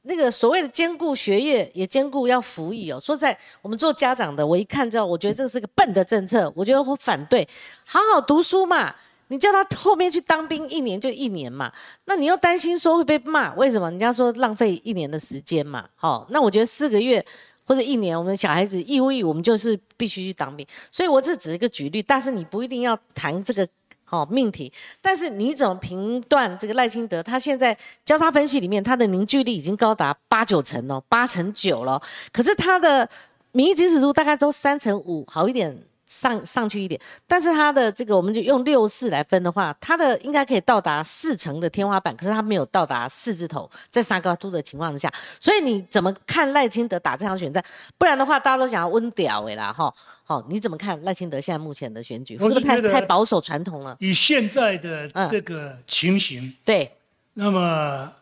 [0.03, 3.01] 那个所谓的兼顾学业也兼顾要服役哦。
[3.01, 7.49] 说在我们做家长的，我一看之后，我觉得这是个笨的政策，我觉得我反对。
[7.87, 8.95] 好好读书嘛，
[9.29, 11.73] 你叫他后面去当兵一年就一年嘛，
[12.05, 13.91] 那你又担心说会被骂，为什么？
[13.91, 15.89] 人家说浪费一年的时间嘛。
[15.95, 17.25] 好，那我觉得四个月
[17.65, 20.67] 或者一年，我们小孩子义务役，我们就是必须去当兵。
[20.91, 23.67] 所以我这只是一个举例，但是你不一定要谈这个。
[24.09, 24.73] 好命题，
[25.03, 27.21] 但是你怎么评断这个赖清德？
[27.21, 32.01] 他现在交叉分析里面，他的凝聚力已经高达八九成哦，八成九了。
[32.33, 33.09] 可是他的
[33.51, 35.77] 民意支持度大概都三成五，好一点。
[36.07, 47.63] 上上去一点，但是它的这个我们就用六四来分的话，它的应该可以到达四成的天花板，可是它没有到达四字头，在三高度的情况之下，所以你怎么看赖清德打这场选战？
[47.99, 49.93] 不然的话，大家都想要温屌哎啦哈，
[50.23, 52.39] 好，你怎么看赖清德现在目前的选举？
[52.39, 53.97] 是不是太太保守传统了。
[53.99, 56.93] 以现在的这个情形，对，
[57.35, 58.13] 那么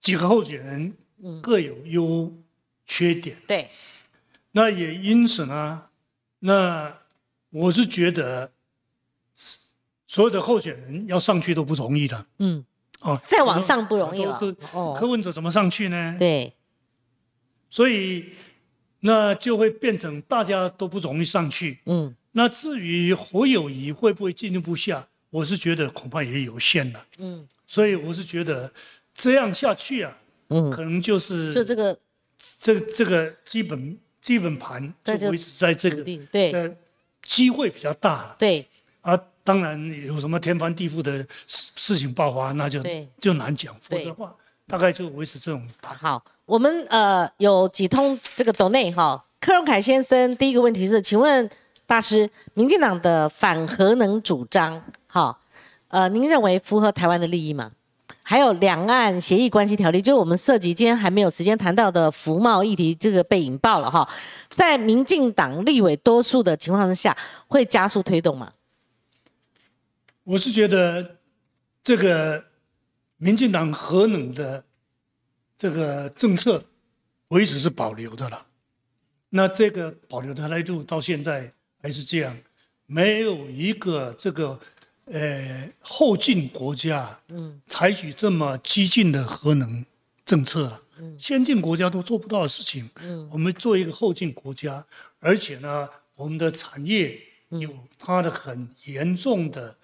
[0.00, 0.94] 几个候选人
[1.42, 2.32] 各有优
[2.86, 3.68] 缺点，对，
[4.52, 5.82] 那也因此呢。
[6.40, 6.98] 那
[7.50, 8.52] 我是觉得，
[10.06, 12.26] 所有的候选人要上去都不容易的。
[12.38, 12.64] 嗯，
[13.00, 14.38] 哦，再往上不容易了。
[14.72, 16.16] 哦，柯文哲怎么上去呢？
[16.18, 16.52] 对，
[17.70, 18.32] 所以
[19.00, 21.80] 那就会变成大家都不容易上去。
[21.86, 27.06] 嗯，那至于侯友谊会不会进一步下，我是觉得恐怕也有限了。
[27.18, 28.70] 嗯，所以我是觉得
[29.14, 30.18] 这样下去啊，
[30.48, 31.98] 嗯，可能就是就这个
[32.60, 33.98] 这这个基本。
[34.26, 36.76] 基本盘就维持在这个，对，
[37.22, 38.34] 机会比较大。
[38.36, 38.66] 对，
[39.00, 42.82] 啊，当然有什么天翻地覆的事事情爆发，那就
[43.20, 43.72] 就难讲。
[43.80, 44.34] 否则的话，
[44.66, 45.64] 大概就维持这种。
[45.80, 51.48] 好，我们呃有几通这个斗内哈，柯荣凯先生第一个问题是，请问
[51.86, 55.38] 大师，民进党的反核能主张，哈，
[55.86, 57.70] 呃，您认为符合台湾的利益吗？
[58.28, 64.08] 还有两岸协议关系条例，就是我们涉及今天还没有时间谈到的服贸议题，这个被引爆了哈。
[64.48, 67.16] 在民进党立委多数的情况之下，
[67.46, 68.50] 会加速推动吗？
[70.24, 71.18] 我是觉得
[71.84, 72.46] 这个
[73.18, 74.64] 民进党核能的
[75.56, 76.64] 这个政策，
[77.28, 78.44] 维持是保留的了。
[79.28, 82.36] 那这个保留的态度到现在还是这样，
[82.86, 84.58] 没有一个这个。
[85.06, 89.84] 呃，后进国家，嗯，采取这么激进的核能
[90.24, 90.82] 政策了，
[91.18, 92.90] 先进国家都做不到的事情。
[93.00, 94.84] 嗯，我们做一个后进国家，
[95.20, 97.20] 而且呢，我们的产业
[97.50, 99.76] 有它的很严重的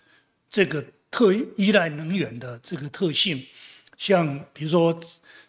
[0.51, 3.47] 这个特依赖能源的这个特性，
[3.97, 4.99] 像比如说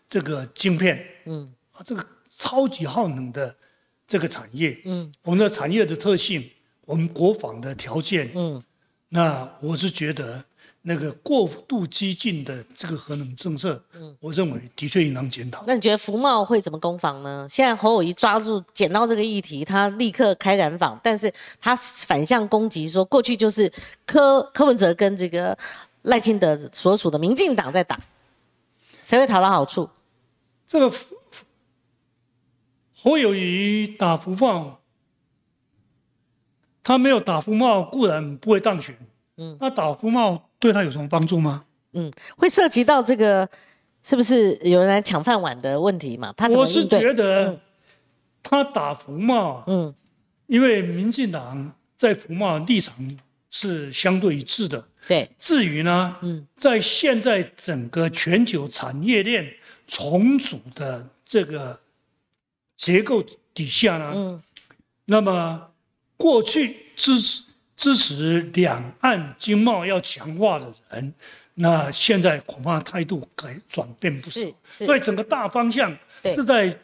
[0.08, 3.56] 这个晶片，嗯，啊，这个超级耗能的
[4.08, 6.48] 这个产业，嗯，我们的产业的特性，
[6.86, 8.64] 我们国防的条件，嗯，
[9.14, 10.44] 那我是觉得。
[10.86, 15.64] 那个过度激进的这个核能政策，嗯，我认为的确应当检讨。
[15.66, 17.48] 那你觉得福茂会怎么攻防呢？
[17.50, 23.72] 现在侯友谊抓住捡到这个议题，他立刻开染坊，但是他反向攻击说，过去就是
[24.06, 25.58] 柯柯文哲跟这个
[26.02, 27.98] 赖清德所属的民进党在打，
[29.04, 29.90] 谁会讨到好处？
[30.68, 30.94] 这个
[32.94, 34.82] 侯友谊打福茂，
[36.84, 38.96] 他没有打福茂，固然不会当选。
[39.38, 40.50] 嗯，那打福茂。
[40.60, 41.66] 对他有什么帮助吗？
[41.92, 43.50] 嗯，会涉及到这个
[44.02, 46.34] 是不是有人来抢饭碗的问题嘛？
[46.38, 47.60] 他我是觉得
[48.42, 49.94] 他打福茂，嗯，
[50.48, 52.96] 因为民进党在福茂立场
[53.52, 54.86] 是相对一致的。
[55.06, 59.46] 对，至于呢，嗯，在现在整个全球产业链
[59.86, 61.78] 重组的这个
[62.78, 63.22] 结构
[63.54, 64.42] 底下呢，嗯，
[65.04, 65.73] 那么
[66.18, 67.44] 过去支持。
[67.76, 71.14] 支持两岸经贸要强化的人，
[71.56, 74.40] 那现在恐怕态度改转变不少。
[74.64, 76.80] 所以整个大方向是在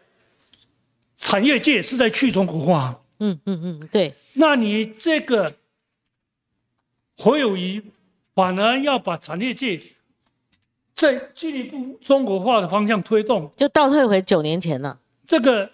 [1.15, 2.99] 产业界是在去中国化。
[3.19, 4.13] 嗯嗯嗯，对。
[4.33, 5.53] 那你这个
[7.15, 7.81] 侯友谊
[8.33, 9.79] 反而要把产业界
[10.95, 14.99] 在进一步中国化的方向推动，就倒退回九年前了。
[15.27, 15.69] 这个。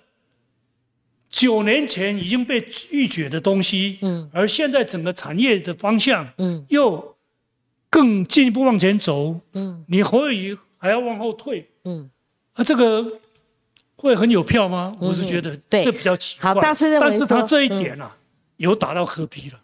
[1.36, 7.18] 九年前已经被预决的东西，嗯，而现在整个产业的方向，嗯，又
[7.90, 12.10] 更进一步往前走，嗯，你何友谊还要往后退，嗯，
[12.54, 13.20] 啊，这个
[13.98, 14.94] 会很有票吗？
[15.02, 16.54] 我是觉得这比较奇怪。
[16.54, 18.16] 好，大师认为但是他这一点啊，
[18.56, 19.60] 有打到合批了。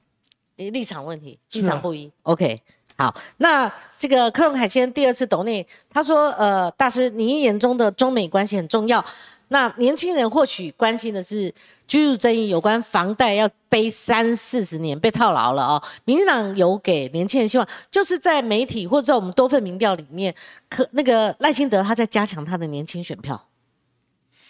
[0.57, 2.11] 立场问题，立场不一。
[2.23, 2.61] OK，
[2.97, 9.03] 好，那这个克隆海鲜第二次抖内，他说，呃，大师，你眼中的中美关系很重要。
[9.51, 11.53] 那年轻人或许关心的是
[11.85, 15.83] 居住争议，有关房贷要背三四十年被套牢了哦。
[16.05, 20.33] 民进党有给年轻人希望，就是在媒体或者我们多份民调里面，
[20.69, 23.49] 可那个赖清德他在加强他的年轻选票，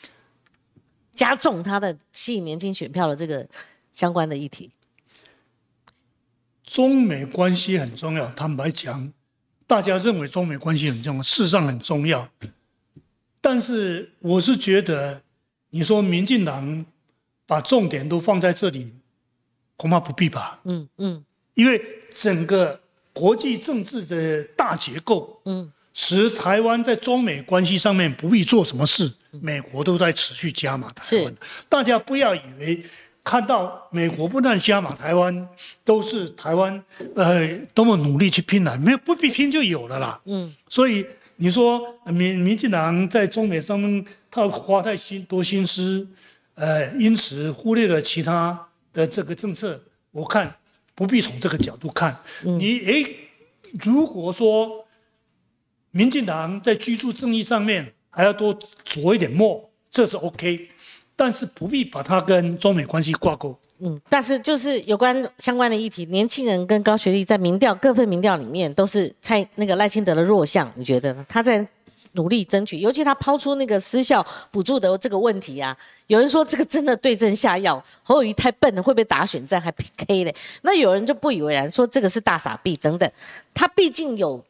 [1.15, 3.43] 加重他的吸引年轻选票的这个
[3.91, 4.69] 相关的议题。
[6.63, 9.11] 中美关系很重要，坦白讲，
[9.65, 12.29] 大家认为中美关系很重要，事实上很重要。
[13.43, 15.19] 但是我是觉得，
[15.71, 16.85] 你说民进党
[17.47, 18.93] 把重点都放在这里，
[19.75, 20.59] 恐怕不必吧。
[20.63, 21.81] 嗯嗯，因为
[22.13, 22.79] 整个
[23.11, 29.11] 国际政治的大结构，嗯，使台湾在中美关系上面不必做什么事，
[29.41, 31.35] 美国都在持续加码台湾。
[31.67, 32.85] 大家不要以为
[33.23, 35.49] 看到美国不断加码台湾，
[35.83, 36.83] 都是台湾
[37.15, 40.21] 呃多么努力去拼来，没有不必拼就有了啦。
[40.25, 41.03] 嗯，所以。
[41.41, 46.07] 你说民民进党在中美上面他花太心多心思，
[46.53, 49.81] 呃，因此忽略了其他的这个政策。
[50.11, 50.55] 我看
[50.93, 52.15] 不必从这个角度看。
[52.43, 53.15] 你诶，
[53.81, 54.85] 如果说
[55.89, 58.53] 民进党在居住正义上面还要多
[58.83, 60.69] 着一点墨，这是 OK，
[61.15, 63.59] 但是不必把它跟中美关系挂钩。
[63.83, 71.25] 嗯，但是就是有关相关的议题，年轻人跟高学历在民调各份民调里面都是蔡那个赖清德的弱项，你觉得呢？
[71.27, 71.67] 他在
[72.11, 75.75] 努力争取，尤其他抛出那个私校补助的这个问题啊，
[76.05, 83.11] 有人说这个真的对症下药，侯友谊太笨了，会被打选战还 PK 嘞，那有人就不以为然，说这个是大傻逼等等，
[83.53, 84.45] 他毕竟有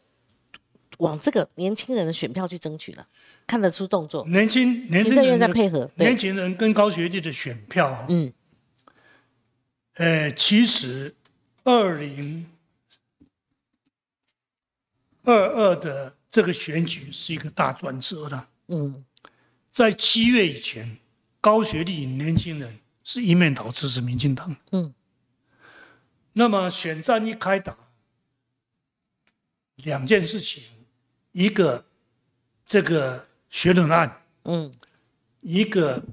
[0.97, 3.05] 往这个年轻人的选票去争取了，
[3.47, 4.25] 看得出动作。
[4.27, 8.33] 年轻年轻人在配合，年轻人跟高学历的选票，嗯。
[10.01, 11.15] 呃，其实
[11.63, 12.49] 二零
[15.21, 18.47] 二二的这个选举是一个大转折的。
[18.69, 19.05] 嗯，
[19.69, 20.97] 在七月以前，
[21.39, 24.55] 高学历年轻人是一面倒支持民进党。
[24.71, 24.91] 嗯，
[26.33, 27.77] 那么选战一开打，
[29.75, 30.63] 两件事情，
[31.31, 31.85] 一个
[32.65, 34.73] 这个学伦案，嗯，
[35.41, 36.03] 一个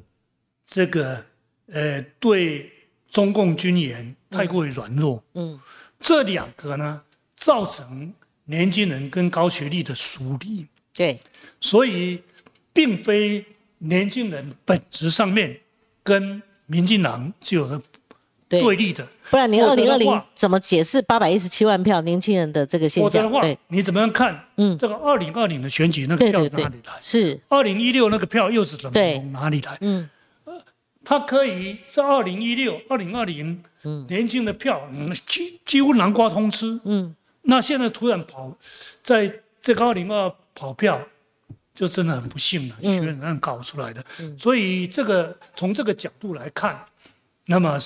[0.67, 1.25] 这个
[1.69, 2.75] 呃对。
[3.11, 5.59] 中共军演太过于软弱，嗯，
[5.99, 7.01] 这两个呢，
[7.37, 8.13] 造成
[8.45, 11.19] 年轻人跟高学历的疏离，对，
[11.61, 12.23] 所以
[12.73, 13.45] 并非
[13.79, 15.59] 年轻人本质上面
[16.03, 17.81] 跟民进党具有着
[18.49, 19.07] 对立的。
[19.31, 23.31] 不然你二零二零怎么解释八百一十七万票年轻人的这个现象？
[23.41, 24.43] 对，你怎么样看？
[24.57, 26.95] 嗯，这个二零二零的选举那个票哪里来？
[27.01, 29.77] 是二零一六那个票又是怎么从哪里来？
[29.83, 30.09] 嗯，
[31.09, 34.87] 他可以在二零一六、二零二零，嗯，年轻的票
[35.27, 36.79] 几几乎南瓜通吃。
[36.85, 38.55] 嗯，那现在突然跑
[39.03, 41.01] 在这个二零二跑票，
[41.75, 44.05] 就真的很不幸了，选人搞出来的。
[44.37, 46.79] 所以这个从这个角度来看，
[47.47, 47.79] 那么。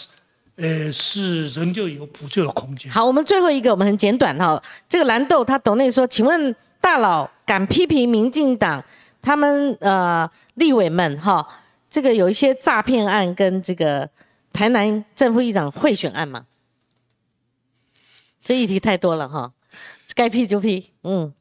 [0.57, 2.93] 呃，是仍旧有补救的空间。
[2.93, 4.63] 好，我们最后一个，我们很简短哈。
[4.87, 8.85] 这个蓝豆他董内说，请问大佬敢批评民进党
[9.23, 11.45] 他们呃立委们哈，
[11.93, 14.09] 这个有一些诈骗案跟这个
[14.51, 16.47] 台南正副议长贿选案嘛？
[18.43, 19.53] 这议题太多了哈，
[20.15, 20.91] 该批就批。
[21.03, 21.35] 嗯，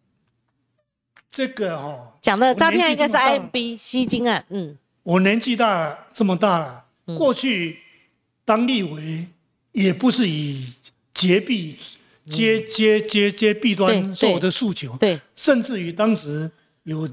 [1.30, 4.46] 这个哈讲的诈骗应该是 IMB 吸金案。
[4.50, 6.84] 嗯，我年纪大这么大了，
[7.18, 7.80] 过去。
[8.44, 9.28] 当立委
[9.72, 10.68] 也不是以
[11.14, 11.78] 揭弊、
[12.30, 16.52] 揭揭揭揭弊端做我的诉求，对，甚至于当时
[16.84, 17.08] 有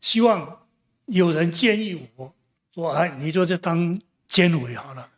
[0.00, 0.60] 希望
[1.06, 2.32] 有人建议我
[2.76, 3.98] 说：“哎，你就就当
[4.28, 5.08] 监委好了。”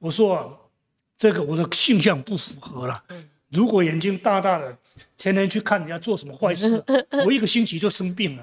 [0.00, 0.70] 我说
[1.16, 3.04] ：“这个我的性向不符合了。
[3.50, 4.76] 如果眼睛大大的，
[5.16, 6.82] 天天去看人家做什么坏事，
[7.26, 8.42] 我一个星期就生病了。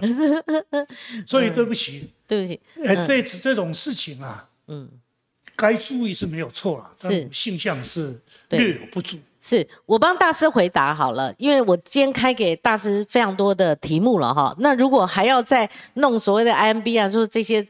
[1.26, 4.88] 所以对不起，对不起，哎，这这种事情啊，嗯。”
[5.54, 8.20] 该注意是没有错了，是性向是
[8.50, 9.20] 略有不足。
[9.40, 14.56] 是我帮大师回答好了，因为我今天开给大师非常多的题目了哈。
[14.58, 17.64] 那如果还要再弄所谓的 IMB 啊，说这些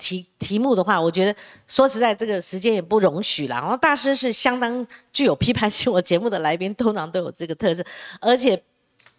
[0.00, 1.36] 题题目的话，我觉得
[1.68, 3.54] 说实在，这个时间也不容许了。
[3.56, 7.84] 然后大师是相当具有批判性，我节目的来宾通常都有这个特色，
[8.20, 8.60] 而且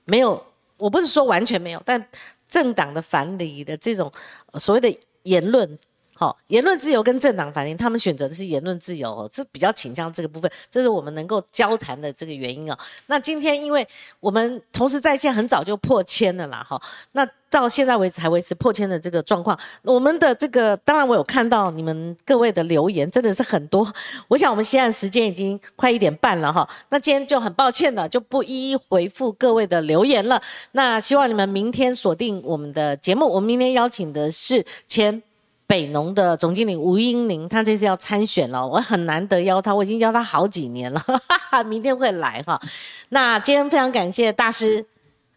[0.05, 0.43] 没有，
[0.77, 2.05] 我不是说完全没有，但
[2.49, 4.11] 政党的反理的这种
[4.55, 5.77] 所谓的言论。
[6.21, 12.77] 好，言论自由跟政党反映，他们选择的是言论自由，哦，这比较倾向这个部分，这是我们能够交谈的这个原因哦。
[13.07, 13.87] 那今天，因为
[14.19, 16.79] 我们同时在线很早就破千了啦，哈，
[17.13, 23.91] 那到现在为止还维持破千的这个状况，我们的这个当然我有看到你们各位的留言，真的是很多。
[24.27, 30.39] 我想我们现在时间已经快一点半了哈，那今天就很抱歉了就不一一回复各位的留言了。
[30.73, 35.23] 那希望你们明天锁定我们的节目，我们明天邀请的是前。
[35.71, 41.01] 北农的总经理吴英玲，他这次要参选了，我很难得邀他，我已经邀他好几年了，
[41.65, 42.59] 明天会来哈。
[43.07, 44.85] 那今天非常感谢大师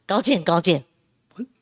[0.04, 0.82] 高见高见。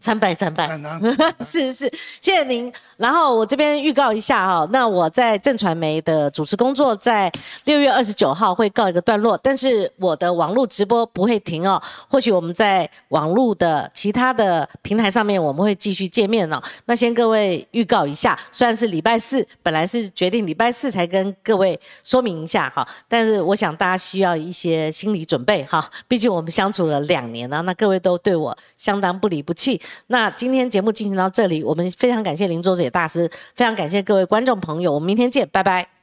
[0.03, 0.69] 参拜参拜，
[1.47, 2.71] 是是，谢谢您。
[2.97, 7.31] 然后我这边预告一下哈，那我在正传媒的主持工作在
[7.65, 11.81] 六月二十九号会告一个段落，但是我的网络直播不会停哦。
[12.09, 16.61] 或许我们在网络的其他的平台上面我们会继续见面哦。
[16.87, 29.81] 那先各位预告一下，虽然是礼拜四，本来是决定礼拜四才跟各位说明一下哈，但是我想大家需要一些心理准备哈，毕竟我们相处了两年了，那各位都对我相当不离不弃。
[30.09, 36.02] 那今天节目进行到这里，我们非常感谢林周姐大师，非常感谢各位观众朋友，我们明天见，拜拜。